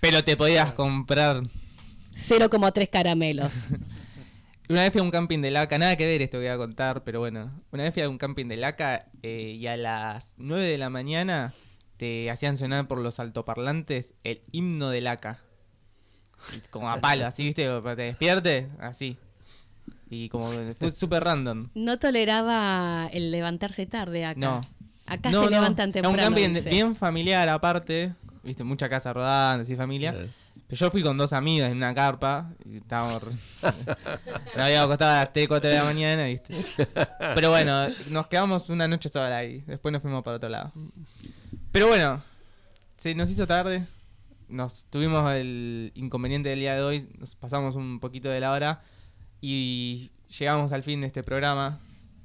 Pero 0.01 0.25
te 0.25 0.37
podías 0.37 0.73
comprar. 0.73 1.43
0,3 2.15 2.91
caramelos. 2.91 3.53
Una 4.69 4.83
vez 4.83 4.93
fui 4.93 5.01
a 5.01 5.05
un 5.05 5.11
camping 5.11 5.41
de 5.41 5.51
laca, 5.51 5.77
nada 5.77 5.95
que 5.97 6.07
ver 6.07 6.23
esto 6.23 6.39
que 6.39 6.45
voy 6.45 6.55
a 6.55 6.57
contar, 6.57 7.05
pero 7.05 7.21
bueno. 7.21 7.51
Una 7.71 7.83
vez 7.83 7.93
fui 7.93 8.03
a 8.03 8.09
un 8.09 8.17
camping 8.17 8.47
de 8.47 8.57
laca 8.57 9.07
eh, 9.23 9.57
y 9.59 9.67
a 9.67 9.77
las 9.77 10.33
9 10.39 10.63
de 10.65 10.79
la 10.79 10.89
mañana 10.89 11.53
te 11.99 12.31
hacían 12.31 12.57
sonar 12.57 12.89
por 12.89 12.99
los 12.99 13.21
altoparlantes 13.21 14.15
el 14.25 14.41
himno 14.53 14.89
de 14.89 15.03
laca. 15.03 15.39
Y 16.57 16.67
Como 16.71 16.91
a 16.91 16.99
palo, 17.01 17.27
así, 17.27 17.45
¿viste? 17.45 17.69
Para 17.81 17.91
que 17.95 17.97
te 17.97 18.03
despiertes, 18.09 18.67
así. 18.81 19.19
Y 20.09 20.31
como 20.31 20.51
fue 20.79 20.91
súper 20.95 21.25
random. 21.25 21.69
No 21.75 21.99
toleraba 21.99 23.09
el 23.13 23.31
levantarse 23.31 23.85
tarde 23.85 24.25
acá. 24.25 24.41
No. 24.41 24.61
Acá 25.07 25.31
No, 25.31 25.41
se 25.41 25.45
no, 25.45 25.51
levantan 25.51 25.91
Era 25.95 26.09
un 26.09 26.17
temprano. 26.17 26.35
camping 26.37 26.55
dice. 26.55 26.71
bien 26.71 26.97
familiar 26.97 27.49
aparte, 27.51 28.13
viste, 28.43 28.65
mucha 28.65 28.89
casa 28.89 29.13
rodando, 29.13 29.63
así 29.65 29.77
familia. 29.77 30.15
Yo 30.75 30.91
fui 30.91 31.03
con 31.03 31.17
dos 31.17 31.33
amigas 31.33 31.71
en 31.71 31.77
una 31.77 31.95
carpa 31.95 32.53
y 32.65 32.79
estábamos... 32.79 33.23
Nos 33.23 33.35
habíamos 34.57 34.87
acostado 34.87 35.13
a 35.13 35.21
las 35.21 35.33
3, 35.33 35.47
4 35.47 35.71
de 35.71 35.77
la 35.77 35.85
mañana, 35.85 36.25
viste. 36.25 36.65
Pero 37.35 37.51
bueno, 37.51 37.89
nos 38.09 38.27
quedamos 38.27 38.69
una 38.71 38.89
noche 38.89 39.09
sola 39.09 39.37
ahí, 39.37 39.63
después 39.67 39.93
nos 39.93 40.03
fuimos 40.03 40.25
para 40.25 40.39
otro 40.39 40.49
lado. 40.49 40.73
Pero 41.71 41.87
bueno, 41.87 42.23
se 42.97 43.15
nos 43.15 43.31
hizo 43.31 43.47
tarde, 43.47 43.87
nos 44.49 44.87
tuvimos 44.87 45.31
el 45.33 45.93
inconveniente 45.95 46.49
del 46.49 46.59
día 46.59 46.75
de 46.75 46.83
hoy, 46.83 47.09
nos 47.19 47.37
pasamos 47.37 47.77
un 47.77 48.01
poquito 48.01 48.29
de 48.29 48.41
la 48.41 48.51
hora 48.51 48.83
y 49.41 50.11
llegamos 50.39 50.73
al 50.73 50.83
fin 50.83 51.03
de 51.03 51.07
este 51.07 51.23
programa. 51.23 51.79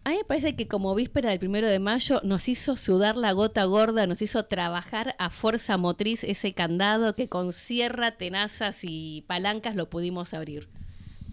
A 0.10 0.12
mí 0.12 0.18
me 0.18 0.24
parece 0.24 0.56
que 0.56 0.68
como 0.68 0.96
víspera 0.96 1.30
del 1.30 1.38
primero 1.38 1.68
de 1.68 1.78
mayo 1.78 2.20
nos 2.24 2.50
hizo 2.50 2.76
sudar 2.76 3.16
la 3.16 3.32
gota 3.32 3.64
gorda, 3.66 4.08
nos 4.08 4.24
hizo 4.24 4.44
trabajar 4.46 5.16
a 5.20 5.30
fuerza 5.30 5.78
motriz 5.78 6.24
ese 6.24 6.56
candado 6.56 7.16
que 7.16 7.30
con 7.30 7.54
sierra, 7.54 8.18
tenazas 8.18 8.80
y 8.82 9.24
palancas 9.28 9.76
lo 9.76 9.88
pudimos 9.88 10.34
abrir. 10.34 10.68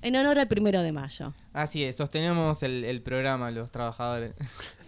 En 0.03 0.15
honor 0.15 0.39
al 0.39 0.49
primero 0.49 0.83
de 0.83 0.93
mayo. 0.93 1.33
Así 1.55 1.85
es, 1.85 1.97
sostenemos 1.97 2.63
el, 2.63 2.85
el 2.85 3.01
programa, 3.01 3.51
los 3.51 3.71
trabajadores. 3.71 4.35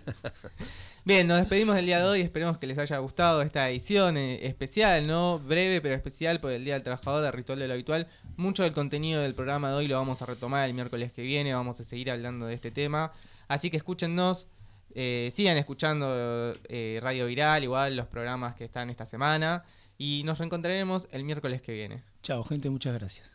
Bien, 1.06 1.26
nos 1.26 1.38
despedimos 1.38 1.74
del 1.74 1.86
día 1.86 2.00
de 2.00 2.04
hoy. 2.04 2.20
Esperemos 2.20 2.58
que 2.58 2.66
les 2.66 2.76
haya 2.76 2.98
gustado 2.98 3.40
esta 3.40 3.70
edición 3.70 4.18
eh, 4.18 4.46
especial, 4.46 5.06
¿no? 5.06 5.38
Breve 5.38 5.80
pero 5.80 5.94
especial 5.94 6.40
por 6.40 6.52
el 6.52 6.62
Día 6.62 6.74
del 6.74 6.82
Trabajador 6.82 7.22
de 7.22 7.30
Ritual 7.30 7.58
de 7.58 7.68
lo 7.68 7.72
Habitual. 7.72 8.06
Mucho 8.36 8.64
del 8.64 8.74
contenido 8.74 9.22
del 9.22 9.34
programa 9.34 9.70
de 9.70 9.76
hoy 9.76 9.88
lo 9.88 9.96
vamos 9.96 10.20
a 10.20 10.26
retomar 10.26 10.68
el 10.68 10.74
miércoles 10.74 11.10
que 11.10 11.22
viene. 11.22 11.54
Vamos 11.54 11.80
a 11.80 11.84
seguir 11.84 12.10
hablando 12.10 12.44
de 12.44 12.52
este 12.52 12.70
tema. 12.70 13.12
Así 13.48 13.70
que 13.70 13.76
escúchennos. 13.76 14.46
eh, 14.94 15.30
sigan 15.34 15.56
escuchando 15.58 16.06
eh, 16.68 16.98
Radio 17.02 17.26
Viral, 17.26 17.62
igual 17.62 17.96
los 17.96 18.06
programas 18.06 18.54
que 18.54 18.64
están 18.64 18.90
esta 18.90 19.06
semana. 19.06 19.64
Y 19.98 20.22
nos 20.24 20.38
reencontraremos 20.38 21.08
el 21.10 21.24
miércoles 21.24 21.60
que 21.60 21.72
viene. 21.72 22.04
Chao, 22.22 22.44
gente, 22.44 22.70
muchas 22.70 22.94
gracias. 22.94 23.30